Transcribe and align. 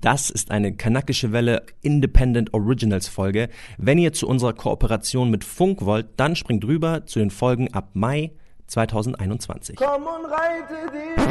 Das 0.00 0.30
ist 0.30 0.52
eine 0.52 0.76
kanakische 0.76 1.32
Welle 1.32 1.64
Independent 1.82 2.54
Originals 2.54 3.08
Folge. 3.08 3.48
Wenn 3.78 3.98
ihr 3.98 4.12
zu 4.12 4.28
unserer 4.28 4.52
Kooperation 4.52 5.28
mit 5.28 5.42
Funk 5.42 5.84
wollt, 5.84 6.06
dann 6.18 6.36
springt 6.36 6.64
rüber 6.64 7.04
zu 7.06 7.18
den 7.18 7.30
Folgen 7.30 7.74
ab 7.74 7.88
Mai 7.94 8.30
2021. 8.68 9.74
Komm 9.74 10.02
und 10.02 10.30
reite 10.30 10.92
dich. 10.92 11.26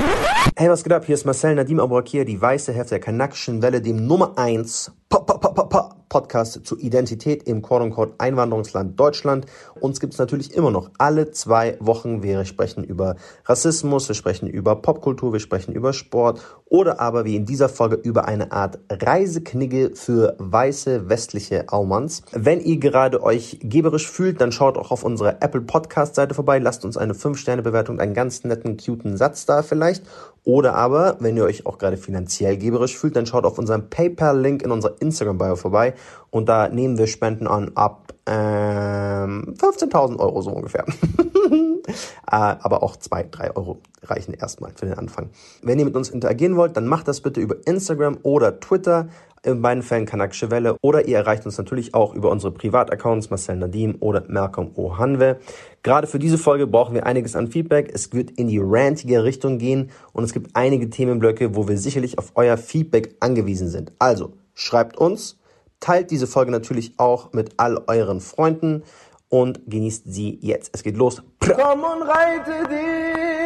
Hey, 0.58 0.70
was 0.70 0.84
geht 0.84 0.92
ab? 0.92 1.06
Hier 1.06 1.16
ist 1.16 1.24
Marcel 1.24 1.56
Nadim 1.56 1.80
Abouakir, 1.80 2.26
die 2.26 2.42
weiße 2.42 2.74
Hälfte 2.74 2.96
der 2.96 3.00
kanakischen 3.00 3.62
Welle, 3.62 3.82
dem 3.82 4.06
Nummer 4.06 4.38
1 4.38 4.92
Podcast 5.10 6.66
zur 6.66 6.80
Identität 6.80 7.44
im 7.44 7.62
quote 7.62 8.14
Einwanderungsland 8.18 9.00
Deutschland. 9.00 9.46
Uns 9.80 10.00
gibt 10.00 10.14
es 10.14 10.20
natürlich 10.20 10.54
immer 10.54 10.72
noch 10.72 10.90
alle 10.98 11.32
zwei 11.32 11.78
Wochen. 11.80 12.24
Wir 12.24 12.46
sprechen 12.46 12.84
über 12.84 13.16
Rassismus, 13.46 14.08
wir 14.08 14.16
sprechen 14.16 14.48
über 14.48 14.76
Popkultur, 14.76 15.34
wir 15.34 15.40
sprechen 15.40 15.74
über 15.74 15.94
Sport 15.94 16.42
oder 16.66 17.00
aber 17.00 17.26
wie 17.26 17.36
in 17.36 17.46
dieser 17.46 17.70
Folge 17.70 17.96
über 17.96 18.28
eine 18.28 18.52
Art 18.52 18.80
Reiseknigge 18.90 19.92
für 19.96 20.36
weiße 20.40 21.10
westliche 21.10 21.70
Almans. 21.70 22.24
Wenn 22.32 22.62
ihr 22.62 22.78
gerade 22.78 23.22
euch 23.22 23.60
geberisch 23.62 24.10
fühlt, 24.10 24.42
dann 24.42 24.52
schaut 24.52 24.78
auch 24.78 24.92
auf 24.92 25.04
unserer 25.04 25.42
Apple 25.42 25.62
Podcast 25.62 26.16
Seite 26.16 26.34
vorbei, 26.34 26.60
lasst 26.60 26.84
uns 26.84 26.98
eine 26.98 27.14
5-Sterne-Bewertung, 27.14 28.00
einen 28.00 28.14
ganz 28.14 28.44
netten, 28.44 28.78
cuten 28.78 29.18
Satz 29.18 29.46
da 29.46 29.64
vielleicht. 29.64 30.04
Oder 30.48 30.76
aber, 30.76 31.18
wenn 31.20 31.36
ihr 31.36 31.44
euch 31.44 31.66
auch 31.66 31.78
gerade 31.78 31.98
finanziell 31.98 32.56
geberisch 32.58 32.98
fühlt, 32.98 33.18
dann 33.18 33.26
schaut 33.26 33.44
auf 33.44 33.58
unserem 33.58 33.90
PayPal-Link 33.90 34.64
in 34.64 34.72
unserer 34.72 34.96
Instagram-Bio 35.02 35.58
vorbei 35.58 35.94
und 36.30 36.50
da 36.50 36.70
nehmen 36.70 36.98
wir 36.98 37.08
Spenden 37.08 37.48
an 37.48 37.72
ab 37.76 38.14
ähm, 38.28 39.56
15.000 39.58 40.20
Euro 40.20 40.42
so 40.42 40.52
ungefähr. 40.52 40.86
äh, 41.88 41.92
aber 42.26 42.84
auch 42.84 42.98
2, 42.98 43.24
3 43.32 43.56
Euro 43.56 43.80
reichen 44.04 44.34
erstmal 44.34 44.72
für 44.76 44.86
den 44.86 44.98
Anfang. 44.98 45.30
Wenn 45.62 45.80
ihr 45.80 45.86
mit 45.86 45.96
uns 45.96 46.10
interagieren 46.10 46.58
wollt, 46.58 46.76
dann 46.76 46.88
macht 46.88 47.08
das 47.08 47.22
bitte 47.22 47.40
über 47.40 47.56
Instagram 47.66 48.18
oder 48.24 48.60
Twitter. 48.60 49.08
In 49.44 49.62
beiden 49.62 49.82
Fällen 49.82 50.06
Kanakische 50.06 50.52
Welle. 50.52 50.76
Oder 50.82 51.08
ihr 51.08 51.16
erreicht 51.16 51.46
uns 51.46 51.58
natürlich 51.58 51.94
auch 51.94 52.14
über 52.14 52.32
unsere 52.32 52.52
Privataccounts 52.52 53.30
Marcel 53.30 53.56
Nadim 53.56 53.96
oder 54.02 54.26
Malcolm 54.28 54.72
Ohanwe. 54.76 55.38
Gerade 55.84 56.08
für 56.08 56.20
diese 56.20 56.38
Folge 56.38 56.68
brauchen 56.68 56.96
wir 56.96 57.06
einiges 57.06 57.36
an 57.36 57.48
Feedback. 57.48 57.90
Es 57.94 58.12
wird 58.12 58.32
in 58.32 58.50
die 58.50 58.60
rantige 58.62 59.24
Richtung 59.24 59.58
gehen 59.58 59.92
und 60.12 60.26
es 60.26 60.34
gibt 60.34 60.56
einige 60.56 60.90
Themenblöcke, 60.90 61.56
wo 61.56 61.68
wir 61.68 61.78
sicherlich 61.78 62.18
auf 62.18 62.32
euer 62.36 62.58
Feedback 62.58 63.16
angewiesen 63.22 63.70
sind. 63.70 63.94
Also 64.00 64.34
schreibt 64.54 64.98
uns, 64.98 65.38
teilt 65.80 66.12
diese 66.12 66.28
Folge 66.28 66.52
natürlich 66.52 66.94
auch 66.98 67.34
mit 67.34 67.52
all 67.58 67.84
euren 67.88 68.22
Freunden 68.22 68.84
und 69.30 69.62
genießt 69.68 70.04
sie 70.06 70.40
jetzt. 70.42 70.72
Es 70.74 70.84
geht 70.84 70.98
los. 70.98 71.22
Komm 71.40 71.84
und 71.84 72.02
reite 72.04 72.68
dich. 72.70 73.38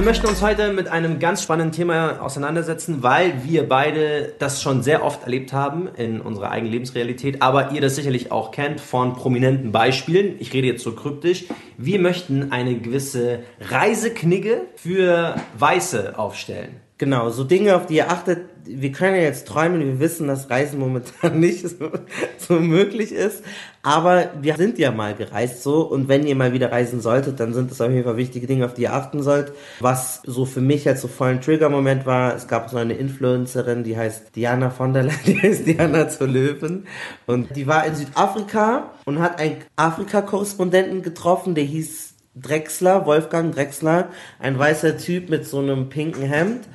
Wir 0.00 0.06
möchten 0.06 0.28
uns 0.28 0.40
heute 0.40 0.72
mit 0.72 0.88
einem 0.88 1.18
ganz 1.18 1.42
spannenden 1.42 1.72
Thema 1.72 2.22
auseinandersetzen, 2.22 3.02
weil 3.02 3.44
wir 3.44 3.68
beide 3.68 4.32
das 4.38 4.62
schon 4.62 4.82
sehr 4.82 5.04
oft 5.04 5.24
erlebt 5.24 5.52
haben 5.52 5.90
in 5.94 6.22
unserer 6.22 6.50
eigenen 6.50 6.72
Lebensrealität, 6.72 7.42
aber 7.42 7.72
ihr 7.72 7.82
das 7.82 7.96
sicherlich 7.96 8.32
auch 8.32 8.50
kennt 8.50 8.80
von 8.80 9.12
prominenten 9.12 9.72
Beispielen. 9.72 10.36
Ich 10.38 10.54
rede 10.54 10.68
jetzt 10.68 10.84
so 10.84 10.92
kryptisch. 10.92 11.44
Wir 11.76 12.00
möchten 12.00 12.50
eine 12.50 12.78
gewisse 12.78 13.40
Reiseknigge 13.60 14.62
für 14.74 15.34
Weiße 15.58 16.18
aufstellen. 16.18 16.76
Genau, 17.00 17.30
so 17.30 17.44
Dinge, 17.44 17.76
auf 17.76 17.86
die 17.86 17.96
ihr 17.96 18.10
achtet, 18.10 18.40
wir 18.66 18.92
können 18.92 19.16
ja 19.16 19.22
jetzt 19.22 19.48
träumen, 19.48 19.80
wir 19.80 20.00
wissen, 20.00 20.28
dass 20.28 20.50
Reisen 20.50 20.78
momentan 20.78 21.40
nicht 21.40 21.66
so, 21.66 21.90
so, 22.36 22.60
möglich 22.60 23.12
ist, 23.12 23.42
aber 23.82 24.28
wir 24.42 24.56
sind 24.56 24.78
ja 24.78 24.90
mal 24.90 25.14
gereist 25.14 25.62
so. 25.62 25.80
Und 25.80 26.08
wenn 26.08 26.26
ihr 26.26 26.36
mal 26.36 26.52
wieder 26.52 26.70
reisen 26.70 27.00
solltet, 27.00 27.40
dann 27.40 27.54
sind 27.54 27.70
das 27.70 27.80
auf 27.80 27.90
jeden 27.90 28.04
Fall 28.04 28.18
wichtige 28.18 28.46
Dinge, 28.46 28.66
auf 28.66 28.74
die 28.74 28.82
ihr 28.82 28.92
achten 28.92 29.22
sollt. 29.22 29.54
Was 29.80 30.20
so 30.26 30.44
für 30.44 30.60
mich 30.60 30.84
jetzt 30.84 31.00
so 31.00 31.08
voll 31.08 31.30
ein 31.30 31.40
Trigger-Moment 31.40 32.04
war, 32.04 32.34
es 32.34 32.48
gab 32.48 32.68
so 32.68 32.76
eine 32.76 32.92
Influencerin, 32.92 33.82
die 33.82 33.96
heißt 33.96 34.36
Diana 34.36 34.68
von 34.68 34.92
der 34.92 35.04
Leyen, 35.04 35.20
die 35.26 35.40
heißt 35.40 35.66
Diana 35.66 36.06
zur 36.10 36.26
Löwen. 36.26 36.86
Und 37.26 37.56
die 37.56 37.66
war 37.66 37.86
in 37.86 37.94
Südafrika 37.94 38.90
und 39.06 39.20
hat 39.20 39.40
einen 39.40 39.56
Afrika-Korrespondenten 39.76 41.00
getroffen, 41.00 41.54
der 41.54 41.64
hieß 41.64 42.09
Drexler, 42.40 43.06
Wolfgang 43.06 43.54
Drexler, 43.54 44.08
ein 44.38 44.58
weißer 44.58 44.98
Typ 44.98 45.28
mit 45.28 45.46
so 45.46 45.58
einem 45.58 45.88
pinken 45.88 46.22
Hemd. 46.22 46.66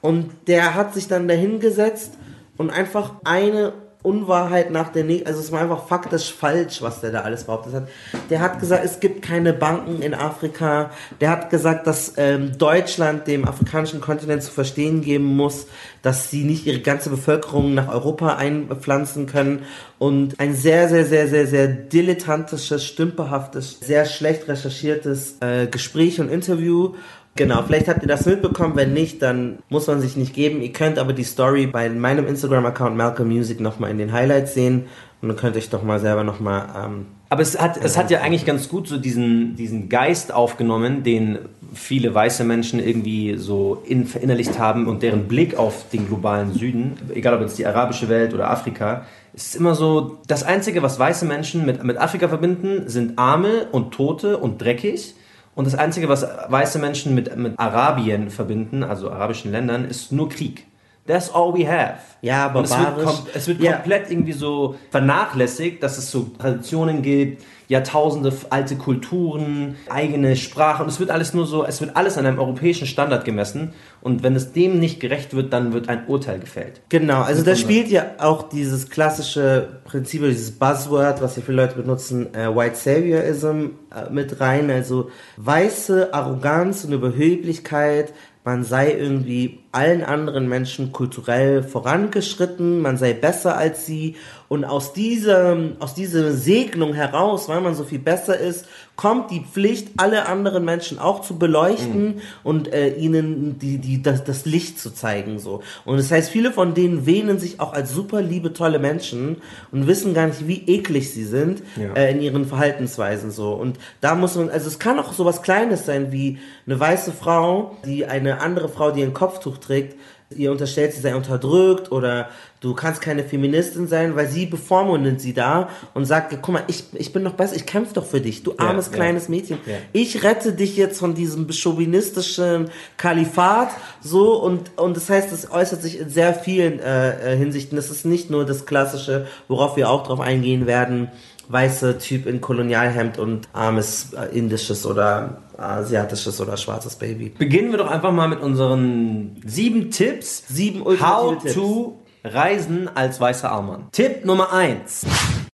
Und 0.00 0.30
der 0.46 0.74
hat 0.74 0.94
sich 0.94 1.08
dann 1.08 1.28
dahingesetzt 1.28 2.14
und 2.56 2.70
einfach 2.70 3.14
eine 3.24 3.72
Unwahrheit 4.02 4.70
nach 4.70 4.88
der 4.88 5.04
nächsten, 5.04 5.26
also 5.28 5.40
es 5.40 5.52
war 5.52 5.60
einfach 5.60 5.86
faktisch 5.86 6.32
falsch, 6.32 6.80
was 6.80 7.02
der 7.02 7.12
da 7.12 7.20
alles 7.20 7.44
behauptet 7.44 7.74
hat. 7.74 7.88
Der 8.30 8.40
hat 8.40 8.58
gesagt, 8.58 8.82
es 8.82 8.98
gibt 8.98 9.20
keine 9.20 9.52
Banken 9.52 10.00
in 10.00 10.14
Afrika. 10.14 10.90
Der 11.20 11.28
hat 11.30 11.50
gesagt, 11.50 11.86
dass 11.86 12.14
ähm, 12.16 12.56
Deutschland 12.56 13.26
dem 13.26 13.46
afrikanischen 13.46 14.00
Kontinent 14.00 14.42
zu 14.42 14.52
verstehen 14.52 15.02
geben 15.02 15.36
muss, 15.36 15.66
dass 16.00 16.30
sie 16.30 16.44
nicht 16.44 16.66
ihre 16.66 16.80
ganze 16.80 17.10
Bevölkerung 17.10 17.74
nach 17.74 17.88
Europa 17.88 18.36
einpflanzen 18.36 19.26
können. 19.26 19.66
Und 19.98 20.40
ein 20.40 20.54
sehr, 20.54 20.88
sehr, 20.88 21.04
sehr, 21.04 21.28
sehr, 21.28 21.46
sehr 21.46 21.68
dilettantisches, 21.68 22.86
stümperhaftes, 22.86 23.80
sehr 23.80 24.06
schlecht 24.06 24.48
recherchiertes 24.48 25.36
äh, 25.40 25.66
Gespräch 25.66 26.20
und 26.20 26.30
Interview 26.30 26.94
Genau, 27.36 27.62
vielleicht 27.62 27.88
habt 27.88 28.02
ihr 28.02 28.08
das 28.08 28.26
mitbekommen. 28.26 28.74
Wenn 28.76 28.92
nicht, 28.92 29.22
dann 29.22 29.60
muss 29.68 29.86
man 29.86 30.00
sich 30.00 30.16
nicht 30.16 30.34
geben. 30.34 30.60
Ihr 30.62 30.72
könnt 30.72 30.98
aber 30.98 31.12
die 31.12 31.24
Story 31.24 31.66
bei 31.66 31.88
meinem 31.88 32.26
Instagram-Account 32.26 32.96
Malcolm 32.96 33.28
Music 33.28 33.60
nochmal 33.60 33.90
in 33.90 33.98
den 33.98 34.12
Highlights 34.12 34.54
sehen 34.54 34.86
und 35.22 35.28
dann 35.28 35.36
könnt 35.36 35.54
ihr 35.54 35.58
euch 35.58 35.70
doch 35.70 35.82
mal 35.82 36.00
selber 36.00 36.24
nochmal. 36.24 36.68
Ähm, 36.76 37.06
aber 37.28 37.42
es 37.42 37.60
hat, 37.60 37.76
es 37.76 37.96
hat 37.96 38.10
ja 38.10 38.20
eigentlich 38.22 38.44
ganz 38.44 38.68
gut 38.68 38.88
so 38.88 38.98
diesen, 38.98 39.54
diesen 39.54 39.88
Geist 39.88 40.32
aufgenommen, 40.32 41.02
den 41.02 41.38
viele 41.72 42.12
weiße 42.12 42.42
Menschen 42.42 42.80
irgendwie 42.80 43.36
so 43.36 43.82
in, 43.86 44.06
verinnerlicht 44.06 44.58
haben 44.58 44.88
und 44.88 45.02
deren 45.02 45.28
Blick 45.28 45.56
auf 45.56 45.88
den 45.90 46.08
globalen 46.08 46.52
Süden, 46.52 46.94
egal 47.14 47.34
ob 47.34 47.42
jetzt 47.42 47.58
die 47.58 47.66
arabische 47.66 48.08
Welt 48.08 48.34
oder 48.34 48.50
Afrika, 48.50 49.06
ist 49.32 49.54
immer 49.54 49.76
so, 49.76 50.18
das 50.26 50.42
Einzige, 50.42 50.82
was 50.82 50.98
weiße 50.98 51.24
Menschen 51.24 51.64
mit, 51.64 51.84
mit 51.84 51.98
Afrika 51.98 52.28
verbinden, 52.28 52.88
sind 52.88 53.18
Arme 53.18 53.68
und 53.70 53.92
Tote 53.92 54.38
und 54.38 54.60
dreckig. 54.60 55.14
Und 55.54 55.66
das 55.66 55.74
Einzige, 55.74 56.08
was 56.08 56.26
weiße 56.48 56.78
Menschen 56.78 57.14
mit, 57.14 57.36
mit 57.36 57.58
Arabien 57.58 58.30
verbinden, 58.30 58.82
also 58.82 59.10
arabischen 59.10 59.50
Ländern, 59.52 59.84
ist 59.84 60.12
nur 60.12 60.28
Krieg. 60.28 60.66
That's 61.06 61.32
all 61.34 61.52
we 61.52 61.66
have. 61.66 61.98
Ja, 62.22 62.46
aber 62.46 62.62
es 62.62 62.70
wird, 62.70 63.34
es 63.34 63.48
wird 63.48 63.60
ja. 63.60 63.72
komplett 63.72 64.10
irgendwie 64.10 64.32
so 64.32 64.76
vernachlässigt, 64.90 65.82
dass 65.82 65.98
es 65.98 66.10
so 66.10 66.30
Traditionen 66.38 67.02
gibt, 67.02 67.42
Jahrtausende 67.68 68.32
alte 68.50 68.76
Kulturen, 68.76 69.76
eigene 69.88 70.36
Sprache 70.36 70.82
und 70.82 70.88
es 70.88 71.00
wird 71.00 71.10
alles 71.10 71.34
nur 71.34 71.46
so, 71.46 71.64
es 71.64 71.80
wird 71.80 71.96
alles 71.96 72.18
an 72.18 72.26
einem 72.26 72.38
europäischen 72.38 72.86
Standard 72.86 73.24
gemessen 73.24 73.72
und 74.02 74.22
wenn 74.22 74.34
es 74.34 74.52
dem 74.52 74.78
nicht 74.78 75.00
gerecht 75.00 75.34
wird, 75.34 75.52
dann 75.52 75.72
wird 75.72 75.88
ein 75.88 76.06
Urteil 76.06 76.38
gefällt. 76.38 76.80
Genau, 76.88 77.22
also 77.22 77.42
da 77.42 77.54
spielt 77.54 77.88
ja 77.88 78.12
auch 78.18 78.48
dieses 78.48 78.88
klassische 78.88 79.80
Prinzip, 79.84 80.22
dieses 80.22 80.52
Buzzword, 80.52 81.20
was 81.20 81.36
ja 81.36 81.42
viele 81.42 81.62
Leute 81.62 81.76
benutzen, 81.76 82.34
äh, 82.34 82.54
White 82.54 82.76
Saviorism 82.76 83.66
äh, 83.94 84.10
mit 84.10 84.40
rein, 84.40 84.70
also 84.70 85.10
weiße 85.36 86.14
Arroganz 86.14 86.84
und 86.84 86.92
Überheblichkeit, 86.92 88.12
man 88.42 88.64
sei 88.64 88.92
irgendwie 88.92 89.60
allen 89.70 90.02
anderen 90.02 90.48
Menschen 90.48 90.92
kulturell 90.92 91.62
vorangeschritten, 91.62 92.80
man 92.80 92.96
sei 92.96 93.12
besser 93.12 93.56
als 93.56 93.84
sie 93.84 94.16
und 94.50 94.64
aus 94.64 94.92
dieser, 94.92 95.56
aus 95.78 95.94
dieser 95.94 96.32
Segnung 96.32 96.92
heraus, 96.92 97.48
weil 97.48 97.60
man 97.60 97.76
so 97.76 97.84
viel 97.84 98.00
besser 98.00 98.36
ist, 98.36 98.66
kommt 98.96 99.30
die 99.30 99.44
Pflicht, 99.44 99.90
alle 99.96 100.26
anderen 100.26 100.64
Menschen 100.64 100.98
auch 100.98 101.22
zu 101.22 101.38
beleuchten 101.38 102.06
mhm. 102.16 102.20
und 102.42 102.72
äh, 102.72 102.88
ihnen 102.96 103.60
die, 103.60 103.78
die, 103.78 104.02
das, 104.02 104.24
das 104.24 104.46
Licht 104.46 104.80
zu 104.80 104.90
zeigen. 104.90 105.38
so. 105.38 105.62
Und 105.84 105.98
das 105.98 106.10
heißt, 106.10 106.30
viele 106.30 106.50
von 106.52 106.74
denen 106.74 107.06
wähnen 107.06 107.38
sich 107.38 107.60
auch 107.60 107.72
als 107.74 107.94
super 107.94 108.22
liebe, 108.22 108.52
tolle 108.52 108.80
Menschen 108.80 109.36
und 109.70 109.86
wissen 109.86 110.14
gar 110.14 110.26
nicht, 110.26 110.48
wie 110.48 110.64
eklig 110.66 111.12
sie 111.12 111.24
sind 111.24 111.62
ja. 111.76 111.92
äh, 111.94 112.10
in 112.10 112.20
ihren 112.20 112.44
Verhaltensweisen. 112.44 113.30
so. 113.30 113.52
Und 113.52 113.78
da 114.00 114.16
muss 114.16 114.34
man, 114.34 114.50
also 114.50 114.66
es 114.66 114.80
kann 114.80 114.98
auch 114.98 115.12
so 115.12 115.24
was 115.24 115.42
Kleines 115.42 115.86
sein 115.86 116.10
wie 116.10 116.40
eine 116.66 116.80
weiße 116.80 117.12
Frau, 117.12 117.76
die 117.86 118.04
eine 118.04 118.40
andere 118.40 118.68
Frau, 118.68 118.90
die 118.90 119.04
ein 119.04 119.14
Kopftuch 119.14 119.58
trägt, 119.58 119.94
ihr 120.36 120.52
unterstellt, 120.52 120.92
sie 120.92 121.00
sei 121.00 121.14
unterdrückt 121.16 121.90
oder 121.90 122.28
du 122.60 122.74
kannst 122.74 123.00
keine 123.00 123.24
Feministin 123.24 123.88
sein, 123.88 124.14
weil 124.14 124.28
sie 124.28 124.46
bevormundet 124.46 125.20
sie 125.20 125.32
da 125.32 125.68
und 125.92 126.04
sagt, 126.04 126.36
guck 126.40 126.54
mal, 126.54 126.62
ich, 126.68 126.84
ich 126.94 127.12
bin 127.12 127.22
noch 127.24 127.32
besser, 127.32 127.56
ich 127.56 127.66
kämpfe 127.66 127.94
doch 127.94 128.06
für 128.06 128.20
dich, 128.20 128.42
du 128.44 128.54
armes 128.56 128.86
ja, 128.86 128.92
kleines 128.92 129.24
ja. 129.24 129.30
Mädchen. 129.30 129.58
Ja. 129.66 129.74
Ich 129.92 130.22
rette 130.22 130.52
dich 130.52 130.76
jetzt 130.76 131.00
von 131.00 131.14
diesem 131.14 131.50
chauvinistischen 131.50 132.70
Kalifat, 132.96 133.70
so 134.00 134.40
und, 134.40 134.78
und 134.78 134.96
das 134.96 135.10
heißt, 135.10 135.32
das 135.32 135.50
äußert 135.50 135.82
sich 135.82 135.98
in 135.98 136.08
sehr 136.08 136.34
vielen 136.34 136.78
äh, 136.78 137.34
äh 137.34 137.36
Hinsichten. 137.36 137.76
Das 137.76 137.90
ist 137.90 138.04
nicht 138.04 138.30
nur 138.30 138.46
das 138.46 138.66
Klassische, 138.66 139.26
worauf 139.48 139.76
wir 139.76 139.90
auch 139.90 140.04
drauf 140.04 140.20
eingehen 140.20 140.66
werden, 140.66 141.08
weiße 141.48 141.98
Typ 141.98 142.26
in 142.26 142.40
Kolonialhemd 142.40 143.18
und 143.18 143.48
armes 143.52 144.12
äh, 144.12 144.36
indisches 144.36 144.86
oder 144.86 145.42
asiatisches 145.60 146.40
oder 146.40 146.56
schwarzes 146.56 146.96
Baby. 146.96 147.30
Beginnen 147.30 147.70
wir 147.70 147.78
doch 147.78 147.90
einfach 147.90 148.12
mal 148.12 148.28
mit 148.28 148.40
unseren 148.40 149.40
sieben 149.44 149.90
Tipps. 149.90 150.44
Sieben 150.48 150.80
How 150.80 150.88
ultimative 150.88 151.38
Tipps. 151.42 151.54
to 151.54 152.00
reisen 152.24 152.88
als 152.94 153.20
weißer 153.20 153.50
Allmann. 153.50 153.88
Tipp 153.92 154.24
Nummer 154.24 154.52
eins. 154.52 155.06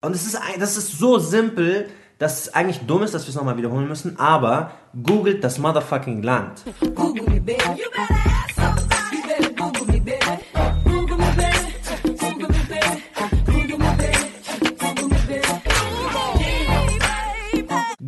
Und 0.01 0.15
es 0.15 0.25
ist, 0.25 0.39
das 0.59 0.77
ist 0.77 0.97
so 0.97 1.19
simpel, 1.19 1.87
dass 2.17 2.41
es 2.43 2.53
eigentlich 2.53 2.79
dumm 2.87 3.03
ist, 3.03 3.13
dass 3.13 3.23
wir 3.25 3.29
es 3.29 3.35
nochmal 3.35 3.57
wiederholen 3.57 3.87
müssen, 3.87 4.17
aber 4.19 4.71
googelt 5.03 5.43
das 5.43 5.57
motherfucking 5.59 6.21
Land. 6.23 6.63
Google 6.95 7.25
baby. 7.25 7.53
You 7.75 7.89
better 7.91 8.44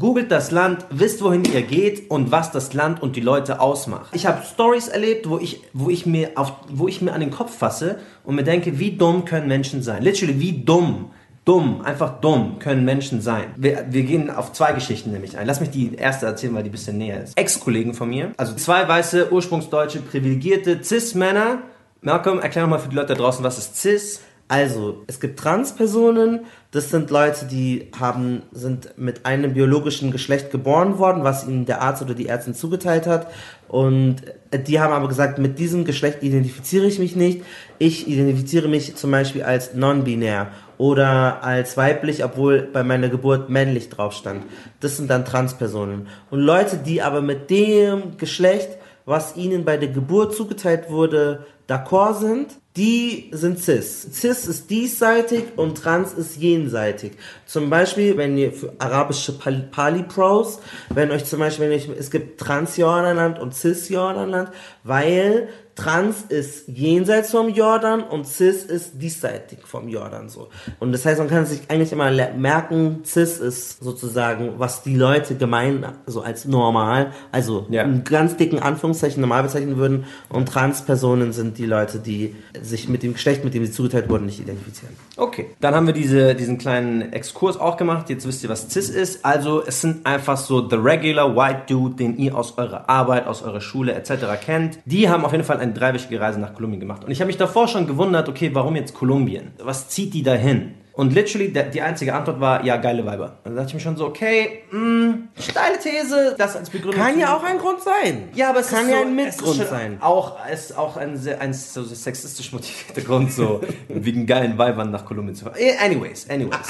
Googelt 0.07 0.31
das 0.31 0.51
Land, 0.51 0.85
wisst 0.89 1.21
wohin 1.21 1.43
ihr 1.43 1.63
geht 1.63 2.09
und 2.09 2.31
was 2.31 2.53
das 2.53 2.71
Land 2.73 3.01
und 3.01 3.17
die 3.17 3.19
Leute 3.19 3.59
ausmacht. 3.59 4.07
Ich 4.13 4.25
habe 4.25 4.41
Stories 4.45 4.87
erlebt, 4.87 5.27
wo 5.27 5.37
ich, 5.37 5.63
wo 5.73 5.89
ich 5.89 6.05
mir 6.05 6.31
auf, 6.35 6.53
wo 6.69 6.87
ich 6.87 7.01
mir 7.01 7.11
an 7.11 7.19
den 7.19 7.29
Kopf 7.29 7.53
fasse 7.57 7.99
und 8.23 8.35
mir 8.35 8.45
denke, 8.45 8.79
wie 8.79 8.91
dumm 8.91 9.25
können 9.25 9.49
Menschen 9.49 9.83
sein? 9.83 10.01
Literally, 10.01 10.39
wie 10.39 10.63
dumm. 10.63 11.11
Dumm, 11.43 11.81
einfach 11.81 12.21
dumm 12.21 12.57
können 12.59 12.85
Menschen 12.85 13.19
sein. 13.19 13.47
Wir, 13.57 13.87
wir 13.89 14.03
gehen 14.03 14.29
auf 14.29 14.53
zwei 14.53 14.71
Geschichten 14.71 15.11
nämlich 15.11 15.37
ein. 15.37 15.45
Lass 15.45 15.59
mich 15.59 15.71
die 15.71 15.95
erste 15.95 16.25
erzählen, 16.25 16.55
weil 16.55 16.63
die 16.63 16.69
ein 16.69 16.71
bisschen 16.71 16.97
näher 16.97 17.21
ist. 17.21 17.37
Ex-Kollegen 17.37 17.93
von 17.93 18.07
mir, 18.07 18.31
also 18.37 18.55
zwei 18.55 18.87
weiße, 18.87 19.33
ursprungsdeutsche, 19.33 19.99
privilegierte 19.99 20.81
Cis-Männer. 20.81 21.63
Malcolm, 21.99 22.39
erklär 22.39 22.63
doch 22.63 22.69
mal 22.69 22.79
für 22.79 22.87
die 22.87 22.95
Leute 22.95 23.09
da 23.09 23.15
draußen, 23.15 23.43
was 23.43 23.57
ist 23.57 23.75
Cis? 23.75 24.21
Also, 24.49 25.03
es 25.07 25.19
gibt 25.19 25.39
Transpersonen, 25.39 26.45
das 26.71 26.89
sind 26.89 27.09
Leute, 27.11 27.45
die 27.47 27.89
haben, 27.99 28.43
sind 28.53 28.97
mit 28.97 29.25
einem 29.25 29.53
biologischen 29.53 30.09
Geschlecht 30.11 30.51
geboren 30.51 30.99
worden, 30.99 31.25
was 31.25 31.45
ihnen 31.45 31.65
der 31.65 31.81
Arzt 31.81 32.01
oder 32.01 32.13
die 32.13 32.27
Ärztin 32.27 32.53
zugeteilt 32.53 33.07
hat. 33.07 33.27
Und 33.67 34.17
die 34.53 34.79
haben 34.79 34.93
aber 34.93 35.09
gesagt, 35.09 35.37
mit 35.37 35.59
diesem 35.59 35.83
Geschlecht 35.83 36.23
identifiziere 36.23 36.85
ich 36.85 36.97
mich 36.97 37.15
nicht. 37.15 37.43
Ich 37.77 38.07
identifiziere 38.07 38.69
mich 38.69 38.95
zum 38.95 39.11
Beispiel 39.11 39.43
als 39.43 39.73
non-binär 39.73 40.47
oder 40.77 41.43
als 41.43 41.75
weiblich, 41.75 42.23
obwohl 42.23 42.61
bei 42.61 42.83
meiner 42.83 43.09
Geburt 43.09 43.49
männlich 43.49 43.89
drauf 43.89 44.13
stand. 44.13 44.45
Das 44.79 44.95
sind 44.95 45.09
dann 45.09 45.25
Transpersonen. 45.25 46.07
Und 46.29 46.39
Leute, 46.39 46.77
die 46.77 47.01
aber 47.01 47.21
mit 47.21 47.49
dem 47.49 48.17
Geschlecht, 48.17 48.69
was 49.05 49.35
ihnen 49.35 49.65
bei 49.65 49.77
der 49.77 49.89
Geburt 49.89 50.35
zugeteilt 50.35 50.89
wurde, 50.89 51.45
d'accord 51.67 52.19
sind, 52.19 52.57
die 52.75 53.29
sind 53.33 53.59
cis. 53.59 54.07
Cis 54.11 54.45
ist 54.47 54.69
diesseitig 54.69 55.43
und 55.55 55.77
trans 55.77 56.13
ist 56.13 56.37
jenseitig. 56.37 57.13
Zum 57.45 57.69
Beispiel, 57.69 58.17
wenn 58.17 58.37
ihr 58.37 58.53
für 58.53 58.73
arabische 58.77 59.33
Pal- 59.37 59.67
Pali-Pros, 59.71 60.59
wenn 60.89 61.11
euch 61.11 61.25
zum 61.25 61.39
Beispiel, 61.39 61.69
wenn 61.69 61.75
euch, 61.75 61.89
es 61.97 62.11
gibt 62.11 62.39
Trans-Jordanland 62.39 63.39
und 63.39 63.55
Cis-Jordanland, 63.55 64.51
weil 64.83 65.49
Trans 65.77 66.23
ist 66.29 66.67
jenseits 66.67 67.31
vom 67.31 67.49
Jordan 67.49 68.01
und 68.03 68.27
Cis 68.27 68.63
ist 68.63 69.01
diesseitig 69.01 69.59
vom 69.63 69.87
Jordan 69.87 70.27
so. 70.27 70.49
Und 70.79 70.91
das 70.91 71.05
heißt, 71.05 71.19
man 71.19 71.29
kann 71.29 71.45
sich 71.45 71.61
eigentlich 71.69 71.91
immer 71.91 72.09
merken, 72.35 73.01
Cis 73.05 73.37
ist 73.37 73.83
sozusagen, 73.83 74.53
was 74.57 74.81
die 74.81 74.95
Leute 74.95 75.35
gemein 75.35 75.85
so 76.07 76.21
als 76.21 76.45
normal, 76.45 77.11
also 77.31 77.67
Ja. 77.69 77.83
in 77.83 78.03
ganz 78.03 78.35
dicken 78.37 78.59
Anführungszeichen 78.59 79.21
normal 79.21 79.43
bezeichnen 79.43 79.77
würden 79.77 80.05
und 80.29 80.47
Transpersonen 80.49 81.31
sind 81.31 81.57
die 81.59 81.65
Leute, 81.67 81.99
die 81.99 82.35
sich 82.61 82.89
mit 82.89 83.03
dem 83.03 83.13
Geschlecht, 83.13 83.43
mit 83.43 83.53
dem 83.53 83.63
sie 83.65 83.71
zugeteilt 83.71 84.09
wurden, 84.09 84.25
nicht 84.25 84.39
identifizieren. 84.39 84.95
Okay, 85.15 85.51
dann 85.59 85.75
haben 85.75 85.85
wir 85.85 85.93
diese, 85.93 86.33
diesen 86.33 86.57
kleinen 86.57 87.13
Exkurs 87.13 87.59
auch 87.59 87.77
gemacht. 87.77 88.09
Jetzt 88.09 88.27
wisst 88.27 88.43
ihr, 88.43 88.49
was 88.49 88.67
CIS 88.69 88.89
ist. 88.89 89.23
Also 89.25 89.63
es 89.65 89.81
sind 89.81 90.05
einfach 90.07 90.37
so 90.37 90.67
the 90.67 90.75
regular 90.75 91.35
white 91.35 91.61
dude, 91.67 91.95
den 91.95 92.17
ihr 92.17 92.35
aus 92.35 92.57
eurer 92.57 92.89
Arbeit, 92.89 93.27
aus 93.27 93.43
eurer 93.43 93.61
Schule 93.61 93.93
etc. 93.93 94.11
kennt. 94.43 94.79
Die 94.85 95.07
haben 95.09 95.23
auf 95.23 95.31
jeden 95.31 95.43
Fall 95.43 95.59
eine 95.67 95.73
dreiwöchige 95.79 96.19
Reise 96.19 96.39
nach 96.39 96.53
Kolumbien 96.53 96.79
gemacht. 96.79 97.03
Und 97.03 97.11
ich 97.11 97.19
habe 97.19 97.27
mich 97.27 97.37
davor 97.37 97.67
schon 97.67 97.87
gewundert, 97.87 98.27
okay, 98.29 98.49
warum 98.53 98.75
jetzt 98.75 98.93
Kolumbien? 98.93 99.51
Was 99.63 99.89
zieht 99.89 100.13
die 100.13 100.23
dahin? 100.23 100.73
Und 100.93 101.13
literally, 101.13 101.53
die 101.53 101.81
einzige 101.83 102.15
Antwort 102.15 102.39
war, 102.39 102.65
ja, 102.65 102.77
geile 102.77 103.05
Weiber. 103.05 103.37
Und 103.43 103.51
da 103.51 103.57
dachte 103.57 103.67
ich 103.67 103.73
mir 103.75 103.79
schon 103.81 103.97
so, 103.97 104.07
okay, 104.07 104.63
mh, 104.71 105.13
steile 105.39 105.77
These, 105.77 106.33
das 106.35 106.55
als 106.55 106.71
Begründung. 106.71 106.99
Kann 106.99 107.19
ja 107.19 107.37
auch 107.37 107.43
ein 107.43 107.59
Grund 107.59 107.81
sein. 107.81 108.29
ja, 108.33 108.49
aber 108.49 108.61
es 108.61 108.71
kann 108.71 108.89
ja 108.89 108.95
so, 108.97 109.01
ein 109.03 109.15
Mitgrund 109.15 109.63
sein. 109.67 109.97
Auch, 110.01 110.37
es 110.51 110.71
ist 110.71 110.77
auch 110.77 110.97
ein, 110.97 111.19
ein 111.39 111.53
so 111.53 111.83
sexistisch 111.83 112.51
motivierter 112.51 113.01
Grund, 113.01 113.31
so 113.31 113.61
wegen 113.89 114.25
geilen 114.25 114.57
Weibern 114.57 114.89
nach 114.89 115.05
Kolumbien 115.05 115.35
zu 115.35 115.45
fahren. 115.45 115.57
Eh, 115.59 115.77
Anyways, 115.77 116.27
anyways. 116.31 116.67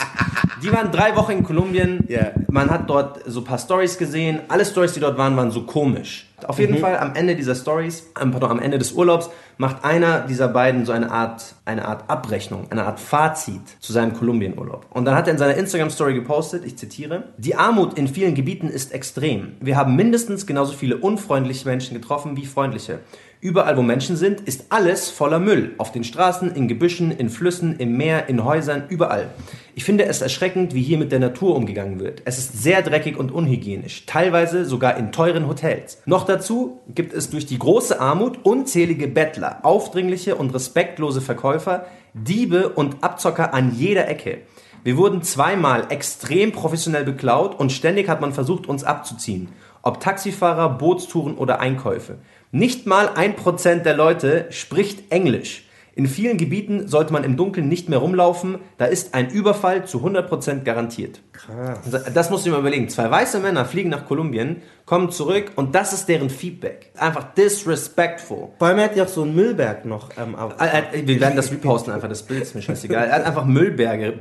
Die 0.62 0.74
waren 0.74 0.92
drei 0.92 1.16
Wochen 1.16 1.32
in 1.32 1.44
Kolumbien. 1.44 2.04
Ja. 2.10 2.32
Man 2.50 2.70
hat 2.70 2.90
dort 2.90 3.22
so 3.28 3.40
ein 3.40 3.46
paar 3.46 3.60
Stories 3.60 3.98
gesehen. 3.98 4.42
Alle 4.50 4.66
Stories, 4.66 4.92
die 4.92 5.00
dort 5.00 5.18
waren, 5.18 5.38
waren 5.38 5.52
so 5.52 5.62
komisch. 5.62 6.27
Auf 6.46 6.58
Mhm. 6.58 6.62
jeden 6.62 6.78
Fall 6.78 6.98
am 7.00 7.16
Ende 7.16 7.36
dieser 7.36 7.56
Stories, 7.56 8.08
ähm, 8.22 8.32
pardon, 8.32 8.52
am 8.52 8.60
Ende 8.60 8.78
des 8.78 8.92
Urlaubs, 8.92 9.30
macht 9.58 9.84
einer 9.84 10.22
dieser 10.22 10.48
beiden 10.48 10.86
so 10.86 10.92
eine 10.92 11.10
Art, 11.10 11.56
eine 11.66 11.86
Art 11.88 12.10
Abrechnung, 12.12 12.68
eine 12.70 12.86
Art 12.86 13.00
Fazit 13.00 13.62
zu 13.80 13.92
seinem 13.92 14.14
Kolumbienurlaub. 14.14 14.86
Und 14.92 15.06
dann 15.06 15.16
hat 15.16 15.26
er 15.28 15.34
in 15.34 15.40
seiner 15.40 15.56
Instagram-Story 15.56 16.14
gepostet, 16.14 16.64
ich 16.64 16.78
zitiere, 16.78 17.24
die 17.38 17.56
Armut 17.56 17.98
in 17.98 18.08
vielen 18.08 18.36
Gebieten 18.36 18.70
ist 18.70 18.94
extrem. 18.94 19.54
Wir 19.62 19.78
haben 19.78 19.96
mindestens 19.96 20.46
genauso 20.46 20.74
viele 20.74 20.98
unfreundliche 20.98 21.68
Menschen 21.68 21.96
getroffen 21.96 22.38
wie 22.38 22.46
freundliche. 22.46 23.00
Überall, 23.40 23.78
wo 23.78 23.84
Menschen 23.84 24.18
sind, 24.18 24.42
ist 24.42 24.66
alles 24.70 25.12
voller 25.12 25.38
Müll. 25.38 25.76
Auf 25.78 25.92
den 25.92 26.04
Straßen, 26.04 26.56
in 26.56 26.68
Gebüschen, 26.68 27.12
in 27.12 27.30
Flüssen, 27.30 27.78
im 27.78 27.96
Meer, 27.96 28.30
in 28.30 28.44
Häusern, 28.44 28.86
überall. 28.90 29.30
Ich 29.76 29.84
finde 29.84 30.06
es 30.06 30.22
erschreckend, 30.22 30.74
wie 30.74 30.82
hier 30.82 30.98
mit 30.98 31.12
der 31.12 31.20
Natur 31.20 31.56
umgegangen 31.56 32.00
wird. 32.00 32.24
Es 32.26 32.40
ist 32.40 32.64
sehr 32.64 32.82
dreckig 32.82 33.16
und 33.16 33.32
unhygienisch, 33.32 34.08
teilweise 34.08 34.66
sogar 34.66 34.98
in 34.98 35.12
teuren 35.12 35.48
Hotels. 35.48 36.02
Noch 36.08 36.26
dazu 36.26 36.82
gibt 36.88 37.14
es 37.14 37.30
durch 37.30 37.46
die 37.46 37.60
große 37.60 38.00
Armut 38.00 38.44
unzählige 38.44 39.08
Bettler, 39.08 39.60
aufdringliche 39.62 40.36
und 40.36 40.52
respektlose 40.56 41.22
Verkäufer, 41.22 41.86
Diebe 42.16 42.70
und 42.70 43.04
Abzocker 43.04 43.54
an 43.54 43.72
jeder 43.76 44.08
Ecke. 44.08 44.40
Wir 44.84 44.98
wurden 44.98 45.22
zweimal 45.22 45.88
extrem 45.90 46.54
professionell 46.54 47.04
beklaut 47.04 47.60
und 47.60 47.72
ständig 47.72 48.10
hat 48.10 48.22
man 48.22 48.34
versucht, 48.34 48.68
uns 48.68 48.84
abzuziehen. 48.84 49.50
Ob 49.82 50.00
Taxifahrer, 50.00 50.78
Bootstouren 50.78 51.36
oder 51.36 51.60
Einkäufe. 51.60 52.18
Nicht 52.52 52.88
mal 52.88 53.10
ein 53.16 53.36
Prozent 53.36 53.86
der 53.86 53.96
Leute 53.96 54.48
spricht 54.50 55.12
Englisch. 55.12 55.66
In 55.96 56.06
vielen 56.06 56.38
Gebieten 56.38 56.88
sollte 56.88 57.12
man 57.12 57.24
im 57.24 57.38
Dunkeln 57.38 57.68
nicht 57.68 57.90
mehr 57.90 58.00
rumlaufen, 58.00 58.60
da 58.78 58.86
ist 58.86 59.16
ein 59.16 59.32
Überfall 59.32 59.86
zu 59.86 60.06
100% 60.06 60.64
garantiert. 60.64 61.22
Krass. 61.38 61.80
Das 62.14 62.30
musst 62.30 62.46
du 62.46 62.50
dir 62.50 62.54
mal 62.56 62.60
überlegen. 62.62 62.90
Zwei 62.90 63.10
weiße 63.10 63.40
Männer 63.40 63.66
fliegen 63.66 63.90
nach 63.90 64.06
Kolumbien, 64.06 64.62
kommen 64.86 65.12
zurück 65.12 65.52
und 65.56 65.76
das 65.76 65.94
ist 65.94 66.08
deren 66.08 66.30
Feedback. 66.30 66.92
Einfach 66.98 67.34
disrespectful. 67.36 68.50
Vor 68.58 68.68
allem 68.68 68.80
hat 68.80 68.96
ja 68.96 69.04
auch 69.04 69.08
so 69.10 69.24
einen 69.24 69.36
Müllberg 69.36 69.86
noch 69.86 70.10
ähm. 70.18 70.36
Er 70.58 70.74
hat- 70.74 70.94
Wir 70.94 71.20
werden 71.20 71.36
das 71.36 71.52
reposten, 71.52 71.94
einfach 71.94 72.08
das 72.10 72.24
Bild 72.24 72.42
ist 72.44 72.56
mir 72.56 72.62
scheißegal. 72.62 73.06
Er 73.08 73.16
hat 73.16 73.26
einfach 73.26 73.46
Müllberge 73.46 74.20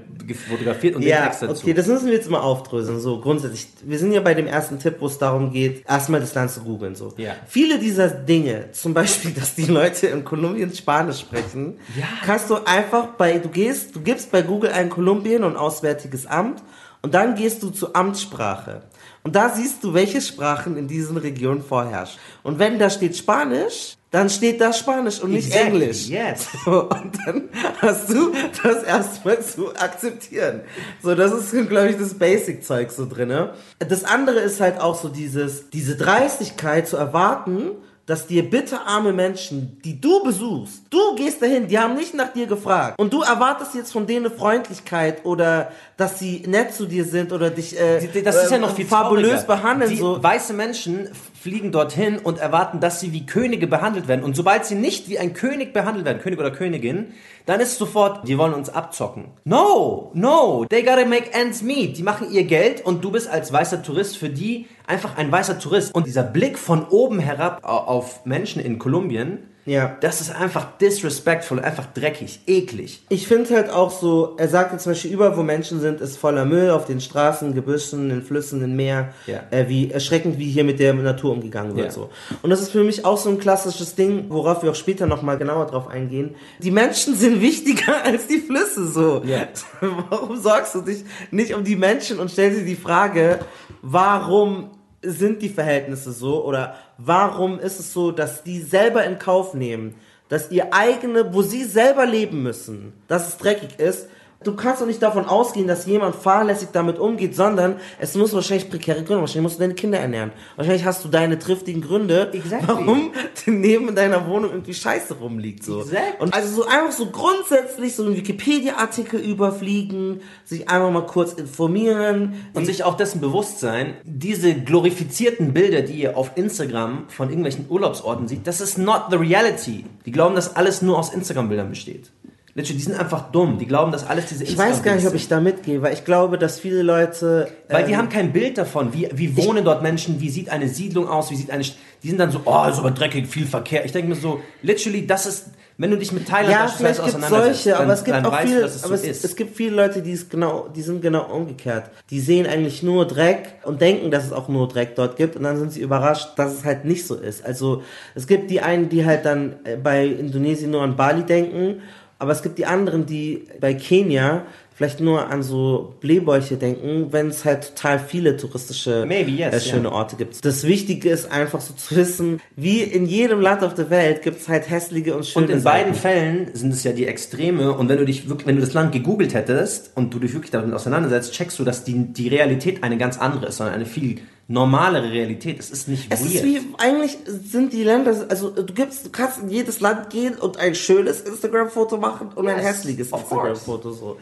fotografiert 0.49 0.97
und 0.97 1.03
den 1.03 1.09
Ja, 1.11 1.25
Text 1.27 1.43
dazu. 1.43 1.63
okay, 1.63 1.73
das 1.75 1.87
müssen 1.87 2.07
wir 2.07 2.15
jetzt 2.15 2.29
mal 2.31 2.41
aufdröseln. 2.41 3.01
So 3.01 3.21
grundsätzlich, 3.21 3.69
wir 3.85 3.99
sind 3.99 4.13
ja 4.13 4.21
bei 4.21 4.35
dem 4.35 4.47
ersten 4.47 4.79
Tipp, 4.79 4.97
wo 5.01 5.07
es 5.07 5.19
darum 5.19 5.53
geht, 5.53 5.85
erstmal 5.89 6.21
das 6.21 6.35
Land 6.35 6.51
zu 6.51 6.61
googeln. 6.61 6.95
So. 6.97 7.13
Ja. 7.17 7.33
Viele 7.47 7.79
dieser 7.79 8.09
Dinge, 8.09 8.71
zum 8.73 8.93
Beispiel, 8.93 9.31
dass 9.39 9.55
die 9.55 9.67
Leute 9.67 10.09
in 10.09 10.25
Kolumbien 10.25 10.75
Spanisch 10.75 11.21
sprechen, 11.21 11.79
kannst 12.25 12.51
du 12.51 12.57
einfach 12.67 13.07
bei, 13.17 13.39
du 13.39 13.49
gehst, 13.49 13.95
du 13.95 14.01
gibst 14.01 14.33
bei 14.33 14.43
Google 14.43 14.73
ein 14.73 14.91
Kolumbien 14.91 15.45
und 15.45 15.57
Auswärtiges 15.57 16.27
Amt 16.27 16.63
und 17.07 17.15
dann 17.15 17.37
gehst 17.37 17.63
du 17.63 17.71
zur 17.71 17.95
Amtssprache. 17.95 18.83
Und 19.23 19.37
da 19.37 19.49
siehst 19.49 19.85
du, 19.85 19.95
welche 19.95 20.21
Sprachen 20.21 20.77
in 20.77 20.89
diesen 20.89 21.17
Regionen 21.17 21.63
vorherrschen. 21.63 22.19
Und 22.43 22.59
wenn 22.59 22.81
da 22.81 22.91
steht 22.91 23.17
Spanisch, 23.17 23.95
dann 24.11 24.29
steht 24.29 24.61
da 24.61 24.73
Spanisch 24.73 25.21
und 25.21 25.31
nicht 25.31 25.47
Exactly, 25.47 25.83
Englisch. 25.83 26.09
yes. 26.09 26.49
So, 26.65 26.89
und 26.89 27.17
dann 27.25 27.49
hast 27.81 28.11
du 28.11 28.33
das 28.61 28.83
erstmal 28.83 29.41
zu 29.41 29.73
akzeptieren. 29.77 30.63
So, 31.01 31.15
das 31.15 31.33
ist, 31.33 31.69
glaube 31.69 31.91
ich, 31.91 31.97
das 31.97 32.15
Basic-Zeug 32.15 32.91
so 32.91 33.07
drinne. 33.09 33.55
Das 33.79 34.03
andere 34.03 34.41
ist 34.41 34.61
halt 34.61 34.81
auch 34.81 35.01
so 35.01 35.09
dieses, 35.09 35.71
diese 35.71 35.97
Dreistigkeit 35.97 36.89
zu 36.89 36.97
erwarten, 36.97 37.71
dass 38.07 38.27
dir 38.27 38.49
bitterarme 38.49 39.13
Menschen, 39.13 39.79
die 39.85 40.01
du 40.01 40.23
besuchst, 40.23 40.83
du 40.91 41.17
gehst 41.17 41.43
dahin, 41.43 41.67
die 41.67 41.79
haben 41.79 41.95
nicht 41.95 42.15
nach 42.15 42.33
dir 42.33 42.47
gefragt 42.47 42.99
und 42.99 43.13
du 43.13 43.23
erwartest 43.23 43.75
jetzt 43.75 43.93
von 43.93 44.07
denen 44.07 44.31
Freundlichkeit 44.31 45.25
oder 45.25 45.73
dass 45.97 46.21
sie 46.21 46.45
nett 46.47 46.73
zu 46.73 46.87
dir 46.87 47.05
sind 47.05 47.33
oder 47.33 47.51
dich 47.51 47.79
äh, 47.79 48.23
Das 48.23 48.45
ist 48.45 48.51
ja 48.51 48.59
äh, 48.59 48.61
noch 48.61 48.75
viel 48.75 48.87
fabulös 48.87 49.45
behandeln. 49.45 49.91
Die 49.91 49.97
so. 49.97 50.23
weiße 50.23 50.53
Menschen 50.53 51.09
fliegen 51.47 51.71
dorthin 51.71 52.19
und 52.19 52.39
erwarten, 52.41 52.81
dass 52.81 52.99
sie 52.99 53.13
wie 53.13 53.25
Könige 53.25 53.69
behandelt 53.69 54.09
werden. 54.09 54.25
Und 54.25 54.35
sobald 54.35 54.65
sie 54.67 54.75
nicht 54.75 55.09
wie 55.09 55.21
ein 55.21 55.33
König 55.33 55.73
behandelt 55.73 56.05
werden, 56.05 56.21
König 56.21 56.41
oder 56.41 56.51
Königin, 56.51 57.13
dann 57.47 57.61
ist 57.61 57.79
sofort, 57.79 58.27
die 58.27 58.37
wollen 58.37 58.53
uns 58.53 58.69
abzocken. 58.69 59.27
No, 59.45 60.11
no, 60.15 60.67
they 60.69 60.83
gotta 60.83 61.05
make 61.05 61.33
ends 61.33 61.63
meet. 61.63 61.97
Die 61.99 62.03
machen 62.03 62.33
ihr 62.33 62.43
Geld 62.43 62.85
und 62.85 63.05
du 63.05 63.13
bist 63.13 63.31
als 63.31 63.53
weißer 63.53 63.85
Tourist 63.85 64.17
für 64.19 64.29
die 64.29 64.67
einfach 64.89 65.17
ein 65.17 65.31
weißer 65.31 65.61
Tourist. 65.61 65.95
Und 65.95 66.09
dieser 66.09 66.25
Blick 66.25 66.59
von 66.59 66.85
oben 66.89 67.21
herab 67.21 67.61
au- 67.63 67.69
auf 67.87 68.27
Menschen 68.27 68.61
in 68.61 68.81
Kolumbien, 68.81 69.39
Ja. 69.67 69.97
Das 70.01 70.21
ist 70.21 70.35
einfach 70.35 70.79
disrespectful, 70.79 71.61
einfach 71.61 71.87
dreckig, 71.93 72.41
eklig. 72.47 73.03
Ich 73.09 73.27
finde 73.27 73.55
halt 73.55 73.69
auch 73.69 73.91
so, 73.91 74.35
er 74.39 74.49
sagt 74.49 74.73
jetzt 74.73 74.85
zum 74.85 74.93
Beispiel, 74.93 75.13
überall 75.13 75.37
wo 75.37 75.43
Menschen 75.43 75.81
sind, 75.81 76.01
ist 76.01 76.17
voller 76.17 76.45
Müll 76.45 76.71
auf 76.71 76.87
den 76.87 77.01
Straßen, 77.01 77.55
Gebüschen, 77.55 78.11
in 78.11 78.23
Flüssen, 78.23 78.63
im 78.63 78.77
Meer. 78.77 79.13
Ja. 79.27 79.43
Äh, 79.51 79.69
wie 79.69 79.91
erschreckend, 79.91 80.39
wie 80.39 80.51
hier 80.51 80.65
mit 80.65 80.79
der 80.79 80.95
Natur 80.95 81.33
umgegangen 81.33 81.77
wird. 81.77 81.87
Ja. 81.87 81.93
So. 81.93 82.11
Und 82.43 82.51
das 82.51 82.61
ist 82.61 82.71
für 82.71 82.85
mich 82.85 83.05
auch 83.05 83.19
so 83.19 83.29
ein 83.29 83.39
klassisches 83.39 83.97
Ding, 83.97 84.27
worauf 84.29 84.63
wir 84.63 84.71
auch 84.71 84.77
später 84.77 85.07
nochmal 85.07 85.37
genauer 85.37 85.67
drauf 85.67 85.89
eingehen. 85.89 86.37
Die 86.61 86.71
Menschen 86.71 87.15
sind 87.17 87.41
wichtiger 87.41 88.05
als 88.05 88.29
die 88.29 88.39
Flüsse 88.39 88.87
so. 88.87 89.23
Ja. 89.25 89.49
Warum 90.11 90.41
sorgst 90.41 90.75
du 90.75 90.81
dich 90.81 91.05
nicht 91.31 91.55
um 91.55 91.65
die 91.65 91.77
Menschen 91.77 92.21
und 92.21 92.31
stellst 92.31 92.61
dir 92.61 92.65
die 92.65 92.77
Frage, 92.77 93.41
warum 93.83 94.71
sind 95.11 95.43
die 95.43 95.49
Verhältnisse 95.49 96.13
so 96.13 96.45
oder 96.45 96.77
warum 96.99 97.59
ist 97.59 97.81
es 97.81 97.93
so, 97.93 98.11
dass 98.11 98.43
die 98.43 98.61
selber 98.61 99.05
in 99.05 99.19
Kauf 99.19 99.55
nehmen, 99.55 99.95
dass 100.29 100.51
ihr 100.51 100.73
eigene, 100.73 101.33
wo 101.33 101.43
sie 101.43 101.65
selber 101.65 102.07
leben 102.07 102.43
müssen, 102.43 102.93
dass 103.09 103.29
es 103.29 103.37
dreckig 103.37 103.79
ist. 103.79 104.09
Du 104.45 104.55
kannst 104.55 104.83
doch 104.83 104.87
nicht 104.87 105.03
davon 105.03 105.25
ausgehen, 105.25 105.67
dass 105.67 105.87
jemand 105.87 106.15
fahrlässig 106.15 106.69
damit 106.73 106.99
umgeht, 106.99 107.35
sondern 107.35 107.77
es 107.99 108.15
muss 108.15 108.35
wahrscheinlich 108.35 108.69
prekäre 108.69 109.03
Gründe, 109.03 109.21
wahrscheinlich 109.21 109.43
musst 109.43 109.57
du 109.57 109.61
deine 109.61 109.75
Kinder 109.75 109.99
ernähren. 109.99 110.31
Wahrscheinlich 110.57 110.85
hast 110.85 111.05
du 111.05 111.09
deine 111.09 111.39
triftigen 111.39 111.81
Gründe, 111.81 112.31
Exactly. 112.33 112.69
warum 112.69 113.13
neben 113.47 113.95
deiner 113.95 114.27
Wohnung 114.29 114.51
irgendwie 114.51 114.75
Scheiße 114.75 115.15
rumliegt. 115.15 115.65
So. 115.65 115.81
Exactly. 115.81 116.23
Und 116.23 116.35
also 116.35 116.55
so 116.55 116.67
einfach 116.67 116.93
so 116.93 117.07
grundsätzlich 117.07 117.95
so 117.95 118.05
einen 118.05 118.17
Wikipedia-Artikel 118.17 119.21
überfliegen, 119.21 120.21
sich 120.45 120.69
einfach 120.69 120.91
mal 120.91 121.07
kurz 121.07 121.33
informieren. 121.33 122.35
Und 122.55 122.67
sich 122.67 122.85
auch 122.85 122.97
dessen 122.97 123.21
bewusst 123.21 123.61
sein, 123.61 123.95
diese 124.05 124.55
glorifizierten 124.55 125.55
Bilder, 125.55 125.83
die 125.83 125.95
ihr 125.95 126.17
auf 126.17 126.33
Instagram 126.37 127.05
von 127.09 127.29
irgendwelchen 127.29 127.67
Urlaubsorten 127.69 128.29
seht, 128.29 128.47
das 128.47 128.61
ist 128.61 128.79
not 128.79 129.05
the 129.11 129.17
reality. 129.17 129.85
Die 130.05 130.13
glauben, 130.13 130.35
dass 130.35 130.57
alles 130.57 130.83
nur 130.83 130.99
aus 130.99 131.13
Instagram-Bildern 131.13 131.71
besteht. 131.71 132.11
Literally, 132.57 132.79
die 132.79 132.85
sind 132.85 132.99
einfach 132.99 133.31
dumm. 133.33 133.59
Die 133.59 133.67
glauben, 133.67 133.93
dass 133.93 134.07
alles 134.07 134.27
diese 134.27 134.45
Ich 134.45 134.57
weiß 134.57 134.83
gar 134.83 134.95
nicht, 134.95 135.07
ob 135.07 135.13
ich 135.13 135.29
da 135.29 135.41
mitgehe, 135.41 135.83
weil 135.83 135.93
ich 135.93 136.07
glaube, 136.07 136.39
dass 136.39 136.59
viele 136.59 136.81
Leute. 136.81 137.49
Weil 137.69 137.85
die 137.85 137.93
ähm, 137.93 137.99
haben 137.99 138.09
kein 138.09 138.33
Bild 138.33 138.57
davon, 138.57 138.95
wie, 138.95 139.11
wie 139.13 139.37
wohnen 139.37 139.63
dort 139.63 139.83
Menschen, 139.83 140.23
wie 140.23 140.31
sieht 140.31 140.49
eine 140.49 140.67
Siedlung 140.67 141.07
aus, 141.07 141.31
wie 141.31 141.37
sieht 141.37 141.51
eine... 141.51 141.63
Die 142.03 142.09
sind 142.09 142.19
dann 142.19 142.31
so, 142.31 142.41
oh, 142.47 142.65
ist 142.67 142.79
aber 142.79 142.93
dreckig, 142.93 143.27
viel 143.27 143.47
Verkehr. 143.47 143.85
Ich 143.85 143.93
denke 143.93 144.09
mir 144.09 144.17
so, 144.17 144.41
literally, 144.63 145.07
das 145.07 145.27
ist... 145.27 145.51
Wenn 145.79 145.91
du 145.91 145.99
dich 145.99 146.11
mit 146.13 146.27
Thailand 146.27 146.51
Ja, 146.51 146.69
vielleicht 146.69 147.01
es 147.01 147.05
auseinandersetzt, 147.05 147.65
solche, 147.65 147.77
aber 147.77 147.85
dann- 147.85 147.95
es 147.95 148.05
gibt 148.05 148.25
auch 148.25 148.41
viele, 148.41 148.61
es 148.63 148.85
aber 148.85 148.97
so 148.97 149.07
es, 149.07 149.25
es 149.25 149.37
gibt 149.37 149.55
viele 149.55 149.77
Leute, 149.77 150.01
die 150.01 150.13
ist 150.13 150.31
genau, 150.31 150.69
die 150.75 150.81
sind 150.81 151.03
genau 151.03 151.31
umgekehrt. 151.31 151.91
Die 152.09 152.21
sehen 152.21 152.47
eigentlich 152.47 152.83
nur 152.83 153.07
Dreck 153.07 153.57
und 153.63 153.83
denken, 153.83 154.11
dass 154.11 154.25
es 154.25 154.33
auch 154.33 154.49
nur 154.49 154.69
Dreck 154.69 154.97
dort 154.97 155.17
gibt 155.19 155.37
und 155.37 155.43
dann 155.43 155.59
sind 155.59 155.73
sie 155.73 155.83
überrascht, 155.83 156.31
dass 156.37 156.55
es 156.55 156.65
halt 156.65 156.87
nicht 156.87 157.07
so 157.07 157.17
ist. 157.17 157.45
Also 157.45 157.83
es 158.15 158.27
gibt 158.27 158.51
die 158.51 158.63
einen, 158.63 158.89
die 158.89 159.05
halt 159.05 159.27
dann 159.27 159.57
äh, 159.65 159.77
bei 159.77 160.07
Indonesien 160.07 160.71
nur 160.71 160.81
an 160.81 160.97
Bali 160.97 161.25
denken, 161.25 161.83
aber 162.19 162.33
es 162.33 162.43
gibt 162.43 162.59
die 162.59 162.67
anderen, 162.67 163.07
die 163.07 163.45
bei 163.61 163.75
Kenia 163.75 164.47
vielleicht 164.77 165.01
nur 165.01 165.31
an 165.31 165.43
so 165.43 165.95
Blähbäuche 166.01 166.57
denken, 166.57 167.11
wenn 167.11 167.29
es 167.29 167.47
halt 167.47 167.75
total 167.75 167.99
viele 167.99 168.37
touristische 168.37 169.07
Maybe, 169.07 169.31
yes, 169.31 169.55
äh, 169.55 169.71
schöne 169.71 169.89
ja. 169.89 169.93
Orte 169.95 170.17
gibt. 170.17 170.45
Das 170.45 170.65
Wichtige 170.65 171.09
ist 171.09 171.33
einfach 171.33 171.63
so 171.63 171.73
zu 171.73 171.97
wissen, 171.97 172.41
wie 172.57 172.83
in 172.83 173.07
jedem 173.07 173.41
Land 173.41 173.65
auf 173.65 173.73
der 173.73 173.89
Welt 173.89 174.21
gibt 174.21 174.39
es 174.39 174.49
halt 174.49 174.69
hässliche 174.69 175.17
und 175.17 175.25
schöne 175.25 175.47
Und 175.47 175.51
in 175.51 175.61
Seiten. 175.61 175.85
beiden 175.85 175.95
Fällen 175.95 176.51
sind 176.53 176.75
es 176.75 176.85
ja 176.85 176.93
die 176.93 177.07
Extreme. 177.07 177.73
Und 177.73 177.89
wenn 177.89 177.97
du 177.97 178.05
dich 178.05 178.29
wirklich, 178.29 178.47
wenn 178.47 178.57
du 178.57 178.61
das 178.61 178.75
Land 178.75 178.93
gegoogelt 178.93 179.33
hättest 179.33 179.93
und 179.95 180.13
du 180.13 180.19
dich 180.19 180.35
wirklich 180.35 180.51
damit 180.51 180.75
auseinandersetzt, 180.75 181.33
checkst 181.33 181.59
du, 181.59 181.65
dass 181.65 181.85
die, 181.85 182.13
die 182.13 182.29
Realität 182.29 182.83
eine 182.83 182.99
ganz 182.99 183.17
andere 183.19 183.47
ist, 183.47 183.57
sondern 183.57 183.77
eine 183.77 183.87
viel 183.87 184.21
normalere 184.49 185.11
Realität. 185.11 185.59
Es 185.59 185.71
ist 185.71 185.89
nicht 185.89 186.07
Es 186.09 186.21
weird. 186.23 186.35
ist 186.35 186.45
wie, 186.45 186.61
eigentlich 186.79 187.19
sind 187.27 187.73
die 187.73 187.83
Länder, 187.83 188.15
also 188.29 188.51
du 188.51 188.73
gibst, 188.73 189.05
du 189.05 189.11
kannst 189.11 189.39
in 189.43 189.49
jedes 189.49 189.81
Land 189.81 190.11
gehen 190.11 190.35
und 190.37 190.57
ein 190.59 190.75
schönes 190.77 191.21
Instagram-Foto 191.23 191.97
machen 191.97 192.29
und 192.35 192.47
ein 192.49 192.57
Yes, 192.59 192.67
hässliches 192.67 193.13
of 193.13 193.29
course. 193.29 193.49
Instagram-Foto 193.49 193.91
so. 193.93 194.17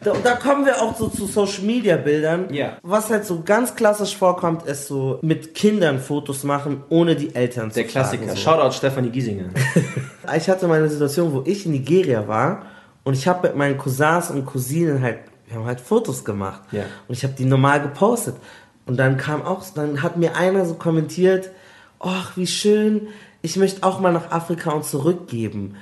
Da, 0.00 0.12
da 0.22 0.34
kommen 0.36 0.66
wir 0.66 0.80
auch 0.82 0.96
so 0.96 1.08
zu 1.08 1.26
Social-Media-Bildern. 1.26 2.52
Ja. 2.52 2.78
Was 2.82 3.10
halt 3.10 3.24
so 3.24 3.42
ganz 3.44 3.74
klassisch 3.74 4.16
vorkommt, 4.16 4.66
ist 4.66 4.86
so 4.86 5.18
mit 5.22 5.54
Kindern 5.54 6.00
Fotos 6.00 6.42
machen, 6.44 6.82
ohne 6.88 7.14
die 7.16 7.34
Eltern 7.34 7.70
der 7.70 7.84
zu 7.86 7.90
Klassiker. 7.92 8.24
fragen, 8.24 8.36
so. 8.36 8.42
Shoutout 8.42 8.72
Stefanie 8.74 9.10
Giesinger. 9.10 9.50
Ich 10.36 10.48
hatte 10.48 10.68
mal 10.68 10.78
eine 10.78 10.88
Situation, 10.88 11.32
wo 11.32 11.42
ich 11.44 11.66
in 11.66 11.72
Nigeria 11.72 12.28
war 12.28 12.66
und 13.02 13.14
ich 13.14 13.26
habe 13.26 13.48
mit 13.48 13.56
meinen 13.56 13.76
Cousins 13.76 14.30
und 14.30 14.46
Cousinen 14.46 15.02
halt, 15.02 15.18
wir 15.48 15.56
haben 15.56 15.66
halt 15.66 15.80
Fotos 15.80 16.24
gemacht. 16.24 16.62
Ja. 16.70 16.84
Und 17.08 17.14
ich 17.16 17.24
habe 17.24 17.34
die 17.36 17.44
normal 17.44 17.82
gepostet. 17.82 18.36
Und 18.86 18.96
dann 18.96 19.16
kam 19.16 19.42
auch, 19.44 19.62
dann 19.74 20.02
hat 20.02 20.16
mir 20.16 20.36
einer 20.36 20.64
so 20.66 20.74
kommentiert, 20.74 21.50
ach, 22.00 22.36
wie 22.36 22.46
schön, 22.46 23.08
ich 23.42 23.56
möchte 23.56 23.82
auch 23.86 24.00
mal 24.00 24.12
nach 24.12 24.30
Afrika 24.30 24.70
und 24.72 24.84
zurückgeben. 24.84 25.76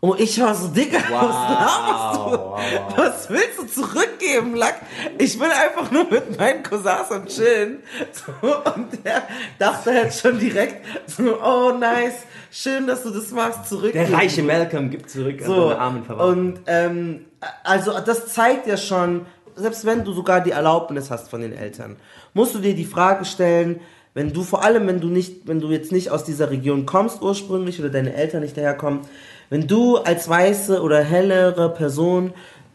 Und 0.00 0.18
ich 0.18 0.40
war 0.40 0.52
so, 0.52 0.66
Digga, 0.66 0.98
was 0.98 1.12
laberst 1.12 2.16
du? 2.18 2.96
Was 3.00 3.30
willst 3.30 3.58
du 3.58 3.82
zurückgeben, 3.82 4.56
Lack? 4.56 4.80
Ich 5.18 5.38
will 5.38 5.50
einfach 5.50 5.92
nur 5.92 6.10
mit 6.10 6.36
meinen 6.36 6.64
Cousins 6.64 7.10
am 7.10 7.26
Chillen. 7.26 7.84
So, 8.10 8.32
und 8.74 9.04
der 9.04 9.22
dachte 9.60 9.94
halt 9.94 10.12
schon 10.12 10.40
direkt 10.40 10.84
so, 11.08 11.40
oh 11.40 11.70
nice, 11.78 12.24
schön, 12.50 12.88
dass 12.88 13.04
du 13.04 13.10
das 13.10 13.30
machst, 13.30 13.68
zurückgeben. 13.68 14.10
Der 14.10 14.18
reiche 14.18 14.42
Malcolm 14.42 14.90
gibt 14.90 15.08
zurück 15.08 15.40
an 15.40 15.46
So, 15.46 15.68
seine 15.68 15.78
armen 15.80 16.04
Verwandten. 16.04 16.48
und 16.54 16.60
ähm, 16.66 17.24
also 17.62 17.92
das 18.04 18.26
zeigt 18.34 18.66
ja 18.66 18.76
schon, 18.76 19.26
selbst 19.56 19.84
wenn 19.84 20.04
du 20.04 20.12
sogar 20.12 20.40
die 20.40 20.50
Erlaubnis 20.50 21.10
hast 21.10 21.28
von 21.28 21.40
den 21.40 21.52
Eltern, 21.52 21.96
musst 22.34 22.54
du 22.54 22.58
dir 22.58 22.74
die 22.74 22.84
Frage 22.84 23.24
stellen, 23.24 23.80
wenn 24.14 24.32
du 24.32 24.42
vor 24.42 24.62
allem, 24.62 24.86
wenn 24.86 25.00
du 25.00 25.08
nicht, 25.08 25.46
wenn 25.46 25.60
du 25.60 25.70
jetzt 25.70 25.92
nicht 25.92 26.10
aus 26.10 26.24
dieser 26.24 26.50
Region 26.50 26.84
kommst 26.84 27.22
ursprünglich 27.22 27.80
oder 27.80 27.88
deine 27.88 28.14
Eltern 28.14 28.42
nicht 28.42 28.56
daherkommen, 28.56 29.00
wenn 29.48 29.66
du 29.66 29.96
als 29.98 30.28
weiße 30.28 30.82
oder 30.82 31.02
hellere 31.02 31.70
Person 31.70 32.32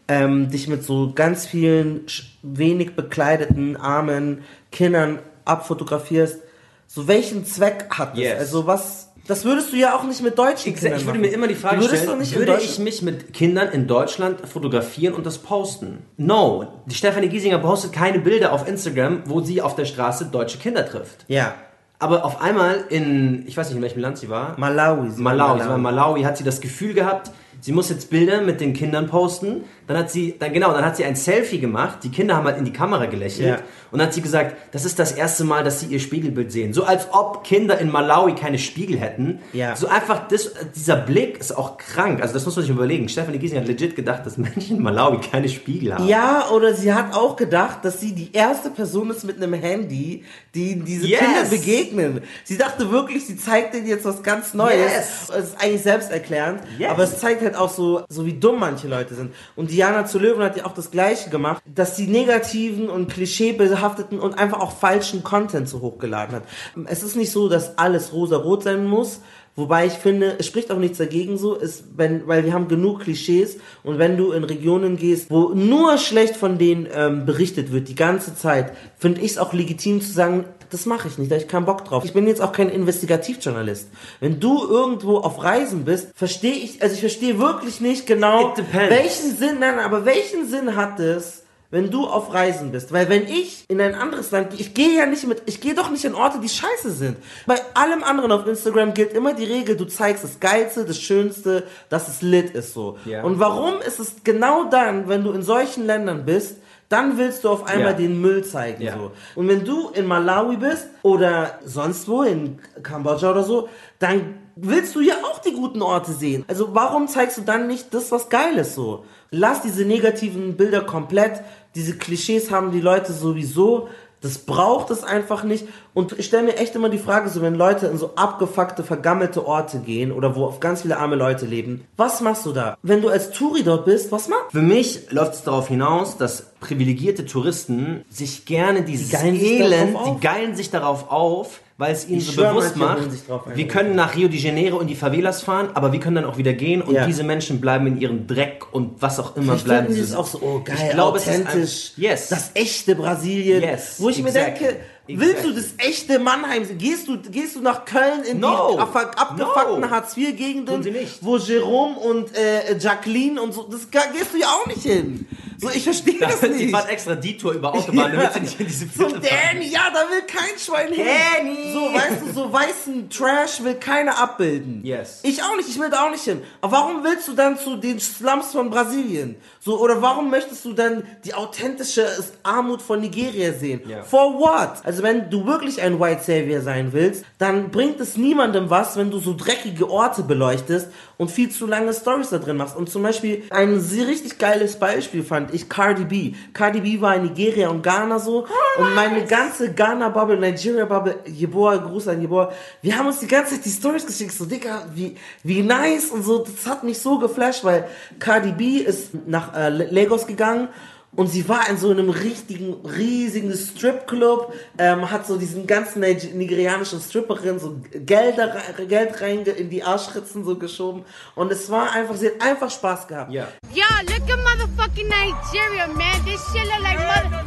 ähm, 0.08 0.50
dich 0.50 0.68
mit 0.68 0.84
so 0.84 1.12
ganz 1.14 1.46
vielen 1.46 2.06
wenig 2.42 2.96
bekleideten 2.96 3.76
armen 3.76 4.42
Kindern 4.72 5.20
abfotografierst, 5.44 6.40
so 6.86 7.06
welchen 7.06 7.44
Zweck 7.44 7.86
hat 7.90 8.12
das? 8.12 8.20
Yes. 8.20 8.38
Also 8.38 8.66
was, 8.66 9.07
das 9.28 9.44
würdest 9.44 9.72
du 9.72 9.76
ja 9.76 9.94
auch 9.94 10.04
nicht 10.04 10.22
mit 10.22 10.38
deutschen 10.38 10.72
Ich, 10.72 10.80
Kindern 10.80 10.98
ich 10.98 11.06
würde 11.06 11.18
machen. 11.18 11.30
mir 11.30 11.34
immer 11.34 11.46
die 11.46 11.54
Frage 11.54 11.82
stellen, 11.82 12.08
würde 12.34 12.58
ich 12.60 12.78
mich 12.78 13.02
mit 13.02 13.34
Kindern 13.34 13.68
in 13.68 13.86
Deutschland 13.86 14.48
fotografieren 14.48 15.14
und 15.14 15.26
das 15.26 15.36
posten? 15.38 15.98
No. 16.16 16.66
Die 16.86 16.94
Stefanie 16.94 17.28
Giesinger 17.28 17.58
postet 17.58 17.92
keine 17.92 18.20
Bilder 18.20 18.52
auf 18.52 18.66
Instagram, 18.66 19.24
wo 19.26 19.40
sie 19.40 19.60
auf 19.60 19.76
der 19.76 19.84
Straße 19.84 20.26
deutsche 20.32 20.56
Kinder 20.56 20.88
trifft. 20.88 21.26
Ja. 21.28 21.54
Aber 21.98 22.24
auf 22.24 22.40
einmal 22.40 22.84
in, 22.88 23.46
ich 23.46 23.54
weiß 23.56 23.68
nicht, 23.68 23.76
in 23.76 23.82
welchem 23.82 24.00
Land 24.00 24.16
sie 24.16 24.30
war. 24.30 24.58
Malawi. 24.58 25.10
sie 25.10 25.22
war 25.22 25.34
Malawi. 25.34 25.60
Sie 25.60 25.68
war 25.68 25.76
in 25.76 25.82
Malawi, 25.82 26.22
hat 26.22 26.38
sie 26.38 26.44
das 26.44 26.60
Gefühl 26.62 26.94
gehabt, 26.94 27.30
sie 27.60 27.72
muss 27.72 27.88
jetzt 27.90 28.10
Bilder 28.10 28.40
mit 28.42 28.60
den 28.60 28.72
Kindern 28.72 29.08
posten. 29.08 29.64
Dann 29.86 29.96
hat 29.96 30.10
sie, 30.10 30.34
dann 30.38 30.52
genau, 30.52 30.72
dann 30.72 30.84
hat 30.84 30.96
sie 30.96 31.04
ein 31.04 31.16
Selfie 31.16 31.58
gemacht. 31.58 31.98
Die 32.02 32.10
Kinder 32.10 32.36
haben 32.36 32.44
halt 32.46 32.58
in 32.58 32.64
die 32.64 32.72
Kamera 32.72 33.06
gelächelt. 33.06 33.48
Ja. 33.48 33.58
Und 33.90 33.98
dann 34.00 34.08
hat 34.08 34.14
sie 34.14 34.20
gesagt, 34.20 34.54
das 34.72 34.84
ist 34.84 34.98
das 34.98 35.12
erste 35.12 35.44
Mal, 35.44 35.64
dass 35.64 35.80
sie 35.80 35.86
ihr 35.86 35.98
Spiegelbild 35.98 36.52
sehen. 36.52 36.74
So 36.74 36.84
als 36.84 37.08
ob 37.12 37.42
Kinder 37.42 37.78
in 37.78 37.90
Malawi 37.90 38.34
keine 38.34 38.58
Spiegel 38.58 38.98
hätten. 38.98 39.38
Ja. 39.54 39.74
So 39.76 39.88
einfach, 39.88 40.28
das, 40.28 40.50
dieser 40.76 40.96
Blick 40.96 41.38
ist 41.40 41.56
auch 41.56 41.78
krank. 41.78 42.20
Also 42.20 42.34
das 42.34 42.44
muss 42.44 42.54
man 42.56 42.64
sich 42.66 42.70
überlegen. 42.74 43.08
Stephanie 43.08 43.38
Giesing 43.38 43.58
hat 43.58 43.66
legit 43.66 43.96
gedacht, 43.96 44.26
dass 44.26 44.36
Menschen 44.36 44.76
in 44.76 44.82
Malawi 44.82 45.18
keine 45.20 45.48
Spiegel 45.48 45.94
haben. 45.94 46.06
Ja, 46.06 46.48
oder 46.52 46.74
sie 46.74 46.92
hat 46.92 47.14
auch 47.14 47.36
gedacht, 47.36 47.78
dass 47.82 47.98
sie 47.98 48.12
die 48.14 48.30
erste 48.34 48.68
Person 48.68 49.08
ist 49.10 49.24
mit 49.24 49.42
einem 49.42 49.54
Handy, 49.54 50.22
die 50.54 50.78
diese 50.80 51.06
Yes. 51.06 51.20
Kinder 51.20 51.44
begegnen. 51.48 52.20
Sie 52.44 52.58
dachte 52.58 52.90
wirklich, 52.90 53.24
sie 53.26 53.38
zeigt 53.38 53.72
denen 53.72 53.86
jetzt 53.86 54.04
was 54.04 54.22
ganz 54.22 54.52
Neues. 54.52 54.76
Yes. 54.76 55.30
Es 55.30 55.44
ist 55.46 55.62
eigentlich 55.62 55.82
selbsterklärend, 55.82 56.60
Yes. 56.78 56.90
aber 56.90 57.04
es 57.04 57.18
zeigt 57.18 57.40
halt 57.48 57.56
auch 57.56 57.70
so, 57.70 58.02
so 58.08 58.26
wie 58.26 58.34
dumm 58.34 58.60
manche 58.60 58.88
Leute 58.88 59.14
sind. 59.14 59.34
Und 59.56 59.70
Diana 59.70 60.06
zu 60.06 60.18
Löwen 60.18 60.42
hat 60.42 60.56
ja 60.56 60.66
auch 60.66 60.74
das 60.74 60.90
Gleiche 60.90 61.30
gemacht, 61.30 61.62
dass 61.66 61.96
sie 61.96 62.06
negativen 62.06 62.88
und 62.88 63.08
klischeebehafteten 63.08 64.18
und 64.18 64.38
einfach 64.38 64.60
auch 64.60 64.72
falschen 64.72 65.22
Content 65.22 65.68
so 65.68 65.80
hochgeladen 65.80 66.36
hat. 66.36 66.42
Es 66.86 67.02
ist 67.02 67.16
nicht 67.16 67.32
so, 67.32 67.48
dass 67.48 67.78
alles 67.78 68.12
rosa-rot 68.12 68.64
sein 68.64 68.86
muss. 68.86 69.20
Wobei 69.56 69.86
ich 69.86 69.94
finde, 69.94 70.36
es 70.38 70.46
spricht 70.46 70.70
auch 70.70 70.78
nichts 70.78 70.98
dagegen 70.98 71.36
so, 71.36 71.56
ist, 71.56 71.82
wenn, 71.96 72.28
weil 72.28 72.44
wir 72.44 72.52
haben 72.52 72.68
genug 72.68 73.00
Klischees 73.00 73.56
und 73.82 73.98
wenn 73.98 74.16
du 74.16 74.30
in 74.30 74.44
Regionen 74.44 74.96
gehst, 74.96 75.30
wo 75.30 75.48
nur 75.48 75.98
schlecht 75.98 76.36
von 76.36 76.58
denen 76.58 76.86
ähm, 76.94 77.26
berichtet 77.26 77.72
wird, 77.72 77.88
die 77.88 77.96
ganze 77.96 78.36
Zeit, 78.36 78.72
finde 78.98 79.20
ich 79.20 79.32
es 79.32 79.38
auch 79.38 79.52
legitim 79.52 80.00
zu 80.00 80.12
sagen, 80.12 80.44
das 80.70 80.86
mache 80.86 81.08
ich 81.08 81.18
nicht, 81.18 81.30
da 81.30 81.36
hab 81.36 81.42
ich 81.42 81.48
keinen 81.48 81.66
Bock 81.66 81.84
drauf. 81.84 82.04
Ich 82.04 82.12
bin 82.12 82.26
jetzt 82.26 82.40
auch 82.40 82.52
kein 82.52 82.68
Investigativjournalist. 82.68 83.88
Wenn 84.20 84.40
du 84.40 84.66
irgendwo 84.66 85.18
auf 85.18 85.42
Reisen 85.42 85.84
bist, 85.84 86.08
verstehe 86.14 86.54
ich, 86.54 86.82
also 86.82 86.94
ich 86.94 87.00
verstehe 87.00 87.38
wirklich 87.38 87.80
nicht 87.80 88.06
genau, 88.06 88.54
welchen 88.72 89.36
Sinn, 89.36 89.58
nein, 89.60 89.78
aber 89.78 90.04
welchen 90.04 90.48
Sinn 90.48 90.76
hat 90.76 91.00
es, 91.00 91.42
wenn 91.70 91.90
du 91.90 92.06
auf 92.06 92.32
Reisen 92.32 92.72
bist. 92.72 92.92
Weil 92.92 93.08
wenn 93.08 93.26
ich 93.26 93.64
in 93.68 93.80
ein 93.80 93.94
anderes 93.94 94.30
Land 94.30 94.50
gehe, 94.50 94.60
ich 94.60 94.74
gehe 94.74 94.96
ja 94.96 95.06
nicht 95.06 95.26
mit, 95.26 95.42
ich 95.46 95.60
gehe 95.60 95.74
doch 95.74 95.90
nicht 95.90 96.04
in 96.04 96.14
Orte, 96.14 96.38
die 96.40 96.48
scheiße 96.48 96.90
sind. 96.90 97.18
Bei 97.46 97.60
allem 97.74 98.02
anderen 98.02 98.32
auf 98.32 98.46
Instagram 98.46 98.94
gilt 98.94 99.12
immer 99.12 99.34
die 99.34 99.44
Regel, 99.44 99.76
du 99.76 99.84
zeigst 99.84 100.24
das 100.24 100.40
Geilste, 100.40 100.84
das 100.84 100.98
Schönste, 100.98 101.64
dass 101.90 102.08
es 102.08 102.22
lit 102.22 102.50
ist 102.50 102.72
so. 102.72 102.96
Ja. 103.04 103.22
Und 103.22 103.38
warum 103.38 103.80
ist 103.86 104.00
es 104.00 104.16
genau 104.24 104.64
dann, 104.64 105.08
wenn 105.08 105.24
du 105.24 105.32
in 105.32 105.42
solchen 105.42 105.84
Ländern 105.86 106.24
bist, 106.24 106.56
dann 106.88 107.18
willst 107.18 107.44
du 107.44 107.50
auf 107.50 107.66
einmal 107.66 107.92
Ja. 107.92 107.98
den 107.98 108.20
Müll 108.20 108.44
zeigen. 108.44 108.82
Ja. 108.82 108.94
So. 108.96 109.10
Und 109.34 109.48
wenn 109.48 109.64
du 109.64 109.90
in 109.90 110.06
Malawi 110.06 110.56
bist 110.56 110.88
oder 111.02 111.58
sonst 111.64 112.08
wo, 112.08 112.22
in 112.22 112.58
Kambodscha 112.82 113.30
oder 113.30 113.42
so, 113.42 113.68
dann 113.98 114.36
willst 114.56 114.94
du 114.94 115.00
ja 115.00 115.14
auch 115.24 115.38
die 115.40 115.52
guten 115.52 115.82
Orte 115.82 116.12
sehen. 116.12 116.44
Also 116.48 116.74
warum 116.74 117.06
zeigst 117.08 117.38
du 117.38 117.42
dann 117.42 117.66
nicht 117.66 117.92
das, 117.94 118.10
was 118.10 118.28
geil 118.28 118.56
ist 118.56 118.74
so? 118.74 119.04
Lass 119.30 119.62
diese 119.62 119.84
negativen 119.84 120.56
Bilder 120.56 120.80
komplett. 120.80 121.42
Diese 121.74 121.96
Klischees 121.96 122.50
haben 122.50 122.72
die 122.72 122.80
Leute 122.80 123.12
sowieso. 123.12 123.88
Das 124.20 124.38
braucht 124.38 124.90
es 124.90 125.04
einfach 125.04 125.44
nicht. 125.44 125.68
Und 125.94 126.18
ich 126.18 126.26
stelle 126.26 126.42
mir 126.42 126.56
echt 126.56 126.74
immer 126.74 126.88
die 126.88 126.98
Frage, 126.98 127.28
so 127.28 127.40
wenn 127.40 127.54
Leute 127.54 127.86
in 127.86 127.98
so 127.98 128.16
abgefuckte, 128.16 128.82
vergammelte 128.82 129.46
Orte 129.46 129.78
gehen 129.78 130.10
oder 130.10 130.34
wo 130.34 130.44
auf 130.44 130.58
ganz 130.58 130.82
viele 130.82 130.96
arme 130.96 131.14
Leute 131.14 131.46
leben, 131.46 131.84
was 131.96 132.20
machst 132.20 132.44
du 132.44 132.52
da? 132.52 132.76
Wenn 132.82 133.00
du 133.00 133.10
als 133.10 133.30
Touri 133.30 133.62
dort 133.62 133.84
bist, 133.84 134.10
was 134.10 134.26
machst 134.26 134.50
Für 134.50 134.62
mich 134.62 135.12
läuft 135.12 135.34
es 135.34 135.44
darauf 135.44 135.68
hinaus, 135.68 136.16
dass 136.16 136.50
privilegierte 136.60 137.24
Touristen 137.26 138.04
sich 138.10 138.44
gerne 138.44 138.82
dieses 138.82 139.10
geilen 139.10 139.38
sich 139.38 139.48
Elend, 139.60 139.94
darauf 139.94 140.08
auf. 140.08 140.16
die 140.20 140.26
geilen 140.26 140.54
sich 140.56 140.70
darauf 140.70 141.10
auf, 141.10 141.60
weil 141.76 141.92
es 141.92 142.08
ihnen 142.08 142.18
Ich 142.18 142.26
so 142.32 142.42
bewusst 142.42 142.76
macht, 142.76 143.08
wir 143.54 143.68
können 143.68 143.94
nach 143.94 144.16
Rio 144.16 144.26
de 144.28 144.38
Janeiro 144.38 144.80
in 144.80 144.88
die 144.88 144.96
Favelas 144.96 145.42
fahren, 145.42 145.68
aber 145.74 145.92
wir 145.92 146.00
können 146.00 146.16
dann 146.16 146.24
auch 146.24 146.36
wieder 146.36 146.52
gehen 146.52 146.82
und 146.82 146.94
Ja. 146.94 147.06
diese 147.06 147.22
Menschen 147.22 147.60
bleiben 147.60 147.86
in 147.86 148.00
ihrem 148.00 148.26
Dreck 148.26 148.66
und 148.72 149.00
was 149.00 149.20
auch 149.20 149.36
immer 149.36 149.52
Vielleicht 149.52 149.64
bleiben 149.66 149.86
die 149.88 149.92
sie 149.94 150.00
es 150.00 150.14
auch 150.14 150.26
so, 150.26 150.40
oh 150.42 150.60
geil, 150.64 150.76
Ich 150.82 150.90
glaube, 150.90 151.18
es 151.18 151.26
ist 151.28 151.46
authentisch. 151.46 151.92
ein- 151.96 152.02
yes. 152.02 152.28
Das 152.30 152.50
echte 152.54 152.96
Brasilien. 152.96 153.62
Yes, 153.62 153.94
Wo 153.98 154.08
ich 154.08 154.20
mir 154.20 154.28
exactly. 154.30 154.66
denke, 154.66 154.80
willst 155.08 155.44
du 155.44 155.52
das 155.52 155.66
echte 155.78 156.18
Mannheim 156.18 156.64
sehen? 156.64 156.78
Gehst 156.78 157.08
du, 157.08 157.18
gehst 157.18 157.56
du 157.56 157.60
nach 157.60 157.84
Köln 157.84 158.22
in 158.24 158.40
No. 158.40 158.72
die 158.74 158.78
ab- 158.78 159.14
abgefuckten 159.16 159.80
No. 159.80 159.90
Hartz-IV-Gegenden, 159.90 160.82
sie 160.82 160.94
wo 161.20 161.36
Jerome 161.36 161.98
und 161.98 162.36
äh, 162.36 162.76
Jacqueline 162.78 163.40
und 163.40 163.52
so, 163.52 163.62
das 163.64 163.90
gehst 163.90 164.32
du 164.34 164.38
ja 164.38 164.48
auch 164.48 164.66
nicht 164.66 164.82
hin. 164.82 165.26
So, 165.60 165.68
ich 165.70 165.82
verstehe 165.82 166.18
das 166.20 166.38
Die 166.40 166.48
nicht. 166.50 166.70
fahren 166.70 166.88
extra 166.88 167.16
die 167.16 167.36
Tour 167.36 167.52
über 167.52 167.74
Autobahn, 167.74 168.12
damit 168.12 168.32
sie 168.32 168.40
nicht 168.40 168.60
in 168.60 168.66
diese 168.68 168.84
So, 168.86 169.08
Viertel 169.08 169.22
fahren. 169.22 169.38
Danny, 169.54 169.66
ja, 169.68 169.90
da 169.92 170.00
will 170.08 170.22
kein 170.22 170.56
Schwein 170.56 170.92
hin. 170.92 171.04
Danny! 171.04 171.72
So, 171.72 171.92
weißt 171.92 172.22
du, 172.28 172.32
so 172.32 172.52
weißen 172.52 173.10
Trash 173.10 173.64
will 173.64 173.74
keiner 173.74 174.20
abbilden. 174.22 174.82
Yes. 174.84 175.18
Ich 175.24 175.42
auch 175.42 175.56
nicht, 175.56 175.68
ich 175.68 175.80
will 175.80 175.90
da 175.90 176.06
auch 176.06 176.12
nicht 176.12 176.22
hin. 176.22 176.42
Aber 176.60 176.72
warum 176.76 177.02
willst 177.02 177.26
du 177.26 177.32
dann 177.32 177.58
zu 177.58 177.74
den 177.76 177.98
Slums 177.98 178.52
von 178.52 178.70
Brasilien? 178.70 179.34
So, 179.58 179.80
oder 179.80 180.00
warum 180.00 180.30
möchtest 180.30 180.64
du 180.64 180.74
dann 180.74 181.02
die 181.24 181.34
authentische 181.34 182.06
Armut 182.44 182.80
von 182.80 183.00
Nigeria 183.00 183.52
sehen? 183.52 183.80
Ja. 183.88 184.04
For 184.04 184.34
what? 184.38 184.74
Also, 184.84 184.97
wenn 185.02 185.30
du 185.30 185.46
wirklich 185.46 185.82
ein 185.82 186.00
White 186.00 186.22
Savior 186.22 186.60
sein 186.60 186.92
willst, 186.92 187.24
dann 187.38 187.70
bringt 187.70 188.00
es 188.00 188.16
niemandem 188.16 188.70
was, 188.70 188.96
wenn 188.96 189.10
du 189.10 189.18
so 189.18 189.34
dreckige 189.34 189.90
Orte 189.90 190.22
beleuchtest 190.22 190.88
und 191.16 191.30
viel 191.30 191.50
zu 191.50 191.66
lange 191.66 191.92
Stories 191.92 192.30
da 192.30 192.38
drin 192.38 192.56
machst. 192.56 192.76
Und 192.76 192.88
zum 192.88 193.02
Beispiel 193.02 193.42
ein 193.50 193.80
sehr 193.80 194.06
richtig 194.06 194.38
geiles 194.38 194.76
Beispiel 194.76 195.22
fand 195.22 195.52
ich 195.52 195.68
Cardi 195.68 196.04
B. 196.04 196.34
Cardi 196.52 196.80
B 196.80 197.00
war 197.00 197.16
in 197.16 197.22
Nigeria 197.22 197.68
und 197.68 197.82
Ghana 197.82 198.18
so. 198.18 198.46
Und 198.78 198.94
meine 198.94 199.24
ganze 199.24 199.72
Ghana-Bubble, 199.72 200.38
Nigeria-Bubble, 200.38 201.16
Jeboa, 201.26 201.76
Gruß 201.76 202.08
an 202.08 202.20
Jeboa, 202.20 202.52
wir 202.82 202.96
haben 202.96 203.06
uns 203.06 203.20
die 203.20 203.26
ganze 203.26 203.54
Zeit 203.54 203.64
die 203.64 203.70
Stories 203.70 204.06
geschickt, 204.06 204.32
so 204.32 204.44
Digga, 204.44 204.86
wie, 204.94 205.16
wie 205.42 205.62
nice 205.62 206.10
und 206.10 206.22
so, 206.22 206.38
das 206.38 206.66
hat 206.66 206.84
mich 206.84 206.98
so 206.98 207.18
geflasht, 207.18 207.64
weil 207.64 207.88
Cardi 208.18 208.52
B 208.52 208.78
ist 208.78 209.10
nach 209.26 209.54
äh, 209.54 209.68
Lagos 209.68 210.26
gegangen 210.26 210.68
und 211.16 211.26
sie 211.28 211.48
war 211.48 211.68
in 211.68 211.78
so 211.78 211.90
einem 211.90 212.10
richtigen, 212.10 212.74
riesigen 212.86 213.52
Stripclub, 213.56 214.52
ähm, 214.78 215.10
hat 215.10 215.26
so 215.26 215.36
diesen 215.36 215.66
ganzen 215.66 216.00
Nige- 216.02 216.28
nigerianischen 216.34 217.00
Stripperinnen 217.00 217.58
so 217.58 217.80
Gelder, 217.92 218.54
Geld 218.88 219.20
rein 219.20 219.44
in 219.44 219.70
die 219.70 219.82
Arschritzen 219.82 220.44
so 220.44 220.56
geschoben. 220.56 221.04
Und 221.34 221.50
es 221.50 221.70
war 221.70 221.92
einfach, 221.92 222.14
sie 222.16 222.26
hat 222.28 222.40
einfach 222.40 222.70
Spaß 222.70 223.08
gehabt. 223.08 223.32
Ja. 223.32 223.48
Yo, 223.72 223.82
look 224.02 224.30
at 224.30 224.38
motherfucking 224.38 225.08
Nigeria, 225.08 225.86
man. 225.88 226.24
This 226.24 226.40
shit 226.52 226.64
look 226.66 226.82
like 226.82 226.98
mother. 226.98 227.44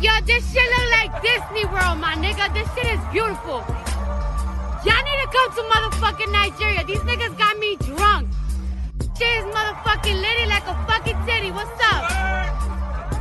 Yo, 0.00 0.10
this 0.26 0.42
shit 0.52 0.62
look 0.74 0.90
like 0.90 1.22
Disney 1.22 1.64
World, 1.70 1.98
my 2.00 2.14
nigga. 2.16 2.52
This 2.54 2.66
shit 2.74 2.92
is 2.92 3.00
beautiful. 3.12 3.62
Y'all 4.84 5.02
need 5.04 5.20
to 5.22 5.28
come 5.32 5.50
to 5.54 5.62
motherfucking 5.72 6.32
Nigeria. 6.32 6.84
These 6.86 7.00
niggas 7.00 7.36
got 7.38 7.56
me 7.58 7.76
drunk. 7.76 8.28
Shit 9.16 9.28
is 9.28 9.44
motherfucking 9.54 10.20
litty 10.20 10.46
like 10.46 10.66
a 10.66 10.74
fucking 10.88 11.16
titty. 11.24 11.52
What's 11.52 11.70
up? 11.92 12.10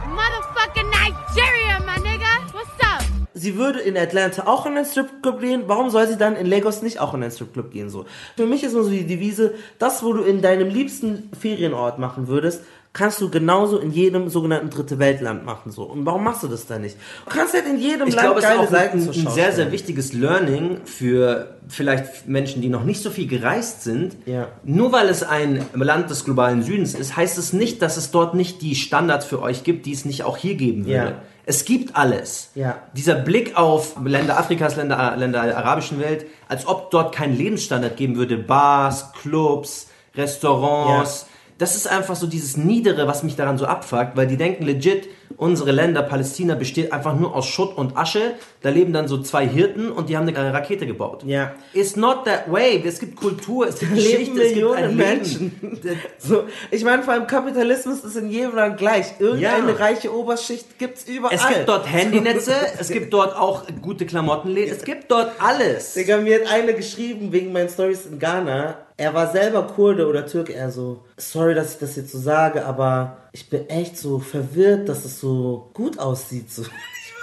Motherfucking 0.09 0.89
Nigeria, 0.89 1.79
my 1.85 1.97
nigga. 1.97 2.51
What's 2.51 2.83
up? 2.83 3.03
sie 3.35 3.57
würde 3.57 3.79
in 3.79 3.97
Atlanta 3.97 4.47
auch 4.47 4.65
in 4.65 4.75
einen 4.75 4.85
Stripclub 4.85 5.39
gehen, 5.41 5.63
warum 5.67 5.89
soll 5.89 6.07
sie 6.07 6.17
dann 6.17 6.35
in 6.35 6.47
Lagos 6.47 6.81
nicht 6.81 6.99
auch 6.99 7.13
in 7.13 7.21
einen 7.21 7.31
Stripclub 7.31 7.71
gehen? 7.71 7.89
So. 7.89 8.05
Für 8.35 8.45
mich 8.45 8.63
ist 8.63 8.73
immer 8.73 8.83
so 8.83 8.89
die 8.89 9.05
Devise, 9.05 9.53
das, 9.77 10.01
wo 10.01 10.13
du 10.13 10.23
in 10.23 10.41
deinem 10.41 10.69
liebsten 10.69 11.29
Ferienort 11.39 11.99
machen 11.99 12.27
würdest, 12.27 12.63
kannst 12.93 13.19
du 13.21 13.29
genauso 13.29 13.79
in 13.79 13.91
jedem 13.91 14.29
sogenannten 14.29 14.69
Dritte 14.69 14.99
Weltland 14.99 15.43
machen. 15.43 15.71
So. 15.71 15.83
Und 15.83 16.05
warum 16.05 16.23
machst 16.23 16.43
du 16.43 16.47
das 16.47 16.67
dann 16.67 16.81
nicht? 16.81 16.95
Du 17.25 17.31
kannst 17.31 17.53
halt 17.55 17.65
in 17.65 17.79
jedem 17.79 18.07
Ich 18.07 18.15
Land 18.15 18.27
glaube, 18.27 18.39
es 18.39 18.45
ist 18.45 18.51
geile 18.51 18.61
auch 18.61 18.71
Seiten 18.71 19.01
ein, 19.01 19.09
ein 19.09 19.31
sehr, 19.31 19.51
sehr 19.51 19.71
wichtiges 19.71 20.13
Learning 20.13 20.77
für 20.85 21.57
vielleicht 21.67 22.27
Menschen, 22.27 22.61
die 22.61 22.69
noch 22.69 22.83
nicht 22.83 23.01
so 23.01 23.09
viel 23.09 23.27
gereist 23.27 23.83
sind. 23.83 24.15
Ja. 24.27 24.47
Nur 24.63 24.91
weil 24.91 25.09
es 25.09 25.23
ein 25.23 25.65
Land 25.73 26.11
des 26.11 26.23
globalen 26.23 26.61
Südens 26.61 26.93
ist, 26.93 27.17
heißt 27.17 27.39
es 27.39 27.51
nicht, 27.51 27.81
dass 27.81 27.97
es 27.97 28.11
dort 28.11 28.35
nicht 28.35 28.61
die 28.61 28.75
Standards 28.75 29.25
für 29.25 29.41
euch 29.41 29.63
gibt, 29.63 29.87
die 29.87 29.93
es 29.93 30.05
nicht 30.05 30.23
auch 30.23 30.37
hier 30.37 30.53
geben 30.53 30.85
würde. 30.85 30.95
Ja. 30.95 31.21
Es 31.45 31.65
gibt 31.65 31.95
alles. 31.95 32.51
Ja. 32.53 32.77
Dieser 32.95 33.15
Blick 33.15 33.57
auf 33.57 33.95
Länder 34.05 34.37
Afrikas, 34.37 34.75
Länder, 34.75 35.15
Länder 35.17 35.43
der 35.43 35.57
arabischen 35.57 35.99
Welt, 35.99 36.27
als 36.47 36.67
ob 36.67 36.91
dort 36.91 37.13
keinen 37.13 37.35
Lebensstandard 37.35 37.97
geben 37.97 38.15
würde. 38.15 38.37
Bars, 38.37 39.11
Clubs, 39.13 39.87
Restaurants. 40.15 41.25
Das 41.63 41.77
ist 41.77 41.87
einfach 41.87 42.17
so 42.17 42.27
dieses 42.27 42.57
Niedere, 42.57 43.07
was 43.07 43.23
mich 43.23 43.37
daran 43.37 43.57
so 43.57 43.65
abfuckt, 43.65 44.17
weil 44.17 44.27
die 44.27 44.35
denken 44.35 44.65
legit, 44.65 45.07
unsere 45.37 45.71
Länder, 45.71 46.03
Palästina, 46.03 46.55
besteht 46.55 46.91
einfach 46.91 47.17
nur 47.17 47.33
aus 47.33 47.45
Schutt 47.47 47.77
und 47.77 47.95
Asche. 47.95 48.33
Da 48.61 48.69
leben 48.69 48.91
dann 48.91 49.07
so 49.07 49.21
zwei 49.21 49.47
Hirten 49.47 49.89
und 49.89 50.09
die 50.09 50.17
haben 50.17 50.27
eine 50.27 50.53
Rakete 50.53 50.85
gebaut. 50.85 51.23
Ja. 51.25 51.53
It's 51.73 51.95
not 51.95 52.25
that 52.25 52.51
way. 52.51 52.83
Es 52.85 52.99
gibt 52.99 53.15
Kultur, 53.15 53.65
es 53.65 53.79
gibt 53.79 53.93
Geschichte, 53.95 54.19
es 54.19 54.25
gibt 54.25 54.39
ein 54.39 54.51
Millionen 54.55 54.97
Leben. 54.97 54.97
Menschen. 54.97 55.79
So, 56.19 56.43
ich 56.69 56.83
meine, 56.83 57.03
vor 57.03 57.13
allem 57.13 57.27
Kapitalismus 57.27 58.03
ist 58.03 58.17
in 58.17 58.29
jedem 58.29 58.55
Land 58.55 58.77
gleich. 58.77 59.13
Irgendeine 59.19 59.71
Ja. 59.71 59.77
reiche 59.77 60.13
Oberschicht 60.13 60.77
gibt's 60.77 61.05
überall. 61.05 61.33
Es 61.33 61.47
gibt 61.47 61.69
dort 61.69 61.89
Handynetze, 61.89 62.53
es 62.77 62.89
gibt 62.89 63.13
dort 63.13 63.37
auch 63.37 63.63
gute 63.81 64.05
Klamottenläden, 64.05 64.75
es 64.75 64.83
gibt 64.83 65.09
dort 65.09 65.31
alles. 65.39 65.93
Digga, 65.93 66.17
mir 66.17 66.41
hat 66.41 66.51
eine 66.51 66.73
geschrieben 66.73 67.31
wegen 67.31 67.53
meinen 67.53 67.69
Stories 67.69 68.05
in 68.05 68.19
Ghana. 68.19 68.79
Er 68.97 69.13
war 69.13 69.31
selber 69.31 69.63
Kurde 69.63 70.07
oder 70.07 70.25
Türke. 70.25 70.53
Er 70.53 70.71
so, 70.71 70.99
sorry, 71.17 71.55
dass 71.55 71.73
ich 71.73 71.79
das 71.79 71.95
jetzt 71.95 72.11
so 72.11 72.19
sage, 72.19 72.65
aber 72.65 73.17
ich 73.31 73.49
bin 73.49 73.67
echt 73.69 73.97
so 73.97 74.19
verwirrt, 74.19 74.87
dass 74.89 75.03
es 75.05 75.19
so 75.19 75.69
gut 75.73 75.97
aussieht. 75.99 76.51
So. 76.51 76.63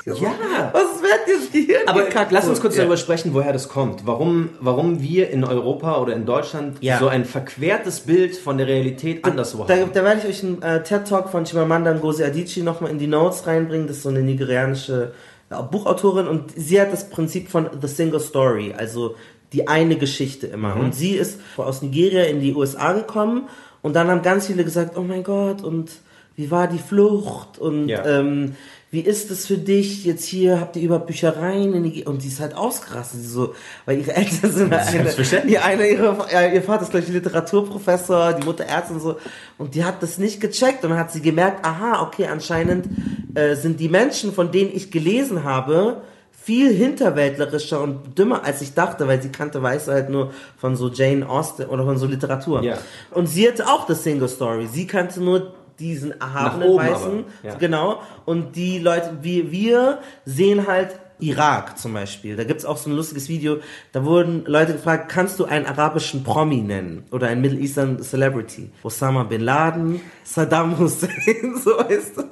Ja. 0.07 0.15
Was 0.73 1.03
wird 1.03 1.29
jetzt 1.29 1.53
Gehirn 1.53 1.83
Aber 1.87 2.05
gekackt? 2.05 2.33
lass 2.33 2.49
uns 2.49 2.61
kurz 2.63 2.75
Ja. 2.75 2.83
darüber 2.83 2.97
sprechen, 2.97 3.35
woher 3.35 3.53
das 3.53 3.69
kommt. 3.69 4.07
Warum, 4.07 4.49
warum 4.59 5.03
wir 5.03 5.29
in 5.31 5.45
Europa 5.45 6.01
oder 6.01 6.15
in 6.15 6.25
Deutschland 6.25 6.79
Ja. 6.81 6.99
so 6.99 7.09
ein 7.09 7.27
verquertes 7.27 8.01
Bild 8.01 8.35
von 8.35 8.57
der 8.57 8.67
Realität 8.67 9.25
anderswo 9.27 9.65
Da, 9.65 9.77
haben. 9.77 9.91
da 9.93 10.03
werde 10.03 10.21
ich 10.23 10.27
euch 10.27 10.43
einen 10.43 10.63
äh, 10.63 10.83
TED-Talk 10.83 11.29
von 11.29 11.45
Chimamanda 11.45 11.93
Ngozi 11.93 12.25
Adichie 12.25 12.63
nochmal 12.63 12.91
in 12.91 12.99
die 12.99 13.07
Notes 13.09 13.47
reinbringen. 13.47 13.87
Das 13.89 13.99
ist 13.99 14.03
so 14.05 14.09
eine 14.09 14.23
nigerianische 14.23 15.13
ja, 15.51 15.61
Buchautorin 15.61 16.27
und 16.29 16.53
sie 16.57 16.81
hat 16.81 16.93
das 16.95 17.11
Prinzip 17.11 17.51
von 17.51 17.69
The 17.81 17.87
Single 17.89 18.21
Story, 18.21 18.75
also 18.77 19.17
die 19.53 19.69
eine 19.69 19.97
Geschichte 19.97 20.47
immer. 20.47 20.75
Mhm. 20.77 20.81
Und 20.83 20.95
sie 20.95 21.13
ist 21.13 21.41
aus 21.57 21.83
Nigeria 21.83 22.25
in 22.25 22.41
die 22.41 22.55
USA 22.55 22.93
gekommen 22.93 23.49
und 23.83 23.95
dann 23.97 24.09
haben 24.09 24.23
ganz 24.23 24.47
viele 24.47 24.65
gesagt, 24.65 24.97
oh 24.97 25.03
mein 25.03 25.23
Gott, 25.25 25.63
und 25.63 25.91
wie 26.37 26.51
war 26.51 26.67
die 26.69 26.79
Flucht 26.79 27.59
und 27.59 27.89
Ja. 27.89 28.05
ähm, 28.07 28.55
wie 28.93 29.01
ist 29.03 29.31
es 29.31 29.47
für 29.47 29.57
dich 29.57 30.05
jetzt 30.05 30.25
hier? 30.25 30.59
Habt 30.59 30.75
ihr 30.75 30.83
über 30.83 30.99
Büchereien 30.99 31.75
in 31.75 31.83
Nigeria? 31.83 32.09
Und 32.09 32.23
sie 32.23 32.29
ist 32.29 32.41
halt 32.41 32.57
ausgerastet, 32.57 33.21
so, 33.23 33.55
weil 33.85 33.99
ihre 33.99 34.13
Eltern 34.17 34.51
sind 34.51 34.73
eine, 34.73 34.85
Selbstverständlich. 34.85 35.53
die 35.53 35.59
eine 35.61 35.87
ihre, 35.87 36.27
ja, 36.33 36.47
ihr 36.49 36.61
Vater 36.63 36.83
ist 36.83 36.91
gleich 36.91 37.07
Literaturprofessor, 37.07 38.33
die 38.35 38.45
Mutter 38.45 38.65
Ärztin 38.65 38.97
und 38.97 39.03
so. 39.03 39.17
Und 39.59 39.75
die 39.77 39.85
hat 39.85 40.03
das 40.03 40.19
nicht 40.19 40.41
gecheckt 40.41 40.83
und 40.83 40.91
dann 40.91 40.99
hat 40.99 41.13
sie 41.13 41.21
gemerkt, 41.23 41.65
aha, 41.65 42.03
okay, 42.03 42.27
anscheinend 42.27 42.87
äh, 43.35 43.55
sind 43.55 43.79
die 43.79 43.89
Menschen, 43.89 44.33
von 44.33 44.51
denen 44.51 44.71
ich 44.75 44.91
gelesen 44.91 45.45
habe, 45.45 46.03
viel 46.43 46.73
hinterwäldlerischer 46.73 47.81
und 47.81 48.19
dümmer 48.19 48.45
als 48.45 48.63
ich 48.63 48.75
dachte, 48.75 49.07
weil 49.07 49.21
sie 49.21 49.31
kannte 49.31 49.63
Weiße 49.63 49.93
halt 49.93 50.09
nur 50.09 50.33
von 50.57 50.75
so 50.75 50.89
Jane 50.89 51.29
Austen 51.29 51.65
oder 51.65 51.85
von 51.85 51.99
so 51.99 52.07
Literatur. 52.07 52.63
Ja. 52.63 52.79
Und 53.11 53.27
sie 53.27 53.47
hatte 53.47 53.67
auch 53.67 53.87
das 53.87 54.03
Single 54.03 54.29
Story. 54.29 54.67
Sie 54.67 54.87
kannte 54.87 55.21
nur 55.23 55.53
diesen 55.79 56.19
erhabenen 56.21 56.77
Weißen. 56.77 57.25
ja. 57.43 57.55
Genau. 57.55 58.01
Und 58.25 58.57
die 58.57 58.79
Leute, 58.79 59.19
wir, 59.23 59.51
wir 59.51 59.99
sehen 60.25 60.67
halt 60.67 60.99
Irak 61.21 61.79
zum 61.79 61.93
Beispiel. 61.95 62.37
Da 62.37 62.45
gibt's 62.45 62.65
auch 62.65 62.77
so 62.77 62.91
ein 62.91 62.97
lustiges 62.97 63.29
Video. 63.29 63.59
Da 63.93 64.05
wurden 64.05 64.45
Leute 64.47 64.73
gefragt, 64.75 65.11
kannst 65.11 65.39
du 65.39 65.45
einen 65.45 65.67
arabischen 65.67 66.23
Promi 66.25 66.63
nennen? 66.63 67.05
Oder 67.11 67.29
einen 67.29 67.41
Middle 67.41 67.59
Eastern 67.61 68.03
Celebrity? 68.03 68.71
Osama 68.83 69.25
Bin 69.25 69.41
Laden, 69.43 70.01
Saddam 70.25 70.79
Hussein, 70.79 71.11
so 71.63 71.71
weißt 71.79 72.17
du. 72.19 72.23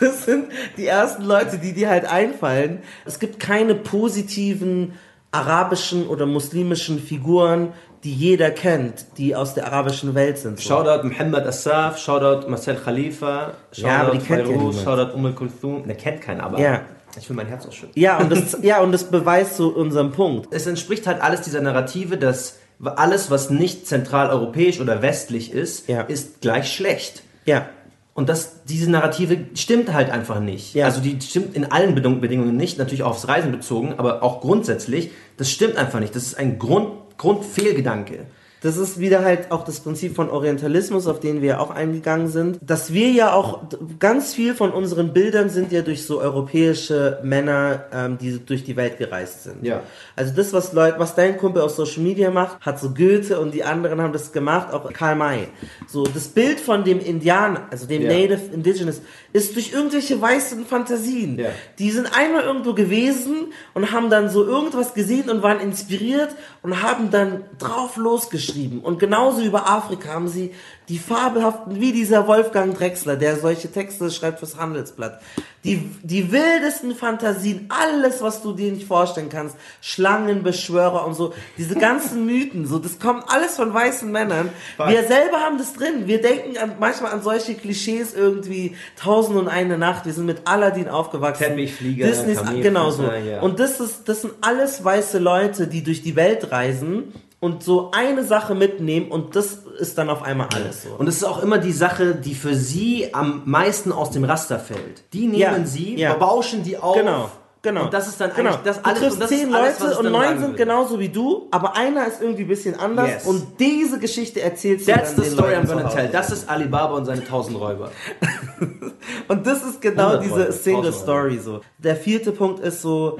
Das 0.00 0.24
sind 0.24 0.46
die 0.76 0.86
ersten 0.86 1.24
Leute, 1.24 1.58
die 1.58 1.72
dir 1.72 1.88
halt 1.90 2.04
einfallen. 2.04 2.78
Es 3.04 3.18
gibt 3.18 3.40
keine 3.40 3.74
positiven 3.74 4.92
arabischen 5.30 6.06
oder 6.06 6.26
muslimischen 6.26 6.98
Figuren, 6.98 7.72
die 8.04 8.14
jeder 8.14 8.50
kennt, 8.50 9.18
die 9.18 9.34
aus 9.34 9.54
der 9.54 9.66
arabischen 9.66 10.14
Welt 10.14 10.38
sind. 10.38 10.58
So. 10.58 10.68
Shoutout 10.68 11.06
Mohammed 11.06 11.46
Assaf, 11.46 11.98
Shoutout 11.98 12.48
Marcel 12.48 12.76
Khalifa, 12.76 13.54
Shoutout 13.72 14.14
Ja, 14.14 14.20
Fairuz. 14.20 14.82
Shoutout 14.82 15.14
Umm 15.16 15.34
Kulthum. 15.34 15.84
Der 15.86 15.96
kennt 15.96 16.20
keinen, 16.20 16.40
aber 16.40 16.58
Ja. 16.60 16.82
Ich 17.18 17.28
will 17.28 17.36
mein 17.36 17.46
Herz 17.46 17.66
ausschütten. 17.66 17.92
Ja, 18.00 18.18
und 18.18 18.30
das, 18.30 18.58
ja, 18.62 18.80
und 18.80 18.92
das 18.92 19.10
beweist 19.10 19.56
so 19.56 19.68
unseren 19.68 20.12
Punkt. 20.12 20.48
Es 20.52 20.66
entspricht 20.66 21.06
halt 21.06 21.20
alles 21.20 21.42
dieser 21.42 21.60
Narrative, 21.60 22.16
dass 22.16 22.58
alles, 22.82 23.30
was 23.30 23.50
nicht 23.50 23.86
zentraleuropäisch 23.86 24.80
oder 24.80 25.02
westlich 25.02 25.52
ist, 25.52 25.88
Ja. 25.88 26.02
ist 26.02 26.40
gleich 26.40 26.72
schlecht. 26.72 27.22
Ja. 27.44 27.68
Und 28.14 28.28
das, 28.28 28.64
diese 28.64 28.90
Narrative 28.90 29.38
stimmt 29.54 29.92
halt 29.92 30.10
einfach 30.10 30.40
nicht. 30.40 30.74
Ja. 30.74 30.86
Also 30.86 31.00
die 31.00 31.20
stimmt 31.20 31.54
in 31.54 31.70
allen 31.70 31.94
Bedingungen 31.94 32.56
nicht, 32.56 32.76
natürlich 32.78 33.02
auch 33.04 33.10
aufs 33.10 33.28
Reisen 33.28 33.52
bezogen, 33.52 33.94
aber 33.96 34.22
auch 34.22 34.40
grundsätzlich, 34.40 35.10
das 35.36 35.50
stimmt 35.50 35.76
einfach 35.76 36.00
nicht. 36.00 36.16
Das 36.16 36.24
ist 36.24 36.36
ein 36.36 36.58
Grund, 36.58 36.88
Grundfehlgedanke. 37.16 38.26
Das 38.60 38.76
ist 38.76 38.98
wieder 38.98 39.24
halt 39.24 39.52
auch 39.52 39.64
das 39.64 39.80
Prinzip 39.80 40.16
von 40.16 40.30
Orientalismus, 40.30 41.06
auf 41.06 41.20
den 41.20 41.42
wir 41.42 41.60
auch 41.60 41.70
eingegangen 41.70 42.28
sind. 42.28 42.58
Dass 42.60 42.92
wir 42.92 43.10
ja 43.10 43.32
auch, 43.32 43.62
ganz 43.98 44.34
viel 44.34 44.54
von 44.54 44.72
unseren 44.72 45.12
Bildern 45.12 45.48
sind 45.48 45.70
ja 45.70 45.82
durch 45.82 46.04
so 46.04 46.20
europäische 46.20 47.20
Männer, 47.22 47.84
ähm, 47.92 48.18
die 48.18 48.38
durch 48.44 48.64
die 48.64 48.76
Welt 48.76 48.98
gereist 48.98 49.44
sind. 49.44 49.64
Ja. 49.64 49.82
Also 50.16 50.34
das, 50.34 50.52
was 50.52 50.72
Leute, 50.72 50.98
was 50.98 51.14
dein 51.14 51.38
Kumpel 51.38 51.62
auf 51.62 51.70
Social 51.70 52.02
Media 52.02 52.30
macht, 52.30 52.60
hat 52.60 52.80
so 52.80 52.90
Goethe 52.90 53.38
und 53.38 53.54
die 53.54 53.62
anderen 53.62 54.00
haben 54.00 54.12
das 54.12 54.32
gemacht, 54.32 54.72
auch 54.72 54.92
Karl 54.92 55.14
May. 55.14 55.48
So, 55.86 56.04
das 56.04 56.28
Bild 56.28 56.58
von 56.58 56.84
dem 56.84 57.00
Indianer, 57.00 57.68
also 57.70 57.86
dem 57.86 58.02
Ja. 58.02 58.08
Native 58.08 58.52
Indigenous, 58.52 59.00
ist 59.32 59.54
durch 59.54 59.72
irgendwelche 59.72 60.20
weißen 60.20 60.66
Fantasien. 60.66 61.38
Ja. 61.38 61.50
Die 61.78 61.90
sind 61.90 62.08
einmal 62.16 62.42
irgendwo 62.42 62.74
gewesen 62.74 63.52
und 63.74 63.92
haben 63.92 64.10
dann 64.10 64.30
so 64.30 64.44
irgendwas 64.44 64.94
gesehen 64.94 65.30
und 65.30 65.42
waren 65.42 65.60
inspiriert 65.60 66.34
und 66.62 66.82
haben 66.82 67.10
dann 67.10 67.44
drauf 67.58 67.96
losgeschrieben. 67.96 68.47
Und 68.82 68.98
genauso 68.98 69.42
über 69.42 69.68
Afrika 69.68 70.10
haben 70.10 70.28
sie 70.28 70.52
die 70.88 70.98
fabelhaften, 70.98 71.80
wie 71.80 71.92
dieser 71.92 72.26
Wolfgang 72.26 72.76
Drexler, 72.76 73.16
der 73.16 73.36
solche 73.36 73.70
Texte 73.70 74.10
schreibt 74.10 74.38
fürs 74.38 74.56
Handelsblatt. 74.56 75.20
Die, 75.64 75.90
die 76.02 76.32
wildesten 76.32 76.94
Fantasien, 76.94 77.68
alles, 77.68 78.22
was 78.22 78.42
du 78.42 78.54
dir 78.54 78.72
nicht 78.72 78.86
vorstellen 78.86 79.28
kannst. 79.28 79.56
Schlangen, 79.82 80.42
Beschwörer 80.42 81.04
und 81.04 81.14
so. 81.14 81.34
Diese 81.58 81.74
ganzen 81.74 82.24
Mythen, 82.24 82.66
so, 82.66 82.78
das 82.78 82.98
kommt 82.98 83.24
alles 83.28 83.56
von 83.56 83.74
weißen 83.74 84.10
Männern. 84.10 84.48
Wir 84.78 85.02
selber 85.06 85.40
haben 85.40 85.58
das 85.58 85.74
drin. 85.74 86.06
Wir 86.06 86.22
denken 86.22 86.56
an, 86.56 86.72
manchmal 86.80 87.12
an 87.12 87.22
solche 87.22 87.54
Klischees 87.54 88.14
irgendwie, 88.14 88.76
Tausend 88.96 89.36
und 89.36 89.48
eine 89.48 89.76
Nacht. 89.76 90.06
Wir 90.06 90.14
sind 90.14 90.26
mit 90.26 90.42
Aladdin 90.46 90.88
aufgewachsen. 90.88 91.44
Teppichflieger, 91.44 92.10
Kamelfresser, 92.10 92.62
genau 92.62 92.90
so. 92.90 93.02
ja. 93.02 93.40
Und 93.40 93.60
das 93.60 93.80
ist, 93.80 94.08
das 94.08 94.22
sind 94.22 94.34
alles 94.40 94.82
weiße 94.84 95.18
Leute, 95.18 95.66
die 95.66 95.82
durch 95.82 96.02
die 96.02 96.16
Welt 96.16 96.50
reisen 96.50 97.12
und 97.40 97.62
so 97.62 97.90
eine 97.92 98.24
Sache 98.24 98.54
mitnehmen 98.54 99.10
und 99.10 99.36
das 99.36 99.58
ist 99.78 99.96
dann 99.98 100.10
auf 100.10 100.22
einmal 100.22 100.48
alles 100.54 100.82
so. 100.82 100.90
Und 100.98 101.06
es 101.08 101.16
ist 101.16 101.24
auch 101.24 101.42
immer 101.42 101.58
die 101.58 101.72
Sache, 101.72 102.14
die 102.14 102.34
für 102.34 102.54
sie 102.54 103.14
am 103.14 103.42
meisten 103.44 103.92
aus 103.92 104.10
dem 104.10 104.24
Raster 104.24 104.58
fällt. 104.58 105.04
Die 105.12 105.26
nehmen 105.26 105.38
Ja, 105.38 105.64
sie, 105.64 105.96
ja. 105.96 106.14
bauschen 106.14 106.64
die 106.64 106.76
auf. 106.78 106.96
Genau. 106.96 107.30
Genau. 107.68 107.84
Und 107.84 107.92
das 107.92 108.08
ist 108.08 108.18
dann 108.18 108.32
genau. 108.34 108.52
eigentlich 108.52 108.62
das 108.64 108.80
du 108.80 108.88
alles. 108.88 108.98
triffst 109.00 109.20
und 109.20 109.28
zehn 109.28 109.48
ist 109.50 109.54
alles, 109.54 109.80
Leute 109.80 109.98
und 109.98 110.12
neun 110.12 110.40
sind 110.40 110.56
genauso 110.56 110.98
wie 110.98 111.10
du, 111.10 111.48
aber 111.50 111.76
einer 111.76 112.06
ist 112.06 112.22
irgendwie 112.22 112.42
ein 112.42 112.48
bisschen 112.48 112.80
anders 112.80 113.08
Yes. 113.10 113.26
und 113.26 113.46
diese 113.60 113.98
Geschichte 113.98 114.40
erzählst 114.40 114.88
du 114.88 114.92
That's 114.92 115.14
the 115.16 115.24
story 115.24 115.52
Leuten 115.52 115.66
I'm 115.66 115.74
gonna 115.74 115.88
tell. 115.90 116.08
Das 116.08 116.30
ist 116.30 116.48
Alibaba 116.48 116.96
und 116.96 117.04
seine 117.04 117.22
tausend 117.22 117.60
Räuber. 117.60 117.90
Und 119.28 119.46
das 119.46 119.62
ist 119.62 119.82
genau 119.82 120.16
100 120.16 120.24
diese 120.24 120.52
Single 120.52 120.86
1000 120.86 120.86
Euro. 120.86 120.92
Story 120.92 121.38
so. 121.38 121.60
Der 121.78 121.96
vierte 121.96 122.32
Punkt 122.32 122.60
ist 122.60 122.80
so 122.80 123.18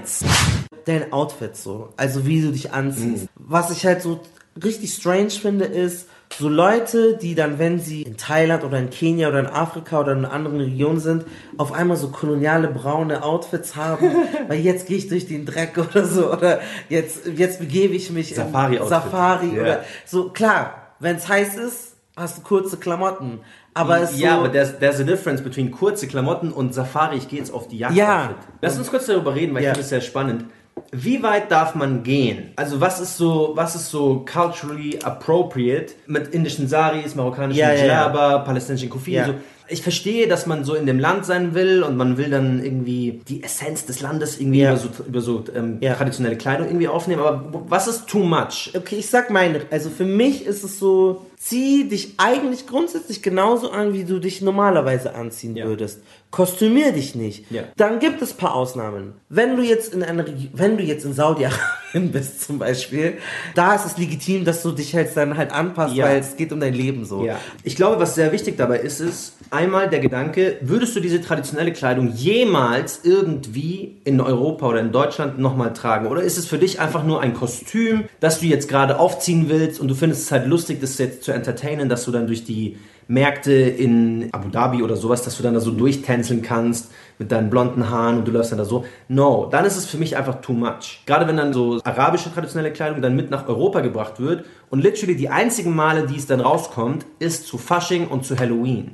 dein 0.86 1.12
Outfit 1.12 1.56
so, 1.56 1.90
also 1.98 2.26
wie 2.26 2.40
du 2.40 2.50
dich 2.50 2.72
anziehst. 2.72 3.24
Mhm. 3.24 3.28
Was 3.34 3.70
ich 3.70 3.84
halt 3.84 4.00
so 4.00 4.20
richtig 4.62 4.94
strange 4.94 5.30
finde 5.30 5.66
ist 5.66 6.08
so 6.32 6.48
Leute, 6.48 7.16
die 7.16 7.34
dann, 7.34 7.58
wenn 7.58 7.80
sie 7.80 8.02
in 8.02 8.16
Thailand 8.16 8.62
oder 8.64 8.78
in 8.78 8.90
Kenia 8.90 9.28
oder 9.28 9.40
in 9.40 9.46
Afrika 9.46 10.00
oder 10.00 10.12
in 10.12 10.18
einer 10.24 10.32
anderen 10.32 10.60
Region 10.60 11.00
sind, 11.00 11.24
auf 11.56 11.72
einmal 11.72 11.96
so 11.96 12.08
koloniale 12.08 12.68
braune 12.68 13.22
Outfits 13.24 13.76
haben, 13.76 14.10
weil 14.48 14.60
jetzt 14.60 14.86
gehe 14.86 14.98
ich 14.98 15.08
durch 15.08 15.26
den 15.26 15.46
Dreck 15.46 15.76
oder 15.78 16.04
so 16.04 16.32
oder 16.32 16.60
jetzt 16.88 17.26
jetzt 17.34 17.58
begebe 17.60 17.94
ich 17.94 18.10
mich 18.10 18.34
Safari-Outfit. 18.34 18.82
in 18.82 18.88
Safari 18.88 19.56
Ja. 19.56 19.62
oder 19.62 19.84
so 20.04 20.28
klar, 20.30 20.92
wenn 21.00 21.16
es 21.16 21.28
heiß 21.28 21.56
ist, 21.56 21.96
hast 22.16 22.38
du 22.38 22.42
kurze 22.42 22.76
Klamotten, 22.76 23.40
aber 23.74 24.00
es 24.02 24.10
ist 24.12 24.18
ja, 24.20 24.34
so, 24.34 24.40
aber 24.40 24.52
there's, 24.52 24.78
there's 24.80 25.00
a 25.00 25.04
difference 25.04 25.40
between 25.42 25.70
kurze 25.70 26.08
Klamotten 26.08 26.52
und 26.52 26.74
Safari. 26.74 27.16
Ich 27.16 27.28
gehe 27.28 27.38
jetzt 27.38 27.52
auf 27.54 27.68
die 27.68 27.78
Jagd. 27.78 27.94
Ja. 27.94 28.34
Lass 28.60 28.76
uns 28.76 28.90
kurz 28.90 29.06
darüber 29.06 29.34
reden, 29.36 29.54
weil 29.54 29.62
Ja. 29.62 29.70
ich 29.70 29.74
finde 29.76 29.82
es 29.84 29.88
sehr 29.90 30.00
spannend. 30.00 30.44
Wie 30.92 31.22
weit 31.22 31.50
darf 31.50 31.74
man 31.74 32.02
gehen? 32.02 32.50
Also 32.56 32.80
was 32.80 33.00
ist 33.00 33.16
so, 33.16 33.52
was 33.54 33.74
ist 33.74 33.90
so 33.90 34.24
culturally 34.30 34.98
appropriate 35.02 35.94
mit 36.06 36.28
indischen 36.28 36.68
Saris, 36.68 37.14
marokkanischen 37.14 37.60
Ja, 37.60 37.72
ja, 37.72 37.84
ja. 37.84 38.38
Palästinensischen 38.38 38.90
Kufi? 38.90 39.12
Ja. 39.12 39.26
So. 39.26 39.34
Ich 39.70 39.82
verstehe, 39.82 40.28
dass 40.28 40.46
man 40.46 40.64
so 40.64 40.74
in 40.74 40.86
dem 40.86 40.98
Land 40.98 41.26
sein 41.26 41.54
will 41.54 41.82
und 41.82 41.96
man 41.96 42.16
will 42.16 42.30
dann 42.30 42.64
irgendwie 42.64 43.20
die 43.28 43.42
Essenz 43.42 43.84
des 43.86 44.00
Landes 44.00 44.40
irgendwie 44.40 44.60
Ja. 44.60 44.70
über 44.72 44.78
so, 44.80 44.88
über 45.06 45.20
so 45.20 45.44
ähm, 45.54 45.78
Ja. 45.80 45.94
traditionelle 45.94 46.36
Kleidung 46.36 46.66
irgendwie 46.68 46.88
aufnehmen. 46.88 47.20
Aber 47.22 47.44
was 47.68 47.86
ist 47.88 48.06
too 48.06 48.20
much? 48.24 48.70
Okay, 48.74 48.96
ich 48.96 49.08
sag 49.10 49.30
meine. 49.30 49.60
Also 49.70 49.90
für 49.90 50.04
mich 50.06 50.46
ist 50.46 50.64
es 50.64 50.78
so, 50.78 51.26
zieh 51.36 51.88
dich 51.88 52.14
eigentlich 52.16 52.66
grundsätzlich 52.66 53.22
genauso 53.22 53.70
an, 53.70 53.92
wie 53.92 54.04
du 54.04 54.18
dich 54.18 54.40
normalerweise 54.42 55.14
anziehen 55.14 55.54
Ja. 55.56 55.66
würdest. 55.66 56.00
Kostümier 56.30 56.92
dich 56.92 57.14
nicht. 57.14 57.50
Ja. 57.50 57.62
Dann 57.76 58.00
gibt 58.00 58.20
es 58.22 58.32
paar 58.34 58.54
Ausnahmen. 58.54 59.14
Wenn 59.30 59.56
du 59.56 59.62
jetzt 59.62 59.94
in 59.94 60.02
einer, 60.02 60.24
Regi- 60.26 60.50
wenn 60.52 60.76
du 60.76 60.82
jetzt 60.82 61.04
in 61.06 61.12
Saudi-Arabien 61.14 62.10
bist 62.12 62.42
zum 62.42 62.58
Beispiel, 62.58 63.14
da 63.54 63.74
ist 63.74 63.86
es 63.86 63.96
legitim, 63.98 64.44
dass 64.44 64.62
du 64.62 64.72
dich 64.72 64.94
halt 64.94 65.16
dann 65.16 65.36
halt 65.38 65.52
anpasst, 65.52 65.94
Ja. 65.94 66.04
weil 66.06 66.18
es 66.18 66.36
geht 66.36 66.52
um 66.52 66.60
dein 66.60 66.74
Leben 66.74 67.04
so. 67.06 67.26
Ich 67.64 67.76
glaube, 67.76 67.98
was 68.00 68.14
sehr 68.14 68.30
wichtig 68.32 68.56
dabei 68.58 68.80
ist, 68.80 69.00
ist 69.00 69.34
einmal 69.58 69.88
der 69.88 69.98
Gedanke, 69.98 70.58
würdest 70.60 70.94
du 70.94 71.00
diese 71.00 71.20
traditionelle 71.20 71.72
Kleidung 71.72 72.12
jemals 72.12 73.00
irgendwie 73.02 73.96
in 74.04 74.20
Europa 74.20 74.68
oder 74.68 74.78
in 74.78 74.92
Deutschland 74.92 75.40
nochmal 75.40 75.72
tragen? 75.72 76.06
Oder 76.06 76.22
ist 76.22 76.38
es 76.38 76.46
für 76.46 76.58
dich 76.58 76.78
einfach 76.78 77.02
nur 77.02 77.20
ein 77.20 77.34
Kostüm, 77.34 78.04
das 78.20 78.38
du 78.38 78.46
jetzt 78.46 78.68
gerade 78.68 79.00
aufziehen 79.00 79.48
willst 79.48 79.80
und 79.80 79.88
du 79.88 79.96
findest 79.96 80.22
es 80.22 80.32
halt 80.32 80.46
lustig, 80.46 80.80
das 80.80 80.96
jetzt 80.98 81.24
zu 81.24 81.32
entertainen, 81.32 81.88
dass 81.88 82.04
du 82.04 82.12
dann 82.12 82.28
durch 82.28 82.44
die 82.44 82.76
Märkte 83.08 83.52
in 83.52 84.28
Abu 84.32 84.48
Dhabi 84.48 84.82
oder 84.82 84.94
sowas, 84.94 85.22
dass 85.22 85.36
du 85.36 85.42
dann 85.42 85.54
da 85.54 85.60
so 85.60 85.72
durchtänzeln 85.72 86.42
kannst 86.42 86.92
mit 87.18 87.32
deinen 87.32 87.50
blonden 87.50 87.90
Haaren 87.90 88.18
und 88.18 88.28
du 88.28 88.30
läufst 88.30 88.52
dann 88.52 88.58
da 88.58 88.64
so. 88.64 88.84
No, 89.08 89.48
dann 89.50 89.64
ist 89.64 89.76
es 89.76 89.86
für 89.86 89.96
mich 89.96 90.16
einfach 90.16 90.40
too 90.40 90.52
much. 90.52 91.02
Gerade 91.06 91.26
wenn 91.26 91.36
dann 91.36 91.52
so 91.52 91.80
arabische 91.82 92.32
traditionelle 92.32 92.72
Kleidung 92.72 93.02
dann 93.02 93.16
mit 93.16 93.30
nach 93.30 93.48
Europa 93.48 93.80
gebracht 93.80 94.20
wird 94.20 94.44
und 94.70 94.84
literally 94.84 95.16
die 95.16 95.30
einzigen 95.30 95.74
Male, 95.74 96.06
die 96.06 96.16
es 96.16 96.26
dann 96.26 96.40
rauskommt, 96.40 97.06
ist 97.18 97.48
zu 97.48 97.58
Fasching 97.58 98.06
und 98.06 98.24
zu 98.24 98.38
Halloween. 98.38 98.92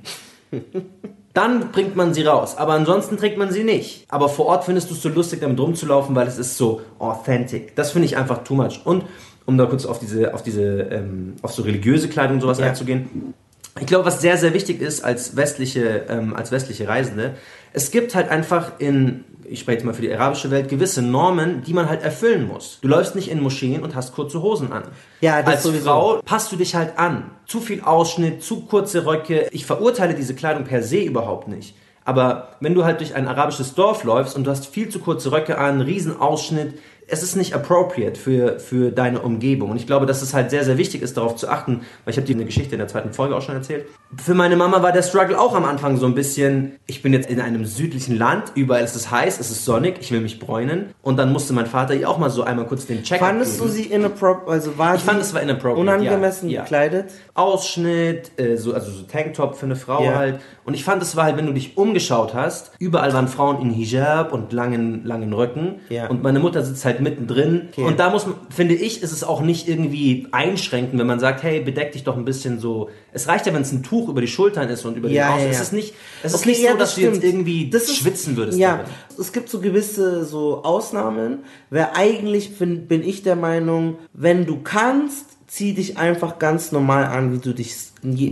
Dann 1.32 1.72
bringt 1.72 1.96
man 1.96 2.14
sie 2.14 2.22
raus, 2.22 2.56
aber 2.56 2.74
ansonsten 2.74 3.16
trägt 3.16 3.38
man 3.38 3.50
sie 3.50 3.64
nicht. 3.64 4.04
Aber 4.08 4.28
vor 4.28 4.46
Ort 4.46 4.64
findest 4.64 4.88
du 4.90 4.94
es 4.94 5.02
so 5.02 5.08
lustig, 5.08 5.40
damit 5.40 5.58
rumzulaufen, 5.58 6.14
weil 6.14 6.28
es 6.28 6.38
ist 6.38 6.56
so 6.56 6.82
authentic. 7.00 7.74
Das 7.74 7.90
finde 7.90 8.06
ich 8.06 8.16
einfach 8.16 8.44
too 8.44 8.54
much. 8.54 8.82
Und 8.84 9.04
um 9.44 9.58
da 9.58 9.66
kurz 9.66 9.84
auf 9.84 9.98
diese, 9.98 10.32
auf 10.32 10.42
diese, 10.42 10.62
ähm, 10.62 11.34
auf 11.42 11.52
so 11.52 11.62
religiöse 11.62 12.08
Kleidung 12.08 12.36
und 12.36 12.40
sowas 12.40 12.60
Ja. 12.60 12.66
einzugehen. 12.66 13.34
Ich 13.80 13.86
glaube, 13.86 14.04
was 14.04 14.20
sehr, 14.20 14.36
sehr 14.36 14.54
wichtig 14.54 14.80
ist 14.80 15.04
als 15.04 15.34
westliche, 15.34 16.02
ähm, 16.08 16.34
als 16.36 16.52
westliche 16.52 16.86
Reisende, 16.86 17.34
es 17.74 17.90
gibt 17.90 18.14
halt 18.14 18.30
einfach 18.30 18.78
in, 18.78 19.24
ich 19.44 19.60
spreche 19.60 19.78
jetzt 19.78 19.84
mal 19.84 19.94
für 19.94 20.02
die 20.02 20.12
arabische 20.14 20.50
Welt, 20.50 20.68
gewisse 20.68 21.02
Normen, 21.02 21.62
die 21.62 21.74
man 21.74 21.88
halt 21.88 22.02
erfüllen 22.02 22.46
muss. 22.46 22.78
Du 22.80 22.88
läufst 22.88 23.16
nicht 23.16 23.28
in 23.28 23.42
Moscheen 23.42 23.82
und 23.82 23.94
hast 23.96 24.14
kurze 24.14 24.40
Hosen 24.40 24.72
an. 24.72 24.84
Ja, 25.20 25.42
das 25.42 25.54
als 25.54 25.62
sowieso. 25.64 25.84
Frau 25.84 26.22
passt 26.24 26.52
du 26.52 26.56
dich 26.56 26.76
halt 26.76 26.98
an. 26.98 27.32
Zu 27.46 27.60
viel 27.60 27.82
Ausschnitt, 27.82 28.42
zu 28.42 28.60
kurze 28.60 29.04
Röcke. 29.04 29.48
Ich 29.50 29.66
verurteile 29.66 30.14
diese 30.14 30.34
Kleidung 30.34 30.64
per 30.64 30.82
se 30.82 31.00
überhaupt 31.00 31.48
nicht. 31.48 31.74
Aber 32.04 32.56
wenn 32.60 32.74
du 32.74 32.84
halt 32.84 33.00
durch 33.00 33.14
ein 33.14 33.26
arabisches 33.26 33.74
Dorf 33.74 34.04
läufst 34.04 34.36
und 34.36 34.44
du 34.44 34.50
hast 34.50 34.66
viel 34.66 34.88
zu 34.88 35.00
kurze 35.00 35.32
Röcke 35.32 35.58
an, 35.58 35.80
riesen 35.80 36.20
Ausschnitt, 36.20 36.78
es 37.06 37.22
ist 37.22 37.36
nicht 37.36 37.54
appropriate 37.54 38.18
für, 38.18 38.58
für 38.58 38.90
deine 38.90 39.20
Umgebung. 39.20 39.70
Und 39.70 39.76
ich 39.76 39.86
glaube, 39.86 40.06
dass 40.06 40.22
es 40.22 40.34
halt 40.34 40.50
sehr, 40.50 40.64
sehr 40.64 40.78
wichtig 40.78 41.02
ist, 41.02 41.16
darauf 41.16 41.36
zu 41.36 41.48
achten, 41.48 41.82
weil 42.04 42.12
ich 42.12 42.16
habe 42.16 42.26
dir 42.26 42.34
eine 42.34 42.44
Geschichte 42.44 42.74
in 42.74 42.78
der 42.78 42.88
zweiten 42.88 43.12
Folge 43.12 43.36
auch 43.36 43.42
schon 43.42 43.54
erzählt. 43.54 43.86
Für 44.16 44.34
meine 44.34 44.56
Mama 44.56 44.82
war 44.82 44.92
der 44.92 45.02
Struggle 45.02 45.38
auch 45.38 45.54
am 45.54 45.64
Anfang 45.64 45.96
so 45.96 46.06
ein 46.06 46.14
bisschen, 46.14 46.76
ich 46.86 47.02
bin 47.02 47.12
jetzt 47.12 47.28
in 47.28 47.40
einem 47.40 47.64
südlichen 47.64 48.16
Land, 48.16 48.52
überall 48.54 48.84
ist 48.84 48.96
es 48.96 49.10
heiß, 49.10 49.40
es 49.40 49.50
ist 49.50 49.64
sonnig, 49.64 49.96
ich 50.00 50.12
will 50.12 50.20
mich 50.20 50.38
bräunen. 50.38 50.94
Und 51.02 51.18
dann 51.18 51.32
musste 51.32 51.52
mein 51.52 51.66
Vater 51.66 51.94
ihr 51.94 52.08
auch 52.08 52.18
mal 52.18 52.30
so 52.30 52.42
einmal 52.42 52.66
kurz 52.66 52.86
den 52.86 53.02
Check 53.02 53.18
Fandest 53.18 53.60
du 53.60 53.68
sie 53.68 53.84
inappropriate, 53.84 54.50
also 54.50 54.78
war 54.78 54.94
Ich 54.94 55.02
fand, 55.02 55.20
es 55.20 55.34
war 55.34 55.42
inappropriate, 55.42 55.80
unangemessen 55.80 56.48
ja, 56.48 56.56
ja. 56.56 56.62
gekleidet? 56.62 57.12
Ausschnitt, 57.34 58.30
äh, 58.38 58.56
so, 58.56 58.72
also 58.74 58.90
so 58.90 59.02
Tanktop 59.02 59.56
für 59.56 59.66
eine 59.66 59.76
Frau 59.76 60.04
Ja. 60.04 60.14
halt. 60.14 60.40
Und 60.64 60.74
ich 60.74 60.82
fand, 60.84 61.02
es 61.02 61.14
war 61.14 61.24
halt, 61.24 61.36
wenn 61.36 61.46
du 61.46 61.52
dich 61.52 61.76
umgeschaut 61.76 62.32
hast, 62.34 62.72
überall 62.78 63.12
waren 63.12 63.28
Frauen 63.28 63.60
in 63.60 63.70
Hijab 63.70 64.32
und 64.32 64.52
langen, 64.52 65.04
langen 65.04 65.32
Röcken. 65.32 65.80
Ja. 65.90 66.08
Und 66.08 66.22
meine 66.22 66.38
Mutter 66.38 66.62
sitzt 66.64 66.84
halt 66.84 67.00
mittendrin. 67.00 67.68
Okay. 67.72 67.84
Und 67.84 68.00
da 68.00 68.08
muss 68.10 68.26
man, 68.26 68.36
finde 68.48 68.74
ich, 68.74 69.02
ist 69.02 69.12
es 69.12 69.24
auch 69.24 69.42
nicht 69.42 69.68
irgendwie 69.68 70.26
einschränken, 70.32 70.98
wenn 70.98 71.06
man 71.06 71.20
sagt, 71.20 71.42
hey, 71.42 71.60
bedeck 71.60 71.92
dich 71.92 72.04
doch 72.04 72.16
ein 72.16 72.24
bisschen 72.24 72.58
so. 72.60 72.88
Es 73.12 73.28
reicht 73.28 73.46
ja, 73.46 73.52
wenn 73.54 73.62
es 73.62 73.72
ein 73.72 73.82
Tuch 73.82 74.08
über 74.08 74.20
die 74.20 74.26
Schultern 74.28 74.68
ist 74.68 74.84
und 74.86 74.96
über 74.96 75.08
Ja, 75.08 75.28
den 75.28 75.34
Außen. 75.34 75.44
ja, 75.44 75.50
Es 75.50 75.56
ja. 75.58 75.62
ist 75.62 75.72
nicht, 75.74 75.94
es 76.22 76.32
ist 76.34 76.40
Okay, 76.40 76.48
nicht 76.50 76.62
ja, 76.62 76.72
so, 76.72 76.78
dass 76.78 76.88
das 76.90 76.94
du 76.96 77.00
jetzt 77.02 77.22
irgendwie 77.24 77.68
Das 77.70 77.82
ist- 77.84 77.96
schwitzen 77.96 78.36
würdest. 78.36 78.58
Ja, 78.58 78.76
darin. 78.78 78.90
es 79.20 79.32
gibt 79.32 79.48
so 79.50 79.60
gewisse 79.60 80.24
so 80.24 80.62
Ausnahmen. 80.64 81.40
Wer 81.70 81.96
eigentlich 81.96 82.58
bin, 82.58 82.86
bin 82.88 83.02
ich 83.02 83.22
der 83.22 83.36
Meinung, 83.36 83.98
wenn 84.12 84.46
du 84.46 84.60
kannst, 84.62 85.26
zieh 85.54 85.72
dich 85.72 85.98
einfach 85.98 86.40
ganz 86.40 86.72
normal 86.72 87.04
an, 87.04 87.32
wie 87.32 87.38
du 87.38 87.52
dich 87.52 87.76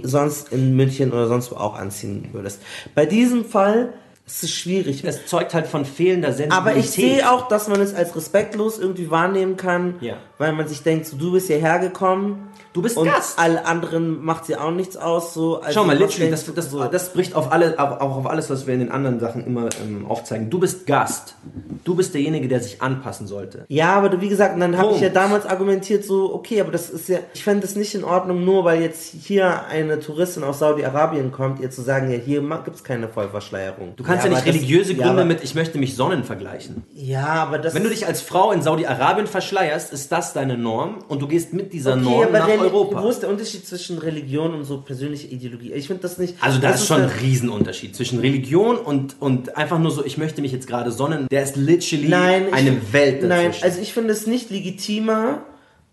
sonst 0.03 0.53
in 0.53 0.75
München 0.75 1.13
oder 1.13 1.29
sonst 1.29 1.53
wo 1.53 1.55
auch 1.55 1.77
anziehen 1.77 2.31
würdest. 2.33 2.61
Bei 2.97 3.07
diesem 3.07 3.45
Fall 3.45 3.93
Das 4.33 4.45
ist 4.45 4.55
schwierig. 4.55 5.05
Es 5.05 5.27
zeugt 5.27 5.53
halt 5.53 5.67
von 5.67 5.85
fehlender 5.85 6.29
Sensibilität. 6.33 6.59
Aber 6.59 6.75
ich 6.75 6.91
sehe 6.91 7.31
auch, 7.31 7.49
dass 7.49 7.69
man 7.69 7.83
es 7.83 7.95
als 7.95 8.17
respektlos 8.17 8.79
irgendwie 8.79 9.11
wahrnehmen 9.11 9.59
kann, 9.59 9.97
Ja. 10.01 10.15
weil 10.39 10.53
man 10.53 10.67
sich 10.67 10.83
denkt, 10.83 11.05
so, 11.05 11.19
du 11.19 11.33
bist 11.33 11.49
hierher 11.49 11.79
gekommen. 11.81 12.49
Du 12.73 12.81
bist 12.81 12.97
und 12.97 13.07
Gast. 13.07 13.39
alle 13.39 13.67
anderen 13.67 14.25
macht 14.25 14.47
sie 14.47 14.57
auch 14.57 14.71
nichts 14.71 14.97
aus. 14.97 15.35
So. 15.35 15.61
Also 15.61 15.79
Schau 15.81 15.85
mal, 15.85 15.99
literally, 15.99 16.31
das, 16.31 16.47
das, 16.55 16.71
so? 16.71 16.83
das 16.85 17.13
bricht 17.13 17.35
auf 17.35 17.53
alle, 17.53 17.79
auch 17.79 18.17
auf 18.17 18.27
alles, 18.27 18.49
was 18.49 18.67
wir 18.67 18.73
in 18.73 18.81
den 18.81 18.91
anderen 18.91 19.21
Sachen 19.21 19.47
immer 19.47 19.69
ähm, 19.85 20.07
aufzeigen. 20.09 20.49
Du 20.49 20.59
bist 20.59 20.87
Gast. 20.87 21.35
Du 21.85 21.95
bist 21.95 22.15
derjenige, 22.15 22.49
der 22.49 22.61
sich 22.61 22.81
anpassen 22.81 23.27
sollte. 23.27 23.67
Ja, 23.69 23.93
aber 23.93 24.09
du, 24.09 24.23
wie 24.23 24.31
gesagt, 24.31 24.59
dann 24.59 24.79
habe 24.79 24.95
ich 24.95 25.03
ja 25.03 25.11
damals 25.11 25.45
argumentiert, 25.45 26.05
so, 26.05 26.33
okay, 26.35 26.63
aber 26.63 26.73
das 26.73 26.89
ist 26.89 27.11
ja, 27.11 27.19
ich 27.35 27.45
fände 27.45 27.67
es 27.67 27.77
nicht 27.77 27.95
in 27.95 28.05
Ordnung, 28.05 28.43
nur 28.43 28.65
weil 28.65 28.81
jetzt 28.81 29.13
hier 29.13 29.67
eine 29.67 30.01
Touristin 30.01 30.43
aus 30.43 30.61
Saudi-Arabien 30.61 31.31
kommt, 31.31 31.61
ihr 31.61 31.71
zu 31.71 31.83
sagen, 31.83 32.11
ja, 32.11 32.17
hier 32.17 32.41
gibt 32.41 32.77
es 32.77 32.85
keine 32.85 33.09
Vollverschleierung. 33.09 33.97
Du 33.97 34.05
kannst 34.05 34.22
ja, 34.22 34.22
aber 34.27 34.35
nicht 34.37 34.47
das- 34.49 34.55
religiöse 34.55 34.93
ja, 34.93 34.99
Gründe 35.05 35.23
aber, 35.23 35.25
mit 35.25 35.43
ich 35.45 35.55
möchte 35.55 35.79
mich 35.79 35.95
Sonnen 35.97 36.25
vergleichen. 36.25 36.83
Ja, 36.95 37.27
aber 37.27 37.59
das 37.59 37.75
Wenn 37.75 37.85
du 37.85 37.91
dich 37.91 38.07
als 38.07 38.21
Frau 38.23 38.53
in 38.53 38.63
Saudi-Arabien 38.63 39.27
verschleierst, 39.27 39.93
ist 39.93 40.11
das 40.13 40.33
deine 40.33 40.57
Norm 40.59 40.99
und 41.09 41.21
du 41.23 41.29
gehst 41.29 41.53
mit 41.53 41.73
dieser 41.73 41.93
okay, 41.93 42.03
Norm 42.03 42.33
nach 42.33 42.49
Reli- 42.49 42.61
Europa. 42.61 43.03
Wo 43.03 43.09
ist 43.11 43.21
der 43.21 43.29
Unterschied 43.31 43.67
zwischen 43.67 43.99
Religion 43.99 44.55
und 44.55 44.65
so 44.65 44.79
persönliche 44.81 45.27
Ideologie? 45.29 45.73
Ich 45.73 45.87
finde 45.87 46.03
das 46.03 46.19
nicht. 46.19 46.37
Also 46.41 46.59
da 46.59 46.71
das 46.73 46.81
ist 46.83 46.87
schon 46.89 47.03
ein 47.03 47.11
Riesenunterschied 47.21 47.95
zwischen 47.97 48.21
Religion 48.21 48.77
und, 48.79 49.17
und 49.21 49.57
einfach 49.57 49.79
nur 49.79 49.91
so, 49.91 50.05
ich 50.05 50.19
möchte 50.19 50.43
mich 50.43 50.53
jetzt 50.53 50.67
gerade 50.67 50.91
sonnen. 50.93 51.27
Der 51.31 51.43
ist 51.43 51.57
literally 51.57 52.09
Nein, 52.09 52.47
ich- 52.49 52.55
eine 52.55 52.93
Welt 52.93 53.23
dazwischen. 53.23 53.29
Nein, 53.29 53.53
also 53.63 53.81
ich 53.81 53.93
finde 53.93 54.13
es 54.13 54.27
nicht 54.27 54.51
legitimer, 54.51 55.43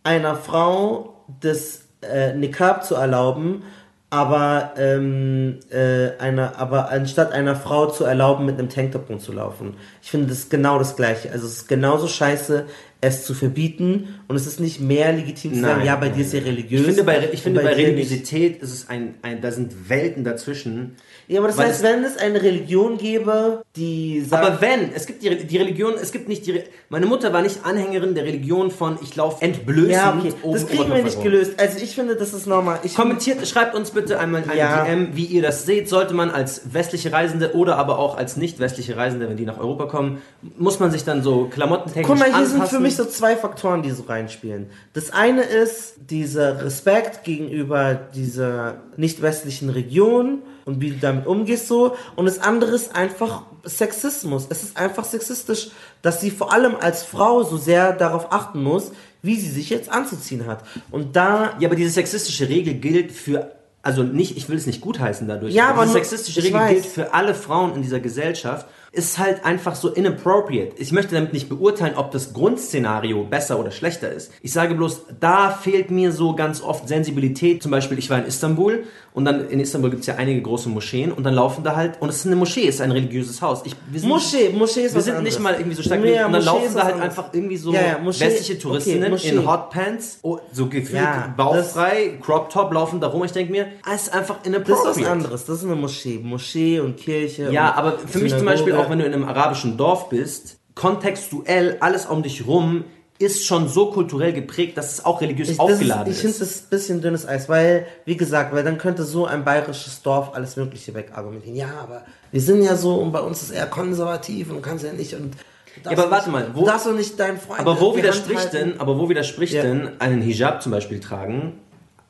einer 0.04 0.36
Frau 0.36 1.24
das 1.42 1.82
äh, 2.02 2.34
Niqab 2.34 2.86
zu 2.86 2.96
erlauben, 2.96 3.64
aber 4.10 4.74
ähm, 4.78 5.60
äh, 5.70 6.18
einer, 6.18 6.58
aber 6.58 6.90
anstatt 6.90 7.32
einer 7.32 7.56
Frau 7.56 7.88
zu 7.88 8.06
erlauben, 8.06 8.46
mit 8.46 8.58
einem 8.58 8.70
Tanktop 8.70 9.10
rumzulaufen. 9.10 9.76
Ich 10.02 10.10
finde 10.10 10.28
das 10.28 10.50
genau 10.50 10.80
das 10.80 10.96
Gleiche. 10.96 11.32
Also 11.32 11.46
es 11.46 11.58
ist 11.58 11.68
genauso 11.68 12.08
scheiße, 12.08 12.66
es 13.02 13.24
zu 13.24 13.34
verbieten 13.34 14.10
und 14.28 14.36
es 14.36 14.46
ist 14.46 14.60
nicht 14.60 14.82
mehr 14.82 15.14
legitim 15.14 15.54
zu 15.54 15.62
sagen, 15.62 15.78
Nein, 15.78 15.86
ja, 15.88 15.96
bei 15.96 16.08
nein, 16.08 16.18
dir 16.18 16.22
ist 16.26 16.34
ja 16.34 16.42
religiös. 16.42 16.82
Ich 16.82 16.86
finde, 16.88 17.04
bei, 17.06 17.30
ich 17.32 17.42
finde, 17.42 17.62
bei 17.62 17.70
nicht. 17.70 17.78
Religiosität 17.86 18.62
ist 18.62 18.74
es 18.74 18.90
ein, 18.90 19.16
ein, 19.22 19.40
da 19.42 19.52
sind 19.52 19.90
Welten 19.90 20.26
dazwischen. 20.26 20.96
Ja, 21.30 21.40
aber 21.40 21.48
das 21.48 21.58
heißt, 21.58 21.78
es- 21.78 21.84
wenn 21.84 22.04
es 22.04 22.18
eine 22.18 22.42
Religion 22.42 22.98
gäbe, 22.98 23.62
die 23.78 24.20
sagt, 24.22 24.44
Aber 24.46 24.60
wenn, 24.62 24.92
es 24.94 25.06
gibt 25.06 25.24
die, 25.24 25.34
die 25.48 25.58
Religion, 25.58 25.94
es 26.02 26.12
gibt 26.12 26.28
nicht 26.28 26.46
die, 26.46 26.62
meine 26.90 27.06
Mutter 27.06 27.32
war 27.32 27.42
nicht 27.42 27.60
Anhängerin 27.64 28.16
der 28.16 28.26
Religion 28.26 28.70
von, 28.70 28.98
ich 29.02 29.16
laufe 29.16 29.42
entblößend 29.44 29.92
ja, 29.94 30.18
okay, 30.20 30.34
oben 30.42 30.54
das 30.56 30.68
kriegen 30.68 30.94
wir 30.94 31.04
nicht 31.04 31.24
gelöst. 31.24 31.54
Also 31.58 31.78
ich 31.82 31.96
finde, 31.96 32.18
das 32.18 32.34
ist 32.34 32.48
normal. 32.48 32.80
Ich 32.84 32.96
Kommentiert, 32.96 33.48
schreibt 33.48 33.76
uns 33.76 33.92
bitte 33.92 34.20
einmal 34.20 34.44
eine 34.44 34.58
Ja. 34.60 34.84
DM, 34.84 35.16
wie 35.16 35.24
ihr 35.26 35.42
das 35.42 35.66
seht. 35.66 35.88
Sollte 35.88 36.14
man 36.14 36.32
als 36.32 36.74
westliche 36.74 37.14
Reisende 37.14 37.54
oder 37.56 37.78
aber 37.78 37.98
auch 38.00 38.18
als 38.18 38.36
nicht 38.36 38.60
westliche 38.60 38.98
Reisende, 38.98 39.30
wenn 39.30 39.38
die 39.38 39.46
nach 39.46 39.58
Europa 39.60 39.86
kommen, 39.86 40.22
muss 40.58 40.80
man 40.80 40.92
sich 40.92 41.06
dann 41.06 41.24
so 41.24 41.46
klamottentechnisch 41.46 42.06
Guck 42.08 42.18
mal, 42.20 42.26
hier 42.26 42.36
anpassen? 42.36 42.58
sind 42.60 42.68
für 42.70 42.80
mich 42.82 42.89
so 42.96 43.06
zwei 43.06 43.36
Faktoren, 43.36 43.82
die 43.82 43.92
so 43.92 44.04
reinspielen. 44.04 44.68
Das 44.94 45.12
eine 45.12 45.44
ist 45.44 45.96
dieser 46.10 46.64
Respekt 46.64 47.24
gegenüber 47.24 47.94
dieser 47.94 48.78
nicht 48.98 49.22
westlichen 49.22 49.70
Region 49.70 50.40
und 50.66 50.82
wie 50.82 50.92
du 50.92 50.98
damit 51.00 51.26
umgehst 51.28 51.68
so. 51.68 51.96
Und 52.16 52.26
das 52.26 52.40
andere 52.40 52.72
ist 52.72 52.96
einfach 52.96 53.44
Sexismus. 53.64 54.48
Es 54.50 54.64
ist 54.64 54.78
einfach 54.78 55.04
sexistisch, 55.06 55.70
dass 56.02 56.22
sie 56.22 56.32
vor 56.32 56.54
allem 56.54 56.76
als 56.80 57.04
Frau 57.04 57.44
so 57.44 57.58
sehr 57.58 57.94
darauf 57.94 58.32
achten 58.32 58.62
muss, 58.64 58.92
wie 59.22 59.36
sie 59.36 59.50
sich 59.50 59.70
jetzt 59.70 59.90
anzuziehen 59.92 60.46
hat. 60.48 60.64
Und 60.92 61.16
da 61.16 61.56
Ja, 61.60 61.68
aber 61.68 61.76
diese 61.76 61.90
sexistische 61.90 62.48
Regel 62.50 62.76
gilt 62.76 63.12
für, 63.12 63.52
also 63.82 64.04
nicht, 64.04 64.38
ich 64.38 64.48
will 64.50 64.58
es 64.58 64.66
nicht 64.66 64.82
gutheißen 64.82 65.28
dadurch. 65.28 65.54
Ja, 65.54 65.70
aber 65.70 65.84
diese 65.84 65.94
nur- 65.98 66.04
sexistische 66.06 66.44
Regel 66.44 66.68
gilt 66.70 66.86
für 66.86 67.14
alle 67.14 67.34
Frauen 67.36 67.76
in 67.76 67.82
dieser 67.82 68.00
Gesellschaft. 68.00 68.66
Ist 68.92 69.20
halt 69.20 69.46
einfach 69.46 69.76
so 69.76 69.90
inappropriate. 69.90 70.74
Ich 70.78 70.92
möchte 70.92 71.14
damit 71.14 71.32
nicht 71.32 71.48
beurteilen, 71.48 71.94
ob 71.96 72.12
das 72.12 72.34
Grundszenario 72.34 73.24
besser 73.24 73.60
oder 73.60 73.70
schlechter 73.72 74.12
ist. 74.12 74.32
Ich 74.42 74.52
sage 74.52 74.74
bloß, 74.76 75.06
da 75.20 75.52
fehlt 75.52 75.92
mir 75.92 76.12
so 76.12 76.34
ganz 76.36 76.62
oft 76.64 76.88
Sensibilität. 76.88 77.62
Zum 77.62 77.72
Beispiel, 77.72 78.00
ich 78.00 78.10
war 78.10 78.18
in 78.20 78.26
Istanbul 78.26 78.84
und 79.14 79.26
dann 79.26 79.48
in 79.50 79.60
Istanbul 79.60 79.90
gibt 79.92 80.02
es 80.02 80.08
ja 80.08 80.16
einige 80.16 80.42
große 80.42 80.70
Moscheen 80.70 81.12
und 81.12 81.24
dann 81.24 81.34
laufen 81.36 81.64
da 81.64 81.76
halt, 81.76 82.02
und 82.02 82.10
es 82.10 82.18
ist 82.18 82.26
eine 82.28 82.36
Moschee, 82.36 82.68
es 82.68 82.76
ist 82.76 82.82
ein 82.82 82.92
religiöses 82.92 83.42
Haus. 83.42 83.62
Ich, 83.66 83.76
wir 83.92 84.00
sind 84.00 84.10
Moschee, 84.10 84.50
Moschee 84.50 84.82
ist 84.86 84.96
wir 84.96 85.02
sind 85.02 85.16
anderes. 85.18 85.36
nicht 85.36 85.44
mal 85.44 85.54
irgendwie 85.54 85.76
so 85.76 85.84
stark 85.84 86.02
Nee, 86.02 86.12
und 86.14 86.18
dann 86.18 86.32
Moschee 86.32 86.46
laufen 86.46 86.74
da 86.76 86.84
halt 86.84 86.94
anderes. 86.96 87.18
einfach 87.18 87.34
irgendwie 87.34 87.58
so 87.58 87.74
Ja, 87.74 87.82
ja, 87.82 87.98
Moschee- 88.00 88.26
westliche 88.26 88.54
okay, 88.54 88.62
Touristinnen 88.62 89.12
Moschee. 89.12 89.30
in 89.30 89.48
Hotpants, 89.48 90.20
oh, 90.24 90.40
so 90.52 90.66
gefühlt 90.68 90.94
Ja, 91.02 91.34
bauchfrei, 91.38 92.18
Crop 92.22 92.50
Top 92.50 92.74
laufen 92.74 93.00
da 93.00 93.08
rum. 93.08 93.24
Ich 93.24 93.32
denke 93.32 93.52
mir, 93.52 93.68
es 93.94 94.04
ist 94.04 94.14
einfach 94.14 94.38
Das 94.38 94.48
inappropriate. 94.48 94.90
ist 95.00 95.02
was 95.02 95.08
anderes. 95.12 95.46
Das 95.46 95.58
ist 95.60 95.66
eine 95.66 95.76
Moschee. 95.76 96.20
Moschee 96.24 96.80
und 96.80 96.98
Kirche. 96.98 97.52
Ja, 97.52 97.70
und 97.72 97.78
aber 97.78 97.98
für 98.00 98.20
mich 98.20 98.36
zum. 98.36 98.46
Beispiel, 98.46 98.74
auch 98.80 98.90
wenn 98.90 99.00
du 99.00 99.06
in 99.06 99.14
einem 99.14 99.26
arabischen 99.26 99.78
Dorf 99.78 100.10
bist, 100.10 100.58
kontextuell 100.76 101.78
alles 101.80 102.06
um 102.06 102.24
dich 102.24 102.46
rum 102.48 102.86
ist 103.22 103.46
schon 103.46 103.68
so 103.68 103.92
kulturell 103.92 104.32
geprägt, 104.32 104.78
dass 104.78 104.94
es 104.94 105.04
auch 105.06 105.20
religiös 105.20 105.50
Ich, 105.50 105.58
das 105.58 105.66
ist, 105.68 105.74
aufgeladen 105.74 106.10
ich 106.14 106.20
finde 106.20 106.40
das 106.40 106.62
ein 106.64 106.70
bisschen 106.70 107.02
dünnes 107.02 107.28
Eis, 107.28 107.50
weil, 107.50 107.86
wie 108.06 108.16
gesagt, 108.16 108.54
weil 108.56 108.64
dann 108.64 108.78
könnte 108.78 109.04
so 109.04 109.26
ein 109.26 109.44
bayerisches 109.44 110.02
Dorf 110.04 110.32
alles 110.34 110.56
Mögliche 110.56 110.94
wegargumentieren. 110.96 111.58
Ja, 111.58 111.68
aber 111.84 112.04
wir 112.32 112.40
sind 112.40 112.64
ja 112.64 112.78
so 112.78 112.96
und 112.96 113.12
bei 113.12 113.20
uns 113.20 113.42
ist 113.44 113.52
eher 113.52 113.66
konservativ 113.66 114.50
und 114.50 114.56
du 114.58 114.62
kannst 114.62 114.86
ja 114.86 114.94
nicht 114.94 115.14
und. 115.16 115.34
du 115.34 115.82
darfst 115.84 116.00
aber 116.00 116.12
warte 116.12 116.30
mal, 116.30 116.48
wo- 116.54 116.62
du 116.62 116.66
darfst 116.68 116.88
doch 116.88 116.94
nicht 116.94 117.20
deinen 117.20 117.40
Freund. 117.40 117.60
Aber 117.60 117.82
wo 117.82 117.94
widerspricht 117.98 118.54
halten. 118.54 118.70
denn, 118.72 118.80
aber 118.80 118.98
wo 118.98 119.10
widerspricht 119.10 119.54
Ja. 119.54 119.64
denn 119.64 120.00
einen 120.00 120.22
Hijab 120.22 120.64
zum 120.64 120.72
Beispiel 120.72 121.02
tragen 121.02 121.60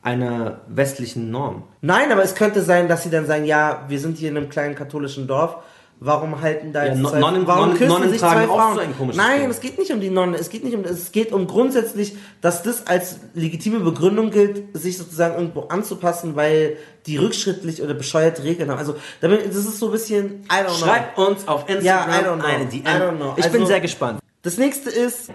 einer 0.03 0.61
westlichen 0.67 1.31
Norm? 1.31 1.63
Nein, 1.81 2.11
aber 2.11 2.21
es 2.23 2.35
könnte 2.35 2.61
sein, 2.61 2.87
dass 2.87 3.01
sie 3.01 3.09
dann 3.09 3.25
sagen, 3.25 3.45
ja, 3.45 3.83
wir 3.87 3.99
sind 3.99 4.17
hier 4.19 4.29
in 4.29 4.37
einem 4.37 4.49
kleinen 4.49 4.75
katholischen 4.75 5.25
Dorf. 5.27 5.55
Warum 6.01 6.39
halten 6.39 6.71
da 6.71 6.85
Ja, 6.85 6.91
jetzt 6.93 7.01
No- 7.01 7.09
zwei, 7.09 7.19
Nonnen- 7.19 7.45
warum 7.45 7.69
Nonnen- 7.73 7.87
Nonnen 7.89 8.09
sich 8.09 8.21
tragen 8.21 8.45
zwei 8.45 8.47
Frauen? 8.47 8.73
so 8.75 8.79
ein 8.79 8.97
komisches 8.97 9.17
Nein, 9.21 9.41
Ding. 9.41 9.49
es 9.49 9.59
geht 9.59 9.77
nicht 9.77 9.91
um 9.91 9.99
die 9.99 10.09
Nonnen, 10.09 10.33
es 10.35 10.49
geht 10.49 10.63
nicht 10.63 10.73
um, 10.75 10.83
es 10.85 11.11
geht 11.11 11.33
um 11.33 11.45
grundsätzlich, 11.45 12.15
dass 12.39 12.63
das 12.63 12.87
als 12.87 13.17
legitime 13.33 13.81
Begründung 13.81 14.31
gilt, 14.31 14.63
sich 14.77 14.97
sozusagen 14.97 15.35
irgendwo 15.35 15.61
anzupassen, 15.67 16.37
weil 16.37 16.77
die 17.05 17.17
rückschrittlich 17.17 17.81
oder 17.83 17.93
bescheuerte 17.95 18.43
Regeln 18.45 18.71
haben. 18.71 18.79
Also, 18.79 18.95
damit, 19.19 19.45
das 19.47 19.55
ist 19.57 19.77
so 19.79 19.87
ein 19.87 19.91
bisschen, 19.91 20.43
I 20.45 20.63
don't 20.63 20.65
know. 20.67 20.73
Schreibt 20.75 21.17
uns 21.17 21.47
auf 21.47 21.65
Ja, 21.67 21.75
I 21.75 21.77
Instagram 21.79 22.13
don't 22.25 22.39
know. 22.39 22.45
eine 22.47 22.65
DM. 22.67 22.81
I 22.81 22.89
don't 22.89 23.15
know. 23.17 23.33
Ich 23.35 23.45
bin 23.47 23.53
Also- 23.55 23.65
sehr 23.65 23.81
gespannt. 23.81 24.19
Das 24.41 24.57
nächste 24.57 24.89
ist, 24.89 25.29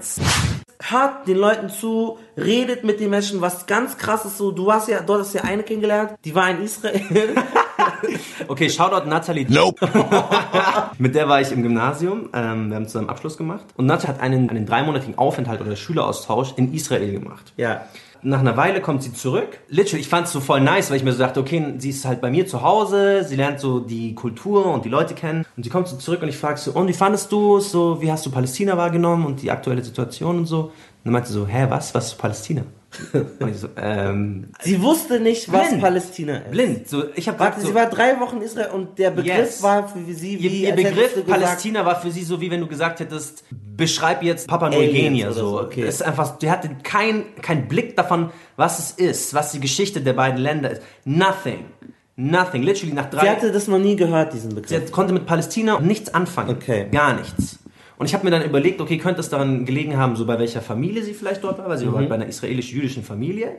hört 0.81 1.29
den 1.29 1.37
Leuten 1.37 1.69
zu, 1.69 2.19
redet 2.39 2.85
mit 2.85 3.01
den 3.01 3.11
Menschen, 3.11 3.43
was 3.43 3.67
ganz 3.67 3.99
krass 3.99 4.25
ist 4.25 4.39
so, 4.39 4.51
du 4.51 4.73
hast 4.73 4.89
ja, 4.89 5.01
du 5.03 5.15
hast 5.19 5.35
ja 5.35 5.43
eine 5.43 5.63
kennengelernt, 5.63 6.13
die 6.25 6.35
war 6.35 6.49
in 6.49 6.63
Israel. 6.63 7.03
Okay, 8.49 8.69
Shoutout 8.69 9.09
Natalie. 9.09 9.47
Nope. 9.49 9.89
Mit 10.99 11.15
der 11.15 11.29
war 11.29 11.41
ich 11.41 11.53
im 11.53 11.63
Gymnasium. 11.63 12.29
Ähm, 12.33 12.69
wir 12.69 12.77
haben 12.77 12.87
zusammen 12.87 13.09
Abschluss 13.09 13.37
gemacht. 13.37 13.65
Und 13.77 13.87
Natalie 13.87 14.15
hat 14.15 14.21
einen, 14.21 14.51
einen 14.51 14.67
dreimonatigen 14.67 15.17
Aufenthalt 15.19 15.61
oder 15.61 15.77
Schüleraustausch 15.77 16.55
in 16.57 16.73
Israel 16.75 17.13
gemacht. 17.13 17.53
ja. 17.57 17.83
Nach 18.27 18.41
einer 18.41 18.57
Weile 18.57 18.81
kommt 18.81 19.03
sie 19.03 19.13
zurück. 19.13 19.59
Literally, 19.69 20.01
ich 20.01 20.09
fand 20.09 20.27
es 20.29 20.33
so 20.33 20.41
voll 20.41 20.63
nice, 20.63 20.89
weil 20.89 20.97
ich 20.97 21.05
mir 21.05 21.13
so 21.13 21.19
dachte, 21.19 21.41
okay, 21.41 21.75
sie 21.77 21.91
ist 21.91 22.07
halt 22.07 22.23
bei 22.23 22.31
mir 22.31 22.47
zu 22.47 22.63
Hause, 22.63 23.23
sie 23.23 23.37
lernt 23.37 23.61
so 23.61 23.81
die 23.81 24.15
Kultur 24.15 24.65
und 24.65 24.87
die 24.87 24.89
Leute 24.89 25.13
kennen. 25.13 25.45
Und 25.59 25.63
sie 25.63 25.69
kommt 25.69 25.89
so 25.89 25.97
zurück 25.99 26.23
und 26.23 26.31
ich 26.31 26.39
frage 26.39 26.59
so, 26.59 26.71
und 26.73 26.89
wie 26.89 26.95
fandest 26.95 27.31
du 27.31 27.59
es 27.59 27.71
so, 27.71 28.01
wie 28.01 28.11
hast 28.11 28.25
du 28.25 28.31
Palästina 28.31 28.79
wahrgenommen 28.79 29.27
und 29.27 29.43
die 29.43 29.51
aktuelle 29.51 29.85
Situation 29.85 30.39
und 30.39 30.47
so? 30.47 30.61
Und 30.63 30.73
dann 31.05 31.13
meinte 31.13 31.29
sie 31.29 31.35
so, 31.35 31.47
hä, 31.47 31.67
was, 31.69 31.95
was 31.95 32.07
ist 32.07 32.15
Palästina? 32.15 32.63
Und 33.13 33.49
ich 33.51 33.57
so, 33.59 33.69
ähm, 33.77 34.49
Sie 34.63 34.81
wusste 34.83 35.21
nicht, 35.21 35.51
was 35.53 35.69
Blind. 35.69 35.83
Palästina 35.83 36.37
ist. 36.39 36.51
blind. 36.51 36.89
So, 36.89 37.05
ich 37.15 37.29
habe 37.29 37.39
Warte, 37.39 37.61
so, 37.61 37.69
sie 37.69 37.75
war 37.75 37.87
drei 37.91 38.19
Wochen 38.21 38.37
in 38.37 38.43
Israel 38.43 38.71
und 38.73 38.99
der 38.99 39.11
Begriff 39.11 39.37
Yes. 39.37 39.63
war 39.63 39.89
für 39.89 39.99
sie 40.13 40.39
wie 40.41 40.47
Ihr, 40.47 40.69
ihr 40.69 40.75
Begriff 40.75 41.13
gesagt, 41.15 41.27
Palästina 41.29 41.85
war 41.85 42.01
für 42.01 42.11
sie 42.11 42.23
so, 42.25 42.41
wie 42.41 42.51
wenn 42.51 42.61
du 42.61 42.67
gesagt 42.67 43.01
hättest, 43.01 43.45
beschreib 43.77 44.23
jetzt. 44.23 44.51
Aliens 44.51 45.25
oder 45.25 45.33
So. 45.35 45.49
so, 45.51 45.61
okay. 45.61 45.87
Ist 45.89 46.03
einfach, 46.03 46.39
die 46.39 46.51
hatte 46.51 46.71
keinen 46.83 47.25
kein 47.43 47.69
Blick 47.69 47.97
davon, 47.97 48.31
was 48.57 48.79
es 48.79 48.91
ist, 48.93 49.35
was 49.35 49.53
die 49.53 49.61
Geschichte 49.61 50.01
der 50.01 50.13
beiden 50.13 50.39
Länder 50.41 50.71
ist. 50.71 50.83
Nothing. 51.05 51.65
Nothing. 52.17 52.63
Literally 52.63 52.95
nach 52.95 53.11
drei 53.11 53.23
Sie 53.23 53.29
hatte 53.31 53.51
das 53.53 53.67
noch 53.67 53.79
nie 53.81 53.97
gehört, 53.97 54.33
diesen 54.35 54.51
Sie 54.51 54.55
Begriff. 54.57 54.83
hat, 54.83 54.93
konnte 54.93 55.13
mit 55.13 55.27
Palästina 55.27 55.81
nichts 55.81 56.15
anfangen. 56.15 56.51
Okay. 56.51 56.87
Gar 56.93 57.15
nichts. 57.15 57.59
Und 57.97 58.07
ich 58.07 58.15
habe 58.15 58.25
mir 58.25 58.31
dann 58.31 58.43
überlegt, 58.45 58.81
okay, 58.81 58.99
könnte 58.99 59.21
es 59.21 59.29
daran 59.29 59.65
gelegen 59.67 59.97
haben, 59.97 60.17
so 60.17 60.27
bei 60.27 60.39
welcher 60.39 60.61
Familie 60.61 61.03
sie 61.05 61.15
vielleicht 61.15 61.45
dort 61.45 61.59
war, 61.59 61.69
weil 61.69 61.79
sie 61.79 61.87
Mhm. 61.87 61.93
war 61.93 62.03
bei 62.03 62.15
einer 62.17 62.27
israelisch-jüdischen 62.27 63.05
Familie. 63.05 63.59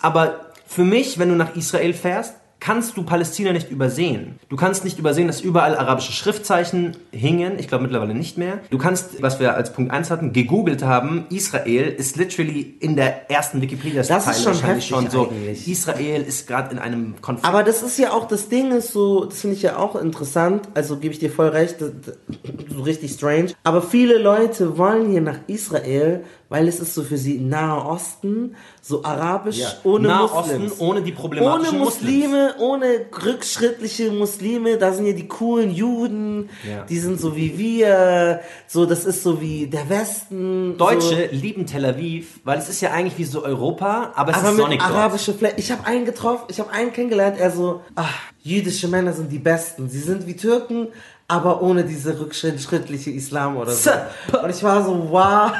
Aber 0.00 0.46
für 0.66 0.82
mich, 0.84 1.18
wenn 1.18 1.28
du 1.28 1.36
nach 1.36 1.54
Israel 1.54 1.92
fährst, 1.92 2.34
kannst 2.66 2.96
du 2.96 3.04
Palästina 3.04 3.52
nicht 3.52 3.70
übersehen. 3.70 4.40
Du 4.48 4.56
kannst 4.56 4.84
nicht 4.84 4.98
übersehen, 4.98 5.28
dass 5.28 5.40
überall 5.40 5.76
arabische 5.76 6.10
Schriftzeichen 6.10 6.96
hingen. 7.12 7.60
Ich 7.60 7.68
glaube 7.68 7.84
mittlerweile 7.84 8.12
nicht 8.12 8.38
mehr. 8.38 8.58
Du 8.70 8.78
kannst, 8.78 9.22
was 9.22 9.38
wir 9.38 9.54
als 9.54 9.72
Punkt 9.72 9.92
1 9.92 10.10
hatten, 10.10 10.32
gegoogelt 10.32 10.82
haben, 10.82 11.26
Israel 11.30 11.86
ist 11.86 12.16
literally 12.16 12.74
in 12.80 12.96
der 12.96 13.30
ersten 13.30 13.60
Wikipedia-Zeile 13.60 14.20
Das 14.24 14.36
ist 14.36 14.42
schon 14.42 14.54
wahrscheinlich 14.54 14.84
schon 14.84 15.08
so. 15.08 15.28
eigentlich. 15.28 15.68
Israel 15.68 16.22
ist 16.22 16.48
gerade 16.48 16.72
in 16.72 16.80
einem 16.80 17.14
Konflikt. 17.22 17.46
Aber 17.46 17.62
das 17.62 17.84
ist 17.84 18.00
ja 18.00 18.10
auch, 18.10 18.26
das 18.26 18.48
Ding 18.48 18.72
ist 18.72 18.90
so, 18.90 19.26
das 19.26 19.42
finde 19.42 19.54
ich 19.54 19.62
ja 19.62 19.76
auch 19.76 19.94
interessant, 19.94 20.68
also 20.74 20.96
gebe 20.96 21.14
ich 21.14 21.20
dir 21.20 21.30
voll 21.30 21.50
recht, 21.50 21.76
so 21.78 22.82
richtig 22.82 23.12
strange. 23.12 23.52
Aber 23.62 23.80
viele 23.80 24.18
Leute 24.18 24.76
wollen 24.76 25.08
hier 25.12 25.20
nach 25.20 25.38
Israel, 25.46 26.24
weil 26.48 26.68
es 26.68 26.78
ist 26.80 26.94
so 26.94 27.02
für 27.02 27.16
sie 27.16 27.38
Nahe 27.38 27.84
Osten, 27.84 28.54
so 28.80 29.02
arabisch, 29.04 29.60
ohne 29.84 30.08
Nahosten, 30.08 30.62
Muslims. 30.62 30.80
ohne 30.80 31.02
die 31.02 31.10
Ohne 31.12 31.20
problematischen 31.20 31.78
Muslime, 31.78 32.54
ohne 32.60 33.06
rückschrittliche 33.24 34.12
Muslime, 34.12 34.76
da 34.78 34.92
sind 34.92 35.06
ja 35.06 35.12
die 35.12 35.26
coolen 35.26 35.70
Juden, 35.72 36.48
Ja. 36.68 36.84
die 36.84 36.98
sind 36.98 37.20
so 37.20 37.34
wie 37.36 37.58
wir, 37.58 38.40
so 38.68 38.86
das 38.86 39.04
ist 39.04 39.22
so 39.22 39.40
wie 39.40 39.66
der 39.66 39.88
Westen. 39.88 40.76
Deutsche 40.78 41.28
so. 41.30 41.36
lieben 41.36 41.66
Tel 41.66 41.84
Aviv, 41.84 42.40
weil 42.44 42.58
es 42.58 42.68
ist 42.68 42.80
ja 42.80 42.90
eigentlich 42.92 43.18
wie 43.18 43.24
so 43.24 43.44
Europa, 43.44 44.12
aber 44.14 44.30
es 44.32 44.38
Aber 44.38 44.50
ist 44.50 44.56
sonnig 44.56 44.80
arabische 44.80 45.34
Fläche. 45.34 45.54
Ich 45.58 45.70
habe 45.72 45.84
einen 45.86 46.04
getroffen, 46.04 46.44
ich 46.48 46.60
habe 46.60 46.70
einen 46.70 46.92
kennengelernt, 46.92 47.38
er 47.38 47.50
so, 47.50 47.80
ach, 47.94 48.14
jüdische 48.42 48.86
Männer 48.88 49.12
sind 49.12 49.32
die 49.32 49.38
Besten. 49.40 49.88
Sie 49.88 49.98
sind 50.00 50.26
wie 50.26 50.36
Türken, 50.36 50.88
aber 51.28 51.60
ohne 51.62 51.84
diese 51.84 52.18
rückschrittliche 52.18 53.10
Islam 53.10 53.56
oder 53.56 53.72
so. 53.72 53.90
Und 54.42 54.50
ich 54.50 54.62
war 54.62 54.84
so, 54.84 55.08
wow. 55.10 55.52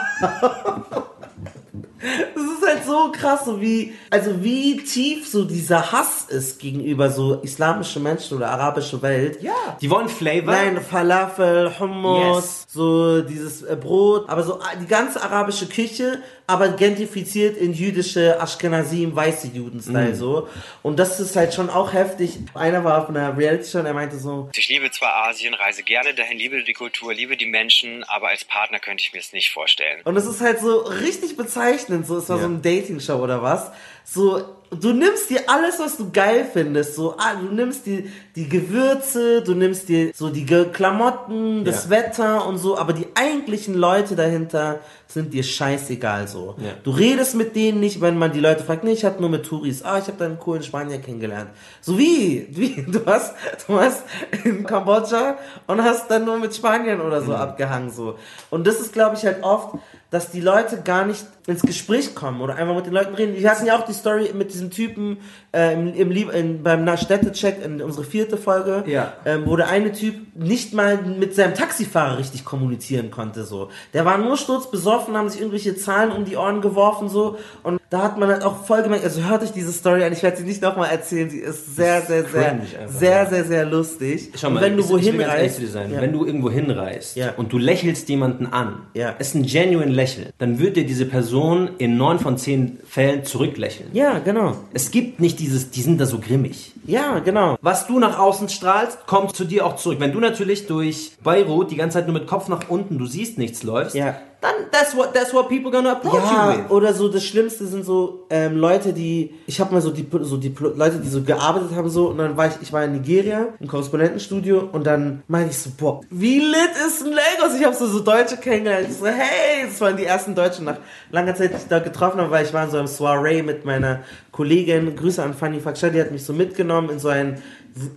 Das 1.99 2.45
ist 2.45 2.67
halt 2.67 2.85
so 2.87 3.11
krass, 3.11 3.45
so 3.47 3.61
wie, 3.61 3.95
also 4.11 4.43
wie 4.45 4.77
tief 4.77 5.27
so 5.29 5.45
dieser 5.45 5.91
Hass 5.93 6.27
ist 6.29 6.61
gegenüber 6.61 7.11
so 7.11 7.41
islamische 7.43 7.99
Menschen 8.01 8.37
oder 8.37 8.51
arabische 8.51 9.01
Welt. 9.03 9.43
Ja. 9.43 9.53
Die 9.81 9.91
wollen 9.91 10.09
Flavor. 10.09 10.53
Nein, 10.53 10.79
Falafel, 10.81 11.73
Hummus, 11.81 12.37
Yes. 12.37 12.67
so 12.69 13.23
dieses 13.23 13.63
äh, 13.63 13.77
Brot, 13.77 14.29
aber 14.29 14.43
so 14.45 14.55
äh, 14.59 14.79
die 14.81 14.87
ganze 14.87 15.21
arabische 15.23 15.67
Küche, 15.67 16.21
aber 16.49 16.69
gentrifiziert 16.69 17.57
in 17.57 17.73
jüdische 17.73 18.39
Ashkenazim, 18.41 19.15
weiße 19.17 19.49
Juden-Style 19.49 20.13
Mm. 20.13 20.15
so. 20.15 20.49
Und 20.83 20.99
das 20.99 21.19
ist 21.19 21.35
halt 21.37 21.55
schon 21.55 21.69
auch 21.71 21.93
heftig. 21.93 22.39
Einer 22.55 22.85
war 22.85 23.03
auf 23.03 23.09
einer 23.09 23.37
Reality-Show 23.37 23.81
und 23.81 23.87
er 23.87 23.95
meinte 23.95 24.19
so, 24.19 24.49
Ich 24.55 24.69
liebe 24.69 24.91
zwar 24.91 25.29
Asien, 25.29 25.55
reise 25.55 25.83
gerne 25.83 26.15
dahin, 26.15 26.39
liebe 26.39 26.63
die 26.63 26.73
Kultur, 26.73 27.13
liebe 27.13 27.37
die 27.37 27.47
Menschen, 27.47 28.05
aber 28.05 28.29
als 28.29 28.45
Partner 28.45 28.79
könnte 28.79 29.03
ich 29.03 29.13
mir 29.13 29.19
es 29.19 29.33
nicht 29.33 29.51
vorstellen. 29.51 30.01
Und 30.05 30.17
es 30.17 30.27
ist 30.27 30.41
halt 30.41 30.61
so 30.61 30.79
richtig 30.83 31.37
bezeichnend, 31.37 32.07
so 32.07 32.17
es 32.19 32.29
war 32.29 32.37
so 32.39 32.43
Ja. 32.45 32.49
eine 32.49 32.59
Dating-Show 32.59 33.17
oder 33.17 33.43
was. 33.43 33.71
So, 34.09 34.41
du 34.71 34.93
nimmst 34.93 35.31
dir 35.31 35.41
alles, 35.49 35.81
was 35.81 35.97
du 35.97 36.11
geil 36.11 36.47
findest, 36.51 36.95
so, 36.95 37.17
ah, 37.19 37.35
du 37.35 37.53
nimmst 37.53 37.87
dir 37.87 38.05
die 38.37 38.49
Gewürze, 38.49 39.43
du 39.43 39.55
nimmst 39.55 39.89
dir 39.89 40.13
so 40.15 40.29
die 40.29 40.47
Klamotten, 40.47 41.65
das 41.65 41.85
Ja. 41.85 41.91
Wetter 41.91 42.47
und 42.47 42.59
so, 42.59 42.79
aber 42.79 42.93
die 42.93 43.07
eigentlichen 43.15 43.75
Leute 43.75 44.15
dahinter 44.15 44.81
sind 45.09 45.33
dir 45.35 45.43
scheißegal 45.43 46.29
so. 46.29 46.55
Ja. 46.59 46.73
Du 46.85 46.91
redest 46.91 47.35
mit 47.35 47.57
denen 47.57 47.81
nicht, 47.81 48.01
wenn 48.01 48.17
man 48.19 48.33
die 48.33 48.41
Leute 48.41 48.63
fragt, 48.63 48.85
nee, 48.85 48.93
ich 48.93 49.05
hab 49.05 49.19
nur 49.19 49.29
mit 49.29 49.45
Touris, 49.45 49.83
ah, 49.83 49.99
ich 49.99 50.07
habe 50.07 50.19
da 50.19 50.27
einen 50.27 50.39
coolen 50.39 50.63
Spanier 50.63 50.99
kennengelernt. 50.99 51.51
So 51.81 51.99
wie, 51.99 52.47
wie, 52.51 52.83
du 52.89 53.05
hast, 53.07 53.35
du 53.67 53.75
warst 53.75 54.05
in 54.45 54.65
Kambodscha 54.65 55.37
und 55.67 55.83
hast 55.83 56.09
dann 56.11 56.25
nur 56.25 56.39
mit 56.39 56.55
Spaniern 56.55 57.01
oder 57.01 57.23
so 57.23 57.35
abgehangen 57.35 57.91
so. 57.91 58.19
Und 58.51 58.67
das 58.67 58.81
ist, 58.81 58.93
glaube 58.93 59.17
ich, 59.17 59.25
halt 59.25 59.43
oft, 59.43 59.77
dass 60.11 60.31
die 60.31 60.41
Leute 60.41 60.83
gar 60.83 61.05
nicht 61.05 61.25
ins 61.49 61.63
Gespräch 61.63 62.15
kommen 62.15 62.41
oder 62.41 62.57
einfach 62.57 62.75
mit 62.75 62.87
den 62.87 62.93
Leuten 62.93 63.15
reden. 63.15 63.37
Wir 63.37 63.49
hatten 63.51 63.67
ja 63.67 63.79
auch 63.79 63.85
die 63.85 63.93
Story 63.93 64.31
mit 64.35 64.53
diesem 64.53 64.71
Typen 64.71 65.19
äh, 65.55 65.75
im, 65.75 65.95
im, 65.95 66.11
Lieb- 66.11 66.33
in, 66.33 66.63
beim 66.65 66.85
Städtecheck 66.97 67.65
in 67.65 67.81
unsere 67.81 68.05
vierte 68.05 68.37
Folge, 68.37 68.83
Ja. 68.87 69.13
ähm, 69.25 69.43
wo 69.47 69.55
der 69.57 69.69
eine 69.69 69.93
Typ 69.93 70.15
nicht 70.35 70.75
mal 70.75 70.97
mit 70.99 71.35
seinem 71.37 71.55
Taxifahrer 71.55 72.19
richtig 72.19 72.45
kommunizieren 72.45 73.11
konnte. 73.13 73.45
so. 73.45 73.69
Der 73.95 74.05
war 74.05 74.19
nur 74.19 74.37
sturzbesoffen, 74.37 75.17
haben 75.17 75.29
sich 75.29 75.41
irgendwelche 75.41 75.77
Zahlen 75.77 76.11
um 76.11 76.25
die 76.25 76.37
Ohren 76.37 76.61
geworfen 76.63 77.09
so 77.09 77.39
und 77.63 77.81
da 77.91 78.03
hat 78.03 78.19
man 78.19 78.29
halt 78.29 78.43
auch 78.43 78.65
voll 78.65 78.83
gemerkt, 78.83 79.05
also 79.05 79.23
hört 79.23 79.45
euch 79.45 79.53
diese 79.53 79.71
Story 79.71 80.03
an, 80.03 80.13
ich 80.13 80.23
werde 80.25 80.37
sie 80.39 80.43
nicht 80.43 80.61
nochmal 80.63 80.91
erzählen, 80.91 81.31
sie 81.31 81.39
ist 81.39 81.77
sehr, 81.77 82.03
sehr, 82.03 82.25
sehr, 82.25 82.51
einfach, 82.53 82.67
sehr, 82.89 83.11
ja. 83.23 83.27
sehr, 83.27 83.45
sehr 83.45 83.65
lustig. 83.65 84.33
Schau 84.35 84.49
und 84.49 84.55
mal, 84.55 84.63
wenn 84.63 84.77
du 84.77 84.89
wohin 84.89 85.21
reist, 85.21 85.61
sein, 85.71 85.93
ja. 85.93 86.01
wenn 86.01 86.13
du 86.13 86.25
irgendwo 86.27 86.51
hinreist 86.51 87.15
Ja. 87.17 87.35
und 87.37 87.53
du 87.53 87.59
lächelst 87.59 88.09
jemanden 88.09 88.47
an, 88.47 88.81
ist 89.21 89.37
ein 89.37 89.45
genuine 89.45 89.93
Lächeln, 89.97 90.29
dann 90.39 90.59
wird 90.61 90.77
dir 90.77 90.87
diese 90.87 91.07
Person 91.07 91.71
in 91.79 91.97
neun 91.97 92.19
von 92.21 92.39
zehn 92.39 92.79
Fällen 92.87 93.25
zurücklächeln. 93.25 93.89
ja, 93.93 94.19
genau. 94.21 94.55
Es 94.73 94.91
gibt 94.91 95.19
nicht 95.21 95.41
dieses, 95.41 95.71
die 95.71 95.83
sind 95.83 96.01
da 96.01 96.07
so 96.07 96.19
grimmig. 96.19 96.73
Ja, 96.87 97.19
genau. 97.19 97.57
Was 97.63 97.87
du 97.89 97.99
nach 97.99 98.19
außen 98.19 98.49
strahlst, 98.49 99.07
kommt 99.07 99.35
zu 99.35 99.45
dir 99.45 99.67
auch 99.67 99.77
zurück. 99.77 99.99
Wenn 99.99 100.13
du 100.13 100.21
natürlich 100.21 100.67
durch 100.67 101.13
Beirut 101.25 101.71
die 101.73 101.77
ganze 101.77 101.99
Zeit 101.99 102.07
nur 102.07 102.15
mit 102.15 102.29
Kopf 102.29 102.49
nach 102.49 102.69
unten, 102.69 102.99
du 102.99 103.07
siehst 103.07 103.39
nichts, 103.39 103.63
läufst, 103.65 103.97
Ja. 103.97 104.15
Dann 104.47 104.67
that's 104.71 104.97
what, 104.97 105.13
that's 105.15 105.33
what 105.35 105.49
people 105.49 105.71
gonna 105.71 105.93
approach 105.93 106.15
you 106.15 106.37
Ja, 106.37 106.57
with. 106.65 106.71
oder 106.71 106.93
so 106.95 107.09
das 107.09 107.25
Schlimmste 107.25 107.67
sind 107.67 107.85
so 107.85 108.27
ähm, 108.31 108.57
Leute, 108.57 108.93
die 108.93 109.35
ich 109.47 109.61
habe 109.61 109.73
mal 109.75 109.81
so 109.81 109.91
die 109.91 110.07
so 110.23 110.37
die 110.37 110.55
Leute, 110.75 110.99
die 110.99 111.09
so 111.09 111.23
gearbeitet 111.23 111.71
haben 111.75 111.89
so 111.89 112.09
und 112.09 112.19
dann 112.19 112.37
war 112.37 112.47
ich 112.47 112.55
ich 112.61 112.73
war 112.73 112.85
in 112.85 112.93
Nigeria 112.93 113.49
im 113.61 113.67
Korrespondentenstudio 113.69 114.69
und 114.73 114.87
dann 114.87 115.23
meinte 115.29 115.51
ich 115.51 115.59
so 115.59 115.71
boah, 115.77 116.01
wie 116.11 116.39
lit 116.41 116.71
ist 116.87 117.03
ein 117.05 117.13
Lagos? 117.13 117.59
Ich 117.59 117.65
habe 117.65 117.75
so 117.75 117.87
so 117.87 118.01
Deutsche 118.01 118.37
kennengelernt. 118.37 118.89
Ich 118.91 118.97
so 118.97 119.07
hey, 119.07 119.67
das 119.69 119.81
waren 119.81 119.97
die 119.97 120.05
ersten 120.05 120.35
Deutschen 120.35 120.65
nach 120.65 120.79
langer 121.11 121.35
Zeit, 121.35 121.53
die 121.53 121.57
ich 121.57 121.69
da 121.69 121.79
getroffen 121.79 122.21
habe, 122.21 122.31
weil 122.31 122.45
ich 122.45 122.53
war 122.53 122.65
in 122.65 122.71
so 122.71 122.79
einem 122.79 122.87
Soiree 122.87 123.43
mit 123.43 123.65
meiner 123.65 124.01
Kollegin. 124.33 124.95
Grüße 124.97 125.23
an 125.23 125.35
Fanny 125.35 125.61
Fakshad, 125.61 125.95
die 125.95 126.01
hat 126.01 126.13
mich 126.13 126.25
so 126.25 126.33
mitgenommen 126.33 126.91
in 126.91 126.99
so 126.99 127.09
ein 127.09 127.43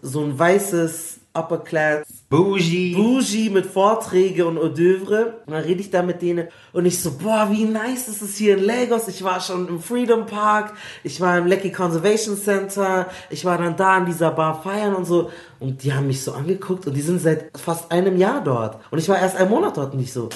so 0.02 0.22
ein 0.22 0.38
weißes 0.38 1.20
Upper 1.39 1.60
Class 1.60 2.06
Bougie. 2.30 2.93
Bougie 2.93 3.49
mit 3.49 3.65
Vorträge 3.65 4.45
und 4.45 4.58
Hors 4.58 4.73
d'oeuvre. 4.75 5.34
Und 5.47 5.54
dann 5.54 5.63
rede 5.63 5.82
ich 5.82 5.89
da 5.89 6.04
mit 6.04 6.21
denen 6.21 6.47
und 6.73 6.86
ich 6.86 7.02
so, 7.02 7.12
boah, 7.12 7.47
wie 7.52 7.65
nice 7.65 8.08
ist 8.08 8.21
es 8.21 8.38
hier 8.38 8.58
in 8.58 8.63
Lagos. 8.63 9.08
Ich 9.08 9.23
war 9.23 9.41
schon 9.41 9.67
im 9.67 9.80
Freedom 9.82 10.28
Park, 10.28 10.73
ich 11.04 11.19
war 11.21 11.39
im 11.39 11.47
Lecky 11.47 11.71
Conservation 11.71 12.38
Center, 12.38 13.08
ich 13.32 13.45
war 13.45 13.58
dann 13.58 13.75
da 13.75 13.97
in 13.97 14.06
dieser 14.06 14.30
Bar 14.30 14.62
feiern 14.62 14.93
und 14.93 15.06
so. 15.06 15.32
Und 15.60 15.84
die 15.84 15.91
haben 15.91 16.06
mich 16.06 16.23
so 16.23 16.34
angeguckt 16.34 16.86
und 16.86 16.93
die 16.93 17.02
sind 17.02 17.19
seit 17.19 17.58
fast 17.58 17.91
einem 17.91 18.17
Jahr 18.17 18.43
dort. 18.43 18.78
Und 18.91 18.99
ich 18.99 19.10
war 19.10 19.17
erst 19.17 19.36
einen 19.36 19.49
Monat 19.49 19.78
dort 19.78 19.93
und 19.93 19.99
ich 19.99 20.13
so, 20.13 20.30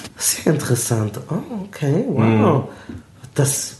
ja 0.44 0.52
interessant. 0.52 1.20
Oh, 1.30 1.64
okay, 1.68 2.04
wow. 2.08 2.64
Das 3.34 3.76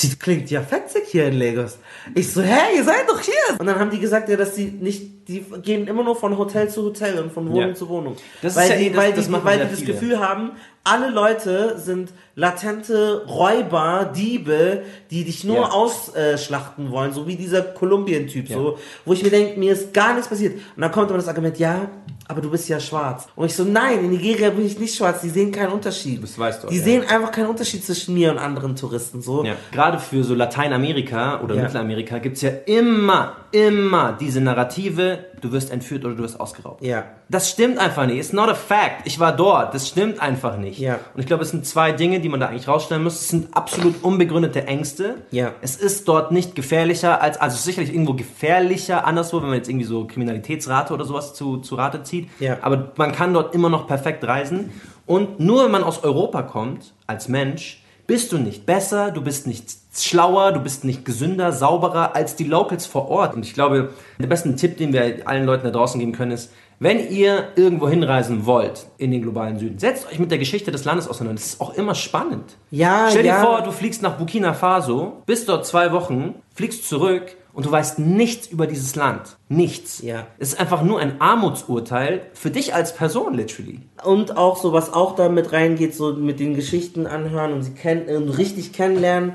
sieht, 0.00 0.18
klingt 0.20 0.50
ja 0.50 0.62
fetzig 0.62 1.02
hier 1.06 1.26
in 1.26 1.34
Lagos. 1.38 1.78
Ich 2.14 2.32
so, 2.32 2.40
hä, 2.42 2.76
ihr 2.76 2.84
seid 2.84 3.08
doch 3.08 3.20
hier. 3.20 3.34
Und 3.58 3.66
dann 3.66 3.78
haben 3.78 3.90
die 3.90 3.98
gesagt, 3.98 4.28
ja, 4.28 4.36
dass 4.36 4.54
sie 4.56 4.66
nicht, 4.66 5.28
die 5.28 5.44
gehen 5.62 5.86
immer 5.86 6.02
nur 6.02 6.16
von 6.16 6.36
Hotel 6.38 6.68
zu 6.68 6.82
Hotel 6.84 7.18
und 7.18 7.32
von 7.32 7.48
Wohnung 7.50 7.68
Ja. 7.70 7.74
zu 7.74 7.88
Wohnung. 7.88 8.16
Das 8.40 8.52
ist 8.52 8.58
weil 8.58 8.70
ja 8.70 8.76
die, 8.76 8.86
eh- 8.86 8.90
das- 8.90 8.96
weil 8.98 9.12
das 9.12 9.26
die, 9.26 9.32
weil 9.44 9.58
die 9.58 9.70
das 9.70 9.78
viele. 9.80 9.92
Gefühl 9.92 10.18
haben, 10.20 10.52
alle 10.84 11.10
Leute 11.10 11.78
sind 11.78 12.12
latente 12.34 13.24
Räuber, 13.26 14.10
Diebe, 14.16 14.82
die 15.10 15.24
dich 15.24 15.44
nur 15.44 15.56
Ja. 15.56 15.70
ausschlachten 15.70 16.90
wollen, 16.90 17.12
so 17.12 17.26
wie 17.26 17.36
dieser 17.36 17.62
Kolumbien-Typ, 17.62 18.48
so, 18.48 18.78
wo 19.04 19.12
ich 19.12 19.22
mir 19.22 19.30
denke, 19.30 19.58
mir 19.60 19.72
ist 19.74 19.92
gar 19.94 20.14
nichts 20.14 20.28
passiert. 20.28 20.54
Und 20.74 20.80
dann 20.82 20.90
kommt 20.90 21.08
aber 21.08 21.18
das 21.18 21.28
Argument, 21.28 21.58
ja, 21.58 21.88
aber 22.32 22.40
du 22.40 22.50
bist 22.50 22.68
ja 22.68 22.80
schwarz. 22.80 23.28
Und 23.36 23.46
ich 23.46 23.54
so, 23.54 23.64
nein, 23.64 24.00
in 24.00 24.10
Nigeria 24.10 24.48
bin 24.50 24.64
ich 24.64 24.78
nicht 24.78 24.94
schwarz, 24.94 25.20
die 25.20 25.28
sehen 25.28 25.52
keinen 25.52 25.72
Unterschied. 25.72 26.20
bist 26.20 26.38
weiß 26.38 26.62
dort, 26.62 26.72
die 26.72 26.78
ja. 26.78 26.82
sehen 26.82 27.04
einfach 27.06 27.30
keinen 27.30 27.48
Unterschied 27.48 27.84
zwischen 27.84 28.14
mir 28.14 28.30
und 28.30 28.38
anderen 28.38 28.74
Touristen, 28.74 29.20
so. 29.20 29.44
Ja. 29.44 29.54
Gerade 29.70 29.98
für 29.98 30.24
so 30.24 30.34
Lateinamerika 30.34 31.40
oder. 31.42 31.54
Mittelamerika 31.54 32.18
gibt 32.18 32.36
es 32.36 32.42
ja 32.42 32.50
immer, 32.66 33.36
immer 33.52 34.16
diese 34.18 34.40
Narrative, 34.40 35.26
du 35.40 35.52
wirst 35.52 35.70
entführt 35.70 36.04
oder 36.04 36.14
du 36.14 36.22
wirst 36.22 36.40
ausgeraubt. 36.40 36.82
Ja. 36.82 37.04
Das 37.28 37.50
stimmt 37.50 37.78
einfach 37.78 38.06
nicht. 38.06 38.18
It's 38.18 38.32
not 38.32 38.48
a 38.48 38.54
fact. 38.54 39.02
Ich 39.04 39.20
war 39.20 39.34
dort. 39.34 39.74
Das 39.74 39.88
stimmt 39.88 40.20
einfach 40.20 40.56
nicht. 40.56 40.78
Ja. 40.78 40.98
Und 41.14 41.20
ich 41.20 41.26
glaube, 41.26 41.42
es 41.42 41.50
sind 41.50 41.66
zwei 41.66 41.92
Dinge, 41.92 42.20
die 42.20 42.28
man 42.28 42.40
da 42.40 42.48
eigentlich 42.48 42.68
rausstellen 42.68 43.02
muss. 43.02 43.20
Es 43.20 43.28
sind 43.28 43.54
absolut 43.54 44.02
unbegründete 44.02 44.66
Ängste. 44.66 45.16
Ja. 45.30 45.52
Es 45.60 45.76
ist 45.76 46.08
dort 46.08 46.32
nicht 46.32 46.54
gefährlicher 46.54 47.20
als, 47.22 47.40
also 47.40 47.56
sicherlich 47.56 47.92
irgendwo 47.92 48.14
gefährlicher 48.14 49.06
anderswo, 49.06 49.40
wenn 49.40 49.48
man 49.48 49.58
jetzt 49.58 49.68
irgendwie 49.68 49.86
so 49.86 50.06
Kriminalitätsrate 50.06 50.92
oder 50.92 51.04
sowas 51.04 51.34
zu, 51.34 51.58
zu 51.58 51.74
Rate 51.74 52.02
zieht. 52.02 52.28
Ja. 52.40 52.58
Aber 52.62 52.92
man 52.96 53.12
kann 53.12 53.34
dort 53.34 53.54
immer 53.54 53.68
noch 53.68 53.86
perfekt 53.86 54.24
reisen. 54.24 54.70
Und 55.06 55.40
nur 55.40 55.64
wenn 55.64 55.70
man 55.70 55.84
aus 55.84 56.04
Europa 56.04 56.42
kommt, 56.42 56.94
als 57.06 57.28
Mensch, 57.28 57.82
bist 58.06 58.32
du 58.32 58.38
nicht 58.38 58.66
besser, 58.66 59.10
du 59.10 59.22
bist 59.22 59.46
nicht 59.46 59.81
schlauer, 59.94 60.52
du 60.52 60.60
bist 60.60 60.84
nicht 60.84 61.04
gesünder, 61.04 61.52
sauberer 61.52 62.16
als 62.16 62.34
die 62.36 62.44
Locals 62.44 62.86
vor 62.86 63.08
Ort. 63.08 63.34
Und 63.34 63.44
ich 63.44 63.54
glaube, 63.54 63.90
der 64.18 64.26
beste 64.26 64.54
Tipp, 64.56 64.78
den 64.78 64.92
wir 64.92 65.26
allen 65.26 65.44
Leuten 65.44 65.64
da 65.64 65.70
draußen 65.70 66.00
geben 66.00 66.12
können, 66.12 66.32
ist, 66.32 66.50
wenn 66.78 67.10
ihr 67.10 67.48
irgendwo 67.54 67.88
hinreisen 67.88 68.44
wollt 68.44 68.86
in 68.98 69.12
den 69.12 69.22
globalen 69.22 69.58
Süden, 69.58 69.78
setzt 69.78 70.10
euch 70.10 70.18
mit 70.18 70.32
der 70.32 70.38
Geschichte 70.38 70.72
des 70.72 70.84
Landes 70.84 71.06
auseinander. 71.06 71.40
Das 71.40 71.50
ist 71.50 71.60
auch 71.60 71.74
immer 71.74 71.94
spannend. 71.94 72.56
Ja, 72.70 73.06
Stell 73.08 73.22
dir 73.22 73.28
ja. 73.28 73.44
vor, 73.44 73.62
du 73.62 73.70
fliegst 73.70 74.02
nach 74.02 74.16
Burkina 74.16 74.52
Faso, 74.52 75.22
bist 75.26 75.48
dort 75.48 75.64
zwei 75.64 75.92
Wochen, 75.92 76.34
fliegst 76.54 76.88
zurück 76.88 77.36
und 77.52 77.66
du 77.66 77.70
weißt 77.70 77.98
nichts 77.98 78.46
über 78.46 78.66
dieses 78.66 78.96
Land. 78.96 79.36
Nichts. 79.48 80.02
Ja. 80.02 80.26
Es 80.38 80.52
ist 80.52 80.60
einfach 80.60 80.82
nur 80.82 80.98
ein 81.00 81.20
Armutsurteil 81.20 82.22
für 82.32 82.50
dich 82.50 82.74
als 82.74 82.94
Person, 82.94 83.34
literally. 83.34 83.80
Und 84.04 84.36
auch 84.36 84.56
so, 84.56 84.72
was 84.72 84.92
auch 84.92 85.14
da 85.14 85.28
mit 85.28 85.52
reingeht, 85.52 85.94
so 85.94 86.14
mit 86.14 86.40
den 86.40 86.54
Geschichten 86.54 87.06
anhören 87.06 87.52
und 87.52 87.62
sie 87.62 87.72
kennen, 87.72 88.08
und 88.08 88.30
richtig 88.30 88.72
kennenlernen. 88.72 89.34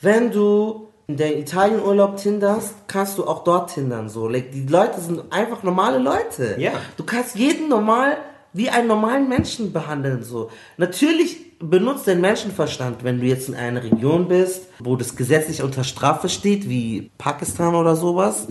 Wenn 0.00 0.30
du 0.30 0.88
in 1.08 1.16
der 1.16 1.38
Italienurlaub 1.38 2.16
tinderst, 2.16 2.74
kannst 2.86 3.18
du 3.18 3.26
auch 3.26 3.44
dort 3.44 3.74
tindern, 3.74 4.08
so. 4.08 4.28
Like, 4.28 4.52
die 4.52 4.66
Leute 4.66 5.00
sind 5.00 5.20
einfach 5.30 5.62
normale 5.62 5.98
Leute. 5.98 6.54
Ja. 6.58 6.72
Du 6.96 7.04
kannst 7.04 7.34
jeden 7.34 7.68
normal, 7.68 8.16
wie 8.52 8.70
einen 8.70 8.86
normalen 8.86 9.28
Menschen 9.28 9.72
behandeln, 9.72 10.22
so. 10.22 10.50
Natürlich 10.76 11.39
benutzt 11.60 12.06
den 12.06 12.20
Menschenverstand, 12.20 13.04
wenn 13.04 13.20
du 13.20 13.26
jetzt 13.26 13.48
in 13.48 13.54
einer 13.54 13.82
Region 13.82 14.28
bist, 14.28 14.62
wo 14.80 14.96
das 14.96 15.14
gesetzlich 15.14 15.62
unter 15.62 15.84
Strafe 15.84 16.28
steht, 16.28 16.68
wie 16.68 17.10
Pakistan 17.18 17.74
oder 17.74 17.94
sowas. 17.96 18.48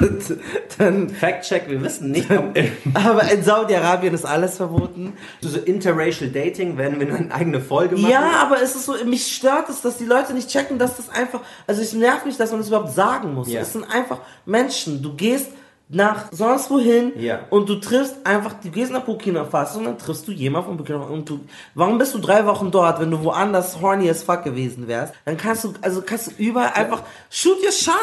dann, 0.78 1.08
Fact-check, 1.10 1.68
wir 1.68 1.82
wissen 1.82 2.12
nicht. 2.12 2.30
ob- 2.30 2.56
aber 2.94 3.30
in 3.32 3.42
Saudi-Arabien 3.42 4.14
ist 4.14 4.24
alles 4.24 4.56
verboten. 4.56 5.14
so 5.40 5.58
interracial 5.58 6.30
Dating 6.30 6.76
werden 6.78 7.00
wir 7.00 7.12
eine 7.12 7.34
eigene 7.34 7.60
Folge 7.60 7.96
machen. 7.96 8.10
Ja, 8.10 8.42
aber 8.42 8.62
es 8.62 8.76
ist 8.76 8.84
so, 8.86 8.94
mich 9.04 9.26
stört 9.34 9.68
es, 9.68 9.80
dass 9.80 9.98
die 9.98 10.04
Leute 10.04 10.32
nicht 10.34 10.48
checken, 10.48 10.78
dass 10.78 10.96
das 10.96 11.08
einfach, 11.10 11.40
also 11.66 11.82
es 11.82 11.92
nervt 11.92 12.26
mich, 12.26 12.36
dass 12.36 12.50
man 12.52 12.60
das 12.60 12.68
überhaupt 12.68 12.92
sagen 12.94 13.34
muss. 13.34 13.48
Es 13.52 13.72
sind 13.72 13.84
einfach 13.84 14.18
Menschen. 14.46 15.02
Du 15.02 15.14
gehst 15.14 15.48
nach 15.90 16.26
sonst 16.32 16.70
wohin 16.70 17.12
Ja. 17.18 17.40
und 17.50 17.68
du 17.68 17.76
triffst 17.76 18.16
einfach, 18.24 18.54
du 18.62 18.68
gehst 18.70 18.92
nach 18.92 19.02
Burkina 19.02 19.44
Faso 19.44 19.78
und 19.78 19.84
dann 19.86 19.98
triffst 19.98 20.28
du 20.28 20.32
jemanden 20.32 20.68
von 20.68 20.76
Burkina 20.76 20.98
Faso 21.00 21.12
und 21.14 21.28
du, 21.28 21.40
warum 21.74 21.96
bist 21.98 22.14
du 22.14 22.18
drei 22.18 22.44
Wochen 22.46 22.70
dort, 22.70 23.00
wenn 23.00 23.10
du 23.10 23.22
woanders 23.24 23.80
horny 23.80 24.08
as 24.10 24.22
fuck 24.22 24.42
gewesen 24.44 24.86
wärst? 24.86 25.14
Dann 25.24 25.36
kannst 25.38 25.64
du, 25.64 25.72
also 25.80 26.02
kannst 26.02 26.26
du 26.26 26.30
überall 26.36 26.72
einfach, 26.74 27.02
shoot 27.30 27.56
your 27.64 27.72
shot. 27.72 27.94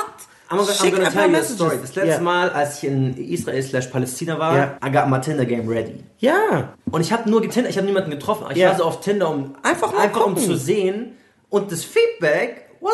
I'm, 0.50 0.58
gonna- 0.58 0.72
I'm 0.72 0.82
Schick 0.82 0.92
gonna 0.96 1.08
einfach 1.08 1.22
tell 1.24 1.32
you 1.32 1.38
a 1.40 1.44
story. 1.44 1.78
Das 1.82 1.96
letzte 1.96 2.12
ja. 2.14 2.20
Mal, 2.20 2.50
als 2.52 2.78
ich 2.78 2.90
in 2.90 3.18
Israel 3.18 3.64
slash 3.64 3.88
Palästina 3.88 4.38
war, 4.38 4.56
Ja. 4.56 4.78
I 4.86 4.92
got 4.92 5.08
my 5.10 5.20
Tinder 5.20 5.44
game 5.46 5.68
ready. 5.68 6.04
Ja. 6.20 6.74
Und 6.92 7.02
ich 7.02 7.12
habe 7.12 7.28
nur 7.30 7.42
getindert, 7.42 7.72
ich 7.72 7.78
habe 7.78 7.88
niemanden 7.88 8.12
getroffen. 8.12 8.46
Ich 8.52 8.58
Ja. 8.58 8.70
war 8.70 8.78
so 8.78 8.84
auf 8.84 9.00
Tinder, 9.02 9.30
um 9.30 9.56
Einfach 9.64 9.92
mal 9.92 10.02
einfach 10.02 10.24
um 10.26 10.38
zu 10.38 10.56
sehen. 10.56 11.14
Und 11.50 11.72
das 11.72 11.84
Feedback 11.84 12.65
was 12.86 12.94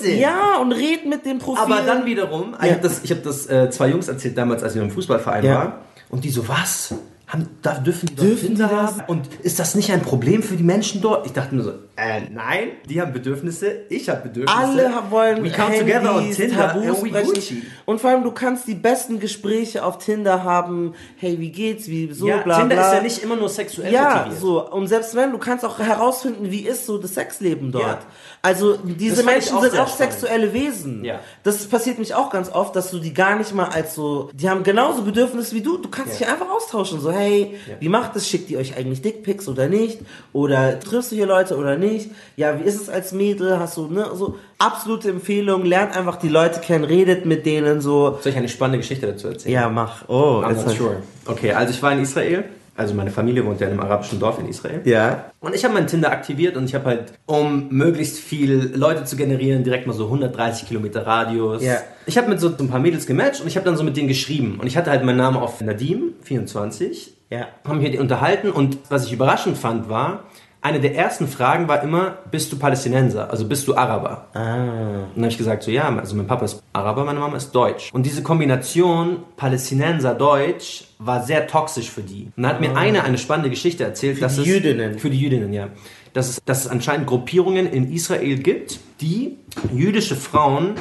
amazing. 0.00 0.18
Ja, 0.20 0.58
und 0.58 0.72
red 0.72 1.06
mit 1.06 1.24
dem 1.24 1.38
Profil. 1.38 1.62
Aber 1.62 1.82
dann 1.82 2.04
wiederum, 2.04 2.54
ich 2.60 2.66
Ja. 2.66 2.72
habe 2.74 2.82
das, 2.82 3.00
ich 3.04 3.10
hab 3.10 3.22
das 3.22 3.46
äh, 3.48 3.70
zwei 3.70 3.88
Jungs 3.88 4.08
erzählt 4.08 4.36
damals, 4.36 4.62
als 4.62 4.74
ich 4.74 4.82
im 4.82 4.90
Fußballverein 4.90 5.44
Ja. 5.44 5.54
war. 5.54 5.78
Und 6.10 6.24
die 6.24 6.30
so, 6.30 6.46
was? 6.48 6.94
Haben, 7.30 7.48
da 7.62 7.74
dürfen 7.74 8.06
die 8.06 8.16
dort 8.16 8.28
Dürfen 8.28 8.46
Tinder 8.48 8.66
die 8.68 8.74
das? 8.74 8.98
haben? 8.98 9.04
Und 9.08 9.28
ist 9.42 9.58
das 9.60 9.74
nicht 9.76 9.90
ein 9.92 10.02
Problem 10.02 10.42
für 10.42 10.56
die 10.56 10.64
Menschen 10.64 11.00
dort? 11.00 11.26
Ich 11.26 11.32
dachte 11.32 11.54
mir 11.54 11.62
so, 11.62 11.70
äh, 11.96 12.22
nein, 12.32 12.70
die 12.88 13.00
haben 13.00 13.12
Bedürfnisse, 13.12 13.82
ich 13.88 14.08
habe 14.08 14.22
Bedürfnisse. 14.28 14.58
Alle 14.58 14.90
wollen 15.10 15.44
We 15.44 15.50
come 15.50 15.68
Handys, 15.68 15.80
together 15.80 16.16
on 16.16 16.30
Tinder 16.32 16.56
Tabus 16.72 17.02
and. 17.02 17.24
Gucci. 17.26 17.62
Und 17.84 18.00
vor 18.00 18.10
allem, 18.10 18.24
du 18.24 18.32
kannst 18.32 18.66
die 18.66 18.74
besten 18.74 19.20
Gespräche 19.20 19.84
auf 19.84 19.98
Tinder 19.98 20.42
haben. 20.44 20.94
Hey, 21.18 21.38
wie 21.38 21.52
geht's? 21.52 21.86
Wie 21.88 22.12
so, 22.12 22.26
ja, 22.26 22.38
bla 22.38 22.58
Tinder 22.60 22.76
bla. 22.76 22.88
ist 22.88 22.94
ja 22.96 23.02
nicht 23.02 23.22
immer 23.22 23.36
nur 23.36 23.48
sexuell 23.48 23.92
Ja, 23.92 24.16
motiviert. 24.24 24.40
so. 24.40 24.68
Und 24.70 24.86
selbst 24.88 25.14
wenn, 25.14 25.30
du 25.30 25.38
kannst 25.38 25.64
auch 25.64 25.78
herausfinden, 25.78 26.50
wie 26.50 26.60
ist 26.66 26.86
so 26.86 26.98
das 26.98 27.14
Sexleben 27.14 27.70
dort. 27.70 27.84
Ja. 27.84 27.98
Also, 28.42 28.78
diese 28.82 29.22
Menschen 29.22 29.56
auch 29.56 29.62
sind 29.62 29.78
auch 29.78 29.86
spannend. 29.88 30.12
sexuelle 30.14 30.52
Wesen. 30.54 31.04
Ja. 31.04 31.20
Das 31.42 31.66
passiert 31.66 31.98
mich 31.98 32.14
auch 32.14 32.30
ganz 32.30 32.50
oft, 32.50 32.74
dass 32.74 32.90
du 32.90 32.98
die 32.98 33.12
gar 33.12 33.36
nicht 33.36 33.54
mal 33.54 33.68
als 33.68 33.94
so, 33.94 34.30
die 34.32 34.48
haben 34.48 34.62
genauso 34.62 35.02
Bedürfnisse 35.02 35.54
wie 35.54 35.60
du. 35.60 35.76
Du 35.76 35.90
kannst 35.90 36.18
dich 36.18 36.26
einfach 36.26 36.48
austauschen. 36.48 37.00
So, 37.00 37.10
hey, 37.20 37.54
wie 37.78 37.88
macht 37.88 38.16
es? 38.16 38.28
Schickt 38.28 38.50
ihr 38.50 38.58
euch 38.58 38.76
eigentlich 38.76 39.02
Dickpics 39.02 39.48
oder 39.48 39.68
nicht? 39.68 39.98
Oder 40.32 40.80
triffst 40.80 41.12
du 41.12 41.16
hier 41.16 41.26
Leute 41.26 41.56
oder 41.56 41.76
nicht? 41.76 42.10
Ja, 42.36 42.58
wie 42.58 42.64
ist 42.64 42.80
es 42.80 42.88
als 42.88 43.12
Mädel? 43.12 43.58
Hast 43.58 43.76
du, 43.76 43.86
ne, 43.86 44.10
so, 44.14 44.38
absolute 44.58 45.10
Empfehlung. 45.10 45.64
Lernt 45.64 45.96
einfach 45.96 46.16
die 46.16 46.28
Leute 46.28 46.60
kennen, 46.60 46.84
redet 46.84 47.26
mit 47.26 47.46
denen 47.46 47.80
so. 47.80 48.18
Soll 48.20 48.32
ich 48.32 48.38
eine 48.38 48.48
spannende 48.48 48.78
Geschichte 48.78 49.06
dazu 49.06 49.28
erzählen? 49.28 49.54
Ja, 49.54 49.68
mach. 49.68 50.08
Oh, 50.08 50.42
I'm 50.44 50.54
not 50.54 50.76
sure. 50.76 50.96
Okay, 51.26 51.52
also 51.52 51.72
ich 51.72 51.82
war 51.82 51.92
in 51.92 52.00
Israel. 52.00 52.44
Also 52.76 52.94
meine 52.94 53.10
Familie 53.10 53.44
wohnt 53.44 53.60
ja 53.60 53.66
in 53.66 53.72
einem 53.72 53.82
arabischen 53.82 54.18
Dorf 54.18 54.38
in 54.38 54.48
Israel. 54.48 54.80
Ja. 54.84 55.30
Und 55.40 55.54
ich 55.54 55.64
habe 55.64 55.74
mein 55.74 55.86
Tinder 55.86 56.10
aktiviert 56.10 56.56
und 56.56 56.64
ich 56.64 56.74
habe 56.74 56.86
halt, 56.86 57.12
um 57.26 57.68
möglichst 57.68 58.18
viel 58.18 58.72
Leute 58.74 59.04
zu 59.04 59.16
generieren, 59.16 59.64
direkt 59.64 59.86
mal 59.86 59.92
so 59.92 60.04
130 60.06 60.68
Kilometer 60.68 61.06
Radius. 61.06 61.62
Ja. 61.62 61.78
Ich 62.06 62.16
habe 62.16 62.28
mit 62.28 62.40
so 62.40 62.48
ein 62.48 62.68
paar 62.68 62.80
Mädels 62.80 63.06
gematcht 63.06 63.40
und 63.40 63.48
ich 63.48 63.56
habe 63.56 63.66
dann 63.66 63.76
so 63.76 63.84
mit 63.84 63.96
denen 63.96 64.08
geschrieben. 64.08 64.58
Und 64.60 64.66
ich 64.66 64.76
hatte 64.76 64.90
halt 64.90 65.04
meinen 65.04 65.18
Namen 65.18 65.36
auf 65.36 65.60
Nadim, 65.60 66.14
24. 66.22 67.14
Ja. 67.30 67.46
Haben 67.66 67.80
hier 67.80 68.00
unterhalten 68.00 68.50
und 68.50 68.78
was 68.88 69.06
ich 69.06 69.12
überraschend 69.12 69.56
fand 69.56 69.88
war, 69.88 70.24
eine 70.62 70.80
der 70.80 70.94
ersten 70.94 71.26
Fragen 71.26 71.68
war 71.68 71.82
immer, 71.82 72.18
bist 72.30 72.52
du 72.52 72.58
Palästinenser? 72.58 73.30
Also 73.30 73.46
bist 73.46 73.66
du 73.66 73.74
Araber? 73.74 74.26
Ah. 74.34 74.54
Und 74.54 75.16
dann 75.16 75.24
habe 75.24 75.28
ich 75.28 75.38
gesagt, 75.38 75.62
so 75.62 75.70
ja, 75.70 75.94
also 75.96 76.14
mein 76.14 76.26
Papa 76.26 76.44
ist 76.44 76.62
Araber, 76.72 77.04
meine 77.04 77.18
Mama 77.18 77.36
ist 77.36 77.52
Deutsch. 77.52 77.90
Und 77.92 78.04
diese 78.04 78.22
Kombination 78.22 79.18
Palästinenser-Deutsch 79.36 80.84
war 80.98 81.22
sehr 81.22 81.46
toxisch 81.46 81.90
für 81.90 82.02
die. 82.02 82.24
Und 82.36 82.42
dann 82.42 82.52
hat 82.52 82.60
mir 82.60 82.76
eine 82.76 83.04
eine 83.04 83.18
spannende 83.18 83.50
Geschichte 83.50 83.84
erzählt, 83.84 84.16
Für 84.16 84.22
dass 84.22 84.34
die 84.34 84.42
es, 84.42 84.46
Jüdinnen. 84.46 84.98
Für 84.98 85.10
die 85.10 85.18
Jüdinnen, 85.18 85.52
ja. 85.52 85.68
Dass 86.12 86.28
es, 86.28 86.44
dass 86.44 86.64
es 86.64 86.68
anscheinend 86.68 87.06
Gruppierungen 87.06 87.66
in 87.66 87.90
Israel 87.90 88.38
gibt, 88.38 88.80
die 89.00 89.38
jüdische 89.72 90.16
Frauen 90.16 90.74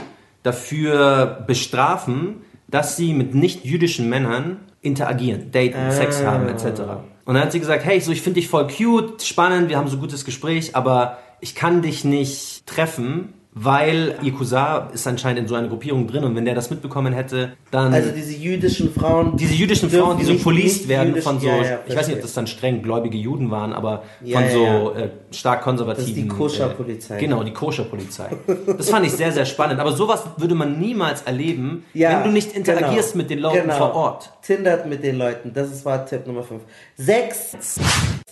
dafür 0.44 1.44
bestrafen, 1.48 2.42
dass 2.68 2.98
sie 2.98 3.14
mit 3.14 3.34
nicht-jüdischen 3.34 4.10
Männern 4.10 4.58
interagieren, 4.82 5.52
daten, 5.52 5.92
Sex 5.92 6.24
haben, 6.24 6.48
etc. 6.48 6.82
Und 7.30 7.36
dann 7.36 7.44
hat 7.44 7.52
sie 7.52 7.60
gesagt, 7.60 7.86
hey, 7.86 8.02
so 8.02 8.12
ich 8.12 8.24
finde 8.24 8.40
dich 8.40 8.50
voll 8.50 8.66
cute, 8.66 9.22
spannend, 9.22 9.70
wir 9.70 9.78
haben 9.78 9.88
so 9.88 9.98
ein 9.98 10.00
gutes 10.00 10.26
Gespräch, 10.26 10.76
aber 10.76 11.20
ich 11.42 11.54
kann 11.54 11.84
dich 11.84 12.04
nicht 12.04 12.66
treffen, 12.66 13.36
weil 13.62 14.16
ihr 14.22 14.32
Cousin 14.34 14.84
ist 14.94 15.06
anscheinend 15.08 15.40
in 15.40 15.48
so 15.48 15.56
einer 15.56 15.68
Gruppierung 15.68 16.08
drin 16.08 16.24
und 16.24 16.36
wenn 16.36 16.46
der 16.46 16.56
das 16.56 16.70
mitbekommen 16.70 17.14
hätte, 17.14 17.54
dann 17.72 17.94
Also 17.94 18.12
diese 18.12 18.34
jüdischen 18.34 18.94
Frauen. 18.94 19.36
diese 19.38 19.54
jüdischen 19.54 19.90
Frauen, 19.90 20.18
die 20.18 20.24
so 20.26 20.36
policed 20.38 20.88
werden 20.88 21.10
jüdisch- 21.14 21.24
von 21.24 21.40
so, 21.40 21.48
ja, 21.48 21.62
ja, 21.64 21.80
ich 21.88 21.96
weiß 21.96 22.08
nicht, 22.08 22.18
ob 22.18 22.22
das 22.22 22.34
dann 22.34 22.48
streng 22.48 22.82
gläubige 22.82 23.18
Juden 23.18 23.52
waren, 23.52 23.74
aber 23.74 24.04
Ja, 24.24 24.40
von 24.40 24.50
so 24.50 24.94
Äh, 24.96 25.10
stark 25.32 25.62
konservativen. 25.62 26.06
Das 26.08 26.18
ist 26.18 26.24
die 26.24 26.28
Koscher-Polizei. 26.28 27.18
Äh, 27.18 27.20
genau, 27.20 27.44
die 27.44 27.54
Koscher-Polizei. 27.54 28.30
Das 28.78 28.90
fand 28.90 29.06
ich 29.06 29.12
sehr, 29.14 29.32
sehr 29.32 29.46
spannend. 29.46 29.80
Aber 29.80 29.92
sowas 29.92 30.24
würde 30.38 30.56
man 30.56 30.80
niemals 30.80 31.22
erleben, 31.24 31.84
wenn 31.94 32.24
du 32.24 32.30
nicht 32.32 32.54
interagierst 32.54 33.12
genau. 33.14 33.22
mit 33.24 33.30
den 33.30 33.40
Leuten 33.40 33.62
Genau. 33.64 33.76
vor 33.78 33.96
Ort. 33.96 34.30
Tindert 34.42 34.88
mit 34.88 35.04
den 35.04 35.18
Leuten. 35.18 35.52
Das 35.54 35.72
ist 35.72 35.86
war 35.86 36.06
Tipp 36.06 36.26
Nummer 36.28 36.44
5. 36.44 36.62
Sechs 36.98 37.78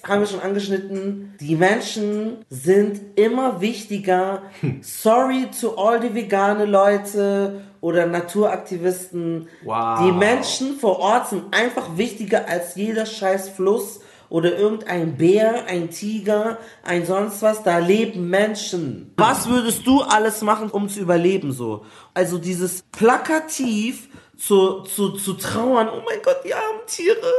haben 0.07 0.21
wir 0.21 0.27
schon 0.27 0.39
angeschnitten. 0.39 1.33
Die 1.41 1.55
Menschen 1.55 2.37
sind 2.49 2.99
immer 3.15 3.59
wichtiger. 3.61 4.41
Sorry 4.81 5.16
to 5.59 5.75
all 5.75 5.99
die 5.99 6.13
vegane 6.13 6.65
Leute 6.65 7.61
oder 7.81 8.05
Naturaktivisten. 8.05 9.47
Wow. 9.63 9.99
Die 10.03 10.11
Menschen 10.11 10.77
vor 10.79 10.99
Ort 10.99 11.29
sind 11.29 11.53
einfach 11.53 11.97
wichtiger 11.97 12.47
als 12.47 12.75
jeder 12.75 13.05
scheiß 13.05 13.49
Fluss 13.49 14.01
oder 14.29 14.57
irgendein 14.57 15.17
Bär, 15.17 15.65
ein 15.67 15.89
Tiger, 15.89 16.57
ein 16.83 17.05
sonst 17.05 17.41
was. 17.41 17.63
Da 17.63 17.77
leben 17.77 18.29
Menschen. 18.29 19.13
Was 19.17 19.47
würdest 19.47 19.87
du 19.87 20.01
alles 20.01 20.41
machen, 20.41 20.69
um 20.69 20.89
zu 20.89 20.99
überleben 20.99 21.51
so? 21.51 21.85
Also 22.13 22.37
dieses 22.37 22.83
plakativ 22.91 24.09
zu, 24.37 24.81
zu, 24.81 25.11
zu 25.11 25.33
trauern. 25.33 25.89
Oh 25.89 26.01
mein 26.05 26.21
Gott, 26.21 26.37
die 26.43 26.53
armen 26.53 26.85
Tiere, 26.85 27.33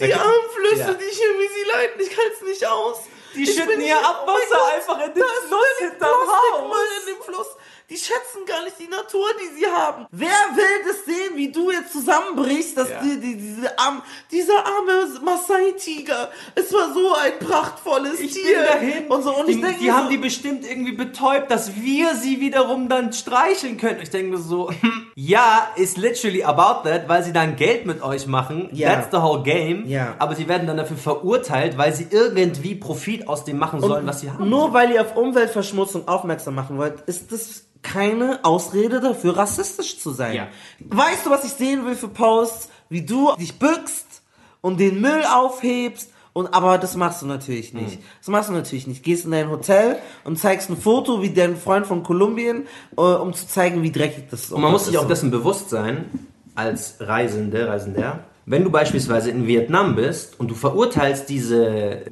die 0.00 0.12
armen 0.12 0.50
Flüsse, 0.56 0.90
ja. 0.90 0.94
die 0.94 1.14
hier, 1.14 1.28
wie 1.38 1.48
sie 1.48 1.70
leiden. 1.72 2.00
Ich 2.00 2.10
kann 2.10 2.24
es 2.32 2.48
nicht 2.48 2.66
aus. 2.66 3.02
Die 3.34 3.42
Ich 3.44 3.54
schütten 3.54 3.80
ihr 3.80 3.86
hier- 3.86 4.06
Abwasser 4.08 4.60
oh 4.60 4.74
einfach 4.76 5.00
in 5.06 5.14
den 5.14 5.22
Fluss 5.24 5.78
hinterm 5.78 6.10
Haus. 6.28 6.76
in 7.00 7.06
dem 7.14 7.22
Fluss. 7.22 7.56
Die 7.92 7.98
schätzen 7.98 8.46
gar 8.46 8.64
nicht 8.64 8.76
die 8.80 8.88
Natur, 8.88 9.26
die 9.38 9.60
sie 9.60 9.66
haben. 9.66 10.06
Wer 10.10 10.28
will 10.28 10.64
das 10.86 11.04
sehen, 11.04 11.36
wie 11.36 11.52
du 11.52 11.70
jetzt 11.70 11.92
zusammenbrichst, 11.92 12.74
dass 12.78 12.88
Ja. 12.88 13.02
die, 13.02 13.20
die, 13.20 13.36
diese 13.36 13.78
arm, 13.78 14.00
dieser 14.30 14.64
arme 14.64 15.20
Maasai-Tiger, 15.22 16.30
es 16.54 16.72
war 16.72 16.92
so 16.94 17.12
ein 17.14 17.38
prachtvolles 17.46 18.18
Ich 18.18 18.32
Tier. 18.32 18.62
dahin. 18.64 19.06
Und, 19.08 19.22
so, 19.22 19.34
und 19.36 19.46
die 19.46 19.52
ich 19.52 19.60
denke 19.60 19.78
die 19.78 19.84
mir 19.86 19.94
haben 19.94 20.04
so, 20.04 20.10
die 20.10 20.16
bestimmt 20.16 20.64
irgendwie 20.66 20.92
betäubt, 20.92 21.50
dass 21.50 21.74
wir 21.76 22.14
sie 22.14 22.40
wiederum 22.40 22.88
dann 22.88 23.12
streicheln 23.12 23.76
können. 23.76 24.00
Ich 24.00 24.08
denke 24.08 24.32
mir 24.36 24.42
so, 24.42 24.70
hm, 24.70 25.08
ja, 25.14 25.68
ist 25.76 25.98
literally 25.98 26.42
about 26.44 26.88
that, 26.88 27.08
weil 27.10 27.22
sie 27.22 27.34
dann 27.34 27.56
Geld 27.56 27.84
mit 27.84 28.02
euch 28.02 28.26
machen. 28.26 28.70
Ja. 28.72 28.88
That's 28.94 29.08
the 29.10 29.18
whole 29.18 29.42
game. 29.42 29.86
Ja. 29.86 30.14
Aber 30.18 30.34
sie 30.34 30.48
werden 30.48 30.66
dann 30.66 30.78
dafür 30.78 30.96
verurteilt, 30.96 31.76
weil 31.76 31.92
sie 31.94 32.06
irgendwie 32.10 32.74
Profit 32.74 33.28
aus 33.28 33.44
dem 33.44 33.58
machen 33.58 33.80
sollen, 33.82 34.06
was 34.06 34.20
sie 34.20 34.30
haben. 34.30 34.48
Nur 34.48 34.72
weil 34.72 34.92
ihr 34.92 35.02
auf 35.02 35.14
Umweltverschmutzung 35.14 36.08
aufmerksam 36.08 36.54
machen 36.54 36.78
wollt, 36.78 37.02
ist 37.02 37.32
das 37.32 37.64
keine 37.82 38.44
Ausrede 38.44 39.00
dafür, 39.00 39.36
rassistisch 39.36 39.98
zu 39.98 40.10
sein. 40.10 40.34
Ja. 40.34 40.48
Weißt 40.80 41.26
du, 41.26 41.30
was 41.30 41.44
ich 41.44 41.52
sehen 41.52 41.84
will 41.84 41.94
für 41.94 42.08
Posts? 42.08 42.68
Wie 42.88 43.02
du 43.02 43.34
dich 43.36 43.58
bückst 43.58 44.22
und 44.60 44.78
den 44.78 45.00
Müll 45.00 45.24
aufhebst. 45.32 46.10
Und, 46.34 46.54
aber 46.54 46.78
das 46.78 46.96
machst 46.96 47.20
du 47.20 47.26
natürlich 47.26 47.74
nicht. 47.74 48.00
Mhm. 48.00 48.04
Das 48.20 48.28
machst 48.28 48.48
du 48.48 48.54
natürlich 48.54 48.86
nicht. 48.86 49.02
Gehst 49.02 49.26
in 49.26 49.32
dein 49.32 49.50
Hotel 49.50 49.98
und 50.24 50.38
zeigst 50.38 50.70
ein 50.70 50.78
Foto 50.78 51.20
wie 51.20 51.30
dein 51.30 51.56
Freund 51.56 51.86
von 51.86 52.02
Kolumbien, 52.02 52.66
äh, 52.96 53.00
um 53.00 53.34
zu 53.34 53.46
zeigen, 53.46 53.82
wie 53.82 53.92
dreckig 53.92 54.24
das 54.30 54.44
ist. 54.44 54.52
Und 54.52 54.62
man 54.62 54.72
muss 54.72 54.86
sich 54.86 54.96
auch 54.96 55.06
dessen 55.06 55.30
bewusst 55.30 55.68
sein, 55.68 56.06
als 56.54 56.96
Reisende, 57.00 57.68
Reisender, 57.68 58.24
wenn 58.46 58.64
du 58.64 58.70
beispielsweise 58.70 59.30
in 59.30 59.46
Vietnam 59.46 59.94
bist 59.94 60.40
und 60.40 60.50
du 60.50 60.54
verurteilst 60.54 61.28
diese 61.28 62.02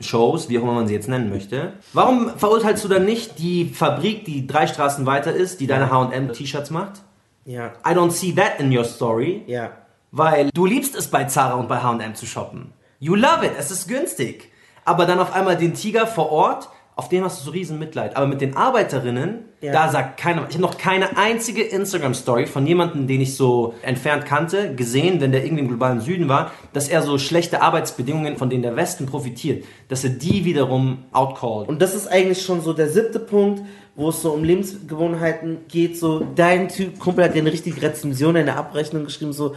Tiger-Shows, 0.00 0.48
wie 0.48 0.58
auch 0.58 0.62
immer 0.62 0.74
man 0.74 0.88
sie 0.88 0.94
jetzt 0.94 1.08
nennen 1.08 1.30
möchte, 1.30 1.74
warum 1.92 2.30
verurteilst 2.36 2.84
du 2.84 2.88
dann 2.88 3.04
nicht 3.04 3.38
die 3.38 3.66
Fabrik, 3.66 4.24
die 4.24 4.46
drei 4.46 4.66
Straßen 4.66 5.06
weiter 5.06 5.32
ist, 5.32 5.60
die 5.60 5.66
deine 5.66 5.90
H&M-T-Shirts 5.90 6.70
macht? 6.70 7.02
Ja, 7.44 7.72
I 7.86 7.90
don't 7.90 8.10
see 8.10 8.32
that 8.32 8.58
in 8.58 8.76
your 8.76 8.84
story, 8.84 9.42
ja. 9.46 9.70
weil 10.10 10.50
du 10.52 10.66
liebst 10.66 10.94
es 10.94 11.08
bei 11.08 11.24
Zara 11.24 11.54
und 11.54 11.68
bei 11.68 11.82
H&M 11.82 12.14
zu 12.14 12.26
shoppen. 12.26 12.72
You 12.98 13.14
love 13.14 13.44
it, 13.44 13.52
es 13.58 13.70
ist 13.70 13.88
günstig. 13.88 14.50
Aber 14.84 15.06
dann 15.06 15.18
auf 15.18 15.34
einmal 15.34 15.56
den 15.56 15.74
Tiger 15.74 16.06
vor 16.06 16.30
Ort, 16.30 16.68
auf 16.96 17.08
den 17.08 17.24
hast 17.24 17.40
du 17.40 17.44
so 17.44 17.50
riesen 17.50 17.78
Mitleid. 17.78 18.16
Aber 18.16 18.26
mit 18.26 18.40
den 18.40 18.56
Arbeiterinnen, 18.56 19.44
Ja. 19.62 19.72
Da 19.72 19.90
sagt 19.90 20.18
keiner, 20.18 20.46
ich 20.48 20.54
habe 20.54 20.62
noch 20.62 20.78
keine 20.78 21.18
einzige 21.18 21.62
Instagram-Story 21.62 22.46
von 22.46 22.66
jemandem, 22.66 23.06
den 23.06 23.20
ich 23.20 23.36
so 23.36 23.74
entfernt 23.82 24.24
kannte, 24.24 24.74
gesehen, 24.74 25.20
wenn 25.20 25.32
der 25.32 25.44
irgendwie 25.44 25.62
im 25.62 25.68
globalen 25.68 26.00
Süden 26.00 26.28
war, 26.28 26.50
dass 26.72 26.88
er 26.88 27.02
so 27.02 27.18
schlechte 27.18 27.60
Arbeitsbedingungen, 27.60 28.38
von 28.38 28.48
denen 28.48 28.62
der 28.62 28.74
Westen 28.76 29.04
profitiert, 29.04 29.64
dass 29.88 30.02
er 30.02 30.10
die 30.10 30.46
wiederum 30.46 31.04
outcallt. 31.12 31.68
Und 31.68 31.82
das 31.82 31.94
ist 31.94 32.06
eigentlich 32.06 32.42
schon 32.42 32.62
so 32.62 32.72
der 32.72 32.88
siebte 32.88 33.20
Punkt, 33.20 33.60
wo 33.96 34.08
es 34.08 34.22
so 34.22 34.32
um 34.32 34.44
Lebensgewohnheiten 34.44 35.58
geht. 35.68 35.98
So, 35.98 36.26
dein 36.34 36.68
Typ, 36.68 36.98
Kumpel 36.98 37.24
hat 37.24 37.34
dir 37.34 37.40
eine 37.40 37.52
richtige 37.52 37.82
Rezension 37.82 38.36
in 38.36 38.46
der 38.46 38.56
Abrechnung 38.56 39.04
geschrieben, 39.04 39.32
so, 39.32 39.54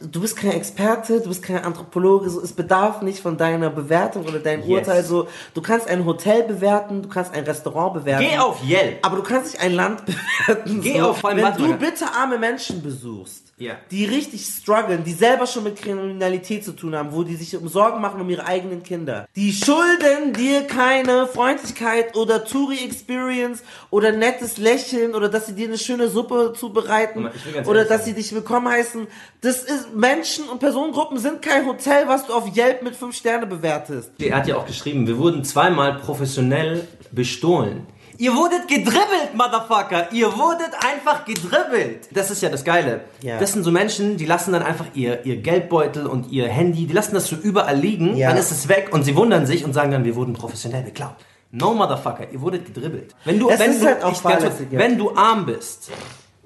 du 0.00 0.20
bist 0.20 0.36
kein 0.36 0.52
Experte, 0.52 1.20
du 1.20 1.28
bist 1.28 1.42
kein 1.42 1.64
Anthropologe, 1.64 2.28
so, 2.28 2.40
es 2.42 2.52
bedarf 2.52 3.02
nicht 3.02 3.20
von 3.20 3.36
deiner 3.36 3.70
Bewertung 3.70 4.24
oder 4.26 4.40
deinem 4.40 4.60
Yes. 4.68 4.80
Urteil, 4.80 5.04
so, 5.04 5.28
du 5.54 5.62
kannst 5.62 5.88
ein 5.88 6.04
Hotel 6.04 6.42
bewerten, 6.42 7.02
du 7.02 7.08
kannst 7.08 7.34
ein 7.34 7.44
Restaurant 7.44 7.94
bewerten. 7.94 8.26
Geh 8.28 8.38
auf 8.38 8.62
Yelp. 8.62 8.98
Aber 9.06 9.16
du 9.16 9.22
kannst 9.22 9.52
nicht 9.52 9.62
ein 9.62 9.72
Land 9.72 10.02
bewerten. 10.46 10.80
Geh 10.80 10.98
so. 10.98 11.10
auf- 11.10 11.22
Wenn 11.22 11.40
warte 11.42 11.62
du 11.62 11.72
bitte 11.76 12.06
arme 12.12 12.38
Menschen 12.38 12.82
besuchst, 12.82 13.52
Ja. 13.56 13.74
die 13.92 14.04
richtig 14.04 14.44
strugglen, 14.44 15.04
die 15.04 15.12
selber 15.12 15.46
schon 15.46 15.62
mit 15.62 15.76
Kriminalität 15.80 16.64
zu 16.64 16.72
tun 16.72 16.96
haben, 16.96 17.12
wo 17.12 17.22
die 17.22 17.36
sich 17.36 17.56
um 17.56 17.68
Sorgen 17.68 18.00
machen 18.00 18.20
um 18.20 18.28
ihre 18.28 18.44
eigenen 18.46 18.82
Kinder, 18.82 19.28
die 19.36 19.52
schulden 19.52 20.32
dir 20.32 20.62
keine 20.66 21.28
Freundlichkeit 21.28 22.16
oder 22.16 22.44
Touri-Experience 22.44 23.62
oder 23.90 24.10
nettes 24.10 24.56
Lächeln 24.58 25.14
oder 25.14 25.28
dass 25.28 25.46
sie 25.46 25.54
dir 25.54 25.68
eine 25.68 25.78
schöne 25.78 26.08
Suppe 26.08 26.52
zubereiten 26.58 27.30
oder 27.66 27.84
dass 27.84 27.98
sein. 28.04 28.06
sie 28.06 28.14
dich 28.14 28.34
willkommen 28.34 28.68
heißen. 28.68 29.06
Das 29.40 29.62
ist, 29.62 29.94
Menschen 29.94 30.48
und 30.48 30.58
Personengruppen 30.58 31.18
sind 31.18 31.42
kein 31.42 31.64
Hotel, 31.66 32.08
was 32.08 32.26
du 32.26 32.32
auf 32.34 32.56
Yelp 32.56 32.82
mit 32.82 32.96
5 32.96 33.14
Sterne 33.14 33.46
bewertest. 33.46 34.10
Er 34.18 34.36
hat 34.36 34.48
ja 34.48 34.56
auch 34.56 34.66
geschrieben, 34.66 35.06
wir 35.06 35.18
wurden 35.18 35.44
zweimal 35.44 35.98
professionell 36.00 36.88
bestohlen. 37.12 37.86
Ihr 38.18 38.34
wurdet 38.34 38.68
gedribbelt, 38.68 39.34
Motherfucker! 39.34 40.12
Ihr 40.12 40.26
wurdet 40.36 40.70
einfach 40.84 41.24
gedribbelt! 41.24 42.08
Das 42.12 42.30
ist 42.30 42.42
ja 42.42 42.48
das 42.48 42.64
Geile. 42.64 43.02
Ja. 43.22 43.38
Das 43.38 43.52
sind 43.52 43.62
so 43.62 43.70
Menschen, 43.70 44.16
die 44.16 44.24
lassen 44.26 44.52
dann 44.52 44.62
einfach 44.62 44.86
ihr, 44.94 45.24
ihr 45.26 45.36
Geldbeutel 45.36 46.06
und 46.06 46.30
ihr 46.32 46.48
Handy, 46.48 46.86
die 46.86 46.92
lassen 46.92 47.14
das 47.14 47.26
so 47.28 47.36
überall 47.36 47.76
liegen, 47.76 48.16
Ja. 48.16 48.28
dann 48.30 48.38
ist 48.38 48.50
es 48.50 48.68
weg 48.68 48.88
und 48.92 49.04
sie 49.04 49.16
wundern 49.16 49.46
sich 49.46 49.64
und 49.64 49.72
sagen 49.72 49.90
dann, 49.90 50.04
wir 50.04 50.16
wurden 50.16 50.34
professionell 50.34 50.82
beklaut. 50.82 51.16
No, 51.52 51.74
Motherfucker, 51.74 52.30
ihr 52.32 52.40
wurdet 52.40 52.66
gedribbelt. 52.66 53.14
Wenn 53.24 53.38
du, 53.38 53.48
wenn 53.48 53.58
du, 53.80 53.86
halt 53.86 53.98
ich- 54.12 54.22
ganz 54.22 54.44
wenn 54.70 54.98
du 54.98 55.14
arm 55.16 55.46
bist, 55.46 55.90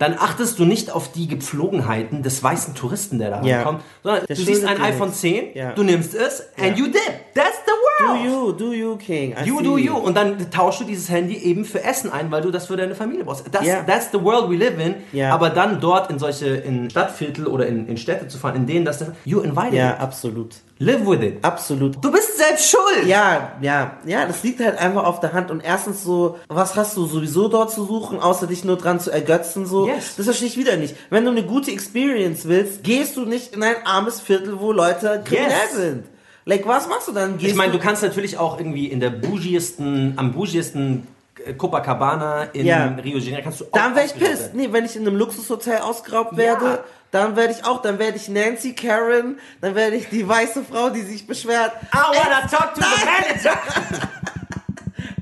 dann 0.01 0.15
achtest 0.19 0.59
du 0.59 0.65
nicht 0.65 0.91
auf 0.91 1.13
die 1.13 1.29
Gepflogenheiten 1.29 2.23
des 2.25 2.43
weißen 2.43 2.75
Touristen, 2.75 3.19
der 3.21 3.31
da 3.31 3.43
Ja. 3.43 3.57
rankommt, 3.59 3.83
sondern 4.03 4.25
Der 4.27 4.35
du 4.35 4.43
siehst 4.43 4.65
ein 4.65 4.81
iPhone 4.81 5.09
nichts. 5.09 5.21
10, 5.21 5.45
Ja. 5.55 5.73
du 5.73 5.83
nimmst 5.85 6.15
es 6.15 6.43
and 6.59 6.77
you 6.77 6.87
dip. 6.87 6.97
That's 7.35 7.59
the 7.67 7.73
Do 8.01 8.07
world. 8.07 8.25
you, 8.25 8.53
do 8.53 8.73
you, 8.73 8.97
King. 8.97 9.35
I 9.41 9.47
You 9.47 9.61
do 9.61 9.77
you. 9.79 9.95
Und 9.97 10.17
dann 10.17 10.51
tauschst 10.51 10.81
du 10.81 10.85
dieses 10.85 11.09
Handy 11.11 11.37
eben 11.37 11.65
für 11.65 11.85
Essen 11.85 12.11
ein, 12.11 12.31
weil 12.33 12.41
du 12.43 12.51
das 12.51 12.67
für 12.67 12.77
deine 12.77 12.95
Familie 12.95 13.25
brauchst. 13.25 13.45
Das, 13.53 13.65
Ja. 13.65 13.83
That's 13.83 14.11
the 14.11 14.21
world 14.23 14.51
we 14.51 14.57
live 14.57 14.79
in. 14.79 14.95
Ja. 15.13 15.33
Aber 15.35 15.51
dann 15.51 15.81
dort 15.81 16.11
in 16.11 16.19
solche 16.19 16.47
in 16.49 16.89
Stadtviertel 16.91 17.47
oder 17.47 17.67
in, 17.67 17.87
in 17.87 17.97
Städte 17.99 18.27
zu 18.27 18.39
fahren, 18.39 18.57
in 18.57 18.67
denen 18.67 18.85
das 18.87 19.05
you 19.25 19.41
invited 19.41 19.75
Ja, 19.75 19.91
it. 19.93 20.01
absolut. 20.01 20.57
Live 20.83 21.07
with 21.07 21.21
it. 21.21 21.45
Absolut. 21.45 22.03
Du 22.03 22.11
bist 22.11 22.39
selbst 22.39 22.71
schuld. 22.71 23.07
Ja, 23.07 23.53
ja, 23.61 23.99
ja, 24.07 24.25
das 24.25 24.43
liegt 24.43 24.61
halt 24.61 24.79
einfach 24.79 25.05
auf 25.05 25.21
der 25.21 25.35
Hand. 25.35 25.51
Und 25.51 25.61
erstens 25.63 26.03
so, 26.03 26.39
was 26.49 26.75
hast 26.75 26.97
du 26.97 27.05
sowieso 27.05 27.49
dort 27.49 27.71
zu 27.71 27.85
suchen, 27.85 28.19
außer 28.19 28.47
dich 28.47 28.65
nur 28.65 28.77
dran 28.79 28.99
zu 28.99 29.11
ergötzen, 29.11 29.67
so? 29.67 29.87
Yes. 29.87 30.17
Das 30.17 30.25
verstehe 30.25 30.49
ich 30.49 30.57
wieder 30.57 30.77
nicht. 30.79 30.97
Wenn 31.11 31.25
du 31.27 31.33
eine 31.33 31.43
gute 31.43 31.71
Experience 31.71 32.49
willst, 32.49 32.83
gehst 32.83 33.17
du 33.19 33.27
nicht 33.27 33.53
in 33.55 33.63
ein 33.63 33.75
armes 33.85 34.21
Viertel, 34.23 34.59
wo 34.59 34.73
Leute 34.73 35.21
kriminell 35.23 35.51
Yes. 35.51 35.77
sind. 35.77 36.05
Like, 36.47 36.67
was 36.67 36.89
machst 36.89 37.09
du 37.09 37.13
dann? 37.13 37.37
Gehst 37.37 37.51
Ich 37.51 37.57
meine, 37.59 37.73
du 37.73 37.79
kannst 37.79 38.03
natürlich 38.03 38.39
auch 38.39 38.59
irgendwie 38.59 38.87
in 38.87 39.01
der 39.01 39.11
bougiesten, 39.11 40.15
am 40.17 40.33
bougiesten 40.33 41.07
äh, 41.45 41.53
Copacabana 41.53 42.45
in 42.55 42.65
Ja. 42.65 42.87
Rio 43.05 43.19
de 43.19 43.27
Janeiro 43.27 43.43
kannst 43.45 43.61
du 43.61 43.65
auch 43.67 43.73
Dann 43.73 43.95
wäre 43.95 44.07
ich 44.07 44.19
werden. 44.19 44.39
Nee, 44.55 44.69
wenn 44.73 44.87
ich 44.87 44.97
in 44.97 45.07
einem 45.07 45.17
Luxushotel 45.17 45.79
ausgeraubt 45.81 46.39
werde, 46.39 46.65
Ja. 46.65 46.79
Dann 47.11 47.37
werde 47.37 47.53
ich 47.53 47.65
auch, 47.65 47.83
dann 47.83 47.99
werde 47.99 48.17
ich 48.17 48.29
Nancy 48.29 48.75
Karen, 48.75 49.39
dann 49.61 49.75
werde 49.75 49.97
ich 49.97 50.09
die 50.09 50.27
weiße 50.27 50.65
Frau, 50.65 50.91
die 50.91 51.03
sich 51.03 51.27
beschwert. 51.27 51.73
I 51.93 51.99
wanna 51.99 52.47
talk 52.47 52.75
to 52.75 52.83
the 52.83 53.05
manager. 53.05 53.59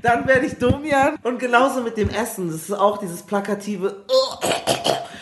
Dann 0.01 0.25
werde 0.27 0.45
ich 0.45 0.57
Domian. 0.57 1.17
Und 1.23 1.39
genauso 1.39 1.81
mit 1.81 1.97
dem 1.97 2.09
Essen. 2.09 2.49
Das 2.49 2.61
ist 2.61 2.71
auch 2.71 2.99
dieses 2.99 3.21
plakative, 3.23 4.05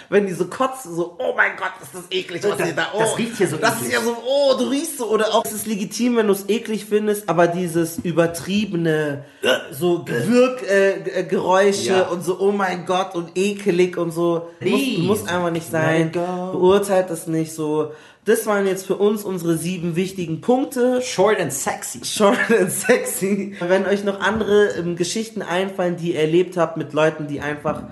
wenn 0.09 0.25
die 0.27 0.33
so 0.33 0.45
kotzen, 0.45 0.95
so, 0.95 1.15
oh 1.19 1.33
mein 1.35 1.51
Gott, 1.57 1.71
ist 1.81 1.93
das 1.93 2.03
eklig, 2.11 2.43
was 2.43 2.57
Das- 2.57 2.67
ihr 2.67 2.73
da, 2.75 2.87
oh. 2.93 2.99
das 2.99 3.17
riecht 3.17 3.37
hier 3.37 3.47
so 3.47 3.57
Das 3.57 3.75
eklig. 3.77 3.87
ist 3.87 3.93
ja 3.93 4.01
so, 4.01 4.15
oh, 4.25 4.53
du 4.57 4.65
riechst 4.69 4.97
so. 4.97 5.09
Oder 5.09 5.33
auch, 5.33 5.43
es 5.45 5.51
ist 5.53 5.67
legitim, 5.67 6.15
wenn 6.17 6.27
du 6.27 6.33
es 6.33 6.47
eklig 6.49 6.85
findest, 6.85 7.27
aber 7.29 7.47
dieses 7.47 7.97
übertriebene, 7.99 9.25
so 9.71 10.05
Wirkgeräusche 10.07 11.11
äh, 11.13 11.23
Geräusche 11.23 11.89
Ja. 11.89 12.01
und 12.07 12.23
so, 12.23 12.39
oh 12.39 12.51
mein 12.51 12.85
Gott, 12.85 13.15
und 13.15 13.37
ekelig 13.37 13.97
und 13.97 14.11
so. 14.11 14.47
Muss, 14.59 14.69
Please. 14.71 15.01
muss 15.03 15.27
einfach 15.27 15.51
nicht 15.51 15.69
sein. 15.69 16.11
Beurteilt 16.11 17.09
das 17.09 17.27
nicht 17.27 17.53
so. 17.53 17.91
Das 18.25 18.45
waren 18.45 18.67
jetzt 18.67 18.85
für 18.85 18.97
uns 18.97 19.23
unsere 19.23 19.57
sieben 19.57 19.95
wichtigen 19.95 20.41
Punkte. 20.41 21.01
Short 21.01 21.39
and 21.39 21.53
sexy. 21.53 22.03
Short 22.03 22.37
and 22.49 22.69
sexy. 22.69 23.55
Wenn 23.61 23.85
euch 23.85 24.03
noch 24.03 24.19
andere 24.19 24.71
ähm, 24.77 24.97
Geschichten 24.97 25.41
einfallen, 25.41 25.95
die 25.95 26.11
ihr 26.13 26.19
erlebt 26.19 26.57
habt 26.57 26.75
mit 26.75 26.91
Leuten, 26.91 27.27
die 27.27 27.39
einfach 27.39 27.83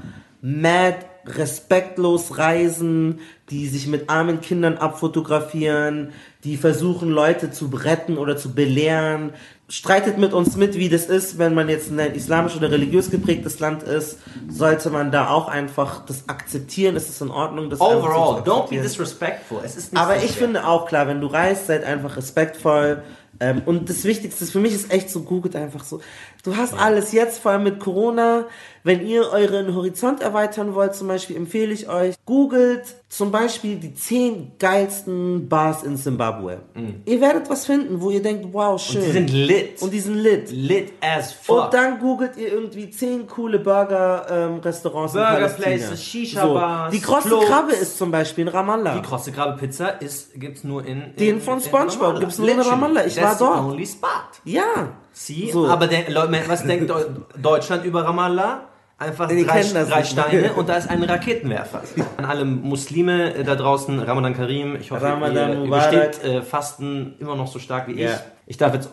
mad, 0.41 0.97
respektlos 1.27 2.37
reisen, 2.37 3.19
die 3.49 3.67
sich 3.67 3.87
mit 3.87 4.09
armen 4.09 4.41
Kindern 4.41 4.77
abfotografieren, 4.77 6.11
die 6.43 6.57
versuchen, 6.57 7.09
Leute 7.09 7.51
zu 7.51 7.67
retten 7.67 8.17
oder 8.17 8.37
zu 8.37 8.53
belehren, 8.53 9.31
streitet 9.67 10.17
mit 10.17 10.33
uns 10.33 10.55
mit, 10.55 10.75
wie 10.75 10.89
das 10.89 11.05
ist, 11.05 11.39
wenn 11.39 11.53
man 11.53 11.69
jetzt 11.69 11.89
in 11.89 11.99
ein 11.99 12.13
islamisch 12.13 12.55
oder 12.55 12.69
religiös 12.69 13.09
geprägtes 13.09 13.59
Land 13.59 13.81
ist, 13.83 14.19
sollte 14.47 14.91
man 14.91 15.11
da 15.11 15.29
auch 15.29 15.47
einfach 15.47 16.05
das 16.05 16.29
akzeptieren, 16.29 16.95
ist 16.95 17.09
es 17.09 17.19
in 17.21 17.31
Ordnung, 17.31 17.69
das 17.69 17.81
Overall, 17.81 18.41
don't 18.41 18.69
be 18.69 18.79
disrespectful. 18.79 19.59
Es 19.63 19.75
ist 19.75 19.93
nicht 19.93 20.01
Aber 20.01 20.17
ich 20.17 20.31
finde 20.31 20.67
auch 20.67 20.85
klar, 20.85 21.07
wenn 21.07 21.19
du 21.19 21.27
reist, 21.27 21.67
seid 21.67 21.83
einfach 21.83 22.15
respektvoll. 22.17 23.01
Ähm, 23.39 23.61
und 23.65 23.89
das 23.89 24.03
Wichtigste 24.05 24.45
für 24.45 24.59
mich 24.59 24.73
ist 24.73 24.91
echt 24.91 25.09
so, 25.09 25.21
googelt 25.21 25.55
einfach 25.55 25.83
so. 25.83 26.01
Du 26.43 26.55
hast 26.55 26.73
alles 26.73 27.11
jetzt, 27.11 27.39
vor 27.39 27.51
allem 27.51 27.63
mit 27.63 27.79
Corona. 27.79 28.47
Wenn 28.83 29.05
ihr 29.05 29.29
euren 29.31 29.75
Horizont 29.75 30.21
erweitern 30.21 30.75
wollt, 30.75 30.95
zum 30.95 31.07
Beispiel, 31.07 31.35
empfehle 31.35 31.73
ich 31.73 31.89
euch, 31.89 32.15
googelt 32.25 32.95
zum 33.17 33.31
Beispiel 33.31 33.77
die 33.77 33.93
10 33.93 34.53
geilsten 34.59 35.47
Bars 35.47 35.83
in 35.83 35.95
Zimbabwe. 35.95 36.59
Ihr 37.05 37.21
werdet 37.21 37.49
was 37.49 37.65
finden, 37.65 38.01
wo 38.01 38.09
ihr 38.11 38.21
denkt, 38.21 38.47
wow, 38.51 38.81
schön. 38.81 39.01
Mhm. 39.01 39.05
Die 39.05 39.11
sind 39.11 39.29
lit. 39.31 39.81
Und 39.81 39.93
die 39.93 39.99
sind 40.01 40.15
lit. 40.17 40.51
lit 40.51 40.93
as 40.99 41.31
fuck. 41.31 41.65
Und 41.65 41.73
dann 41.73 41.99
googelt 41.99 42.35
ihr 42.35 42.51
irgendwie 42.51 42.89
10 42.89 43.25
coole 43.27 43.59
Burger-Restaurants 43.59 45.13
in 45.13 45.19
Burger 45.21 45.33
Palästina. 45.35 45.65
Places, 45.67 46.03
Shisha-Bars, 46.03 46.91
Die 46.91 46.99
krosse 47.01 47.27
Clubs. 47.29 47.45
Krabbe 47.47 47.71
ist 47.73 47.97
zum 47.97 48.11
Beispiel 48.11 48.43
in 48.43 48.47
Ramallah. 48.49 48.95
Die 48.95 49.01
krosse 49.01 49.31
Krabbe 49.31 49.57
Pizza 49.59 49.87
ist, 50.01 50.33
gibt's 50.39 50.63
nur 50.63 50.85
in, 50.85 51.01
in 51.01 51.15
Den 51.15 51.41
von 51.41 51.59
in 51.59 51.63
SpongeBob 51.63 52.19
gibt's 52.19 52.37
nur 52.37 52.49
in. 52.49 52.59
Ramallah. 52.59 53.05
Ich 53.05 53.15
That's 53.15 53.39
war 53.39 53.55
dort. 53.55 53.71
Only 53.71 53.85
spot. 53.85 54.09
Ja. 54.43 54.63
Sie, 55.13 55.51
So. 55.51 55.67
aber 55.67 55.87
der, 55.87 56.09
Leute, 56.11 56.33
was 56.47 56.63
denkt 56.63 56.89
Deu- 56.91 57.05
Deutschland 57.41 57.85
über 57.85 58.03
Ramallah? 58.03 58.61
Einfach 58.97 59.27
Die 59.27 59.45
drei, 59.45 59.61
drei. 59.61 60.03
Steine 60.05 60.53
und 60.53 60.69
da 60.69 60.77
ist 60.77 60.89
ein 60.89 61.03
Raketenwerfer. 61.03 61.81
An 62.15 62.23
alle 62.25 62.45
Muslime 62.45 63.33
äh, 63.33 63.43
da 63.43 63.55
draußen, 63.55 63.99
Ramadan 63.99 64.33
Karim, 64.35 64.77
ich 64.79 64.89
hoffe, 64.91 65.03
Ramadan 65.03 65.51
ihr 65.53 65.63
übersteht 65.65 66.23
äh, 66.23 66.41
Fasten 66.41 67.15
immer 67.19 67.35
noch 67.35 67.47
so 67.47 67.59
stark 67.59 67.87
wie 67.89 68.01
Ja. 68.01 68.11
ich. 68.11 68.15
Ich 68.47 68.57
darf 68.57 68.73
jetzt 68.73 68.89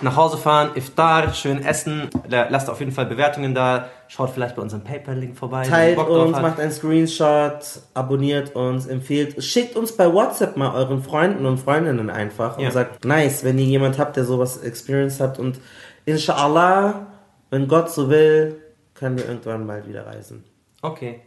nach 0.00 0.16
Hause 0.16 0.38
fahren, 0.38 0.70
Iftar, 0.74 1.34
schön 1.34 1.62
essen, 1.62 2.08
La- 2.28 2.46
lasst 2.48 2.70
auf 2.70 2.80
jeden 2.80 2.92
Fall 2.92 3.04
Bewertungen 3.06 3.54
da, 3.54 3.88
schaut 4.08 4.30
vielleicht 4.30 4.56
bei 4.56 4.62
unserem 4.62 4.82
PayPal-Link 4.84 5.36
vorbei. 5.36 5.64
Teilt 5.68 5.98
uns, 5.98 6.40
macht 6.40 6.58
einen 6.58 6.72
Screenshot, 6.72 7.60
abonniert 7.92 8.56
uns, 8.56 8.86
empfehlt, 8.86 9.44
schickt 9.44 9.76
uns 9.76 9.92
bei 9.92 10.10
WhatsApp 10.12 10.56
mal 10.56 10.74
euren 10.74 11.02
Freunden 11.02 11.44
und 11.44 11.58
Freundinnen 11.58 12.08
einfach 12.08 12.58
Ja. 12.58 12.66
und 12.68 12.72
sagt, 12.72 13.04
nice, 13.04 13.44
wenn 13.44 13.58
ihr 13.58 13.66
jemand 13.66 13.98
habt, 13.98 14.16
der 14.16 14.24
sowas 14.24 14.56
experienced 14.62 15.20
hat 15.20 15.38
und 15.38 15.60
inshallah, 16.06 17.06
wenn 17.50 17.68
Gott 17.68 17.90
so 17.90 18.08
will, 18.08 18.56
können 19.02 19.18
wir 19.18 19.26
irgendwann 19.26 19.66
bald 19.66 19.88
wieder 19.88 20.06
reisen. 20.06 20.44
Okay. 20.80 21.22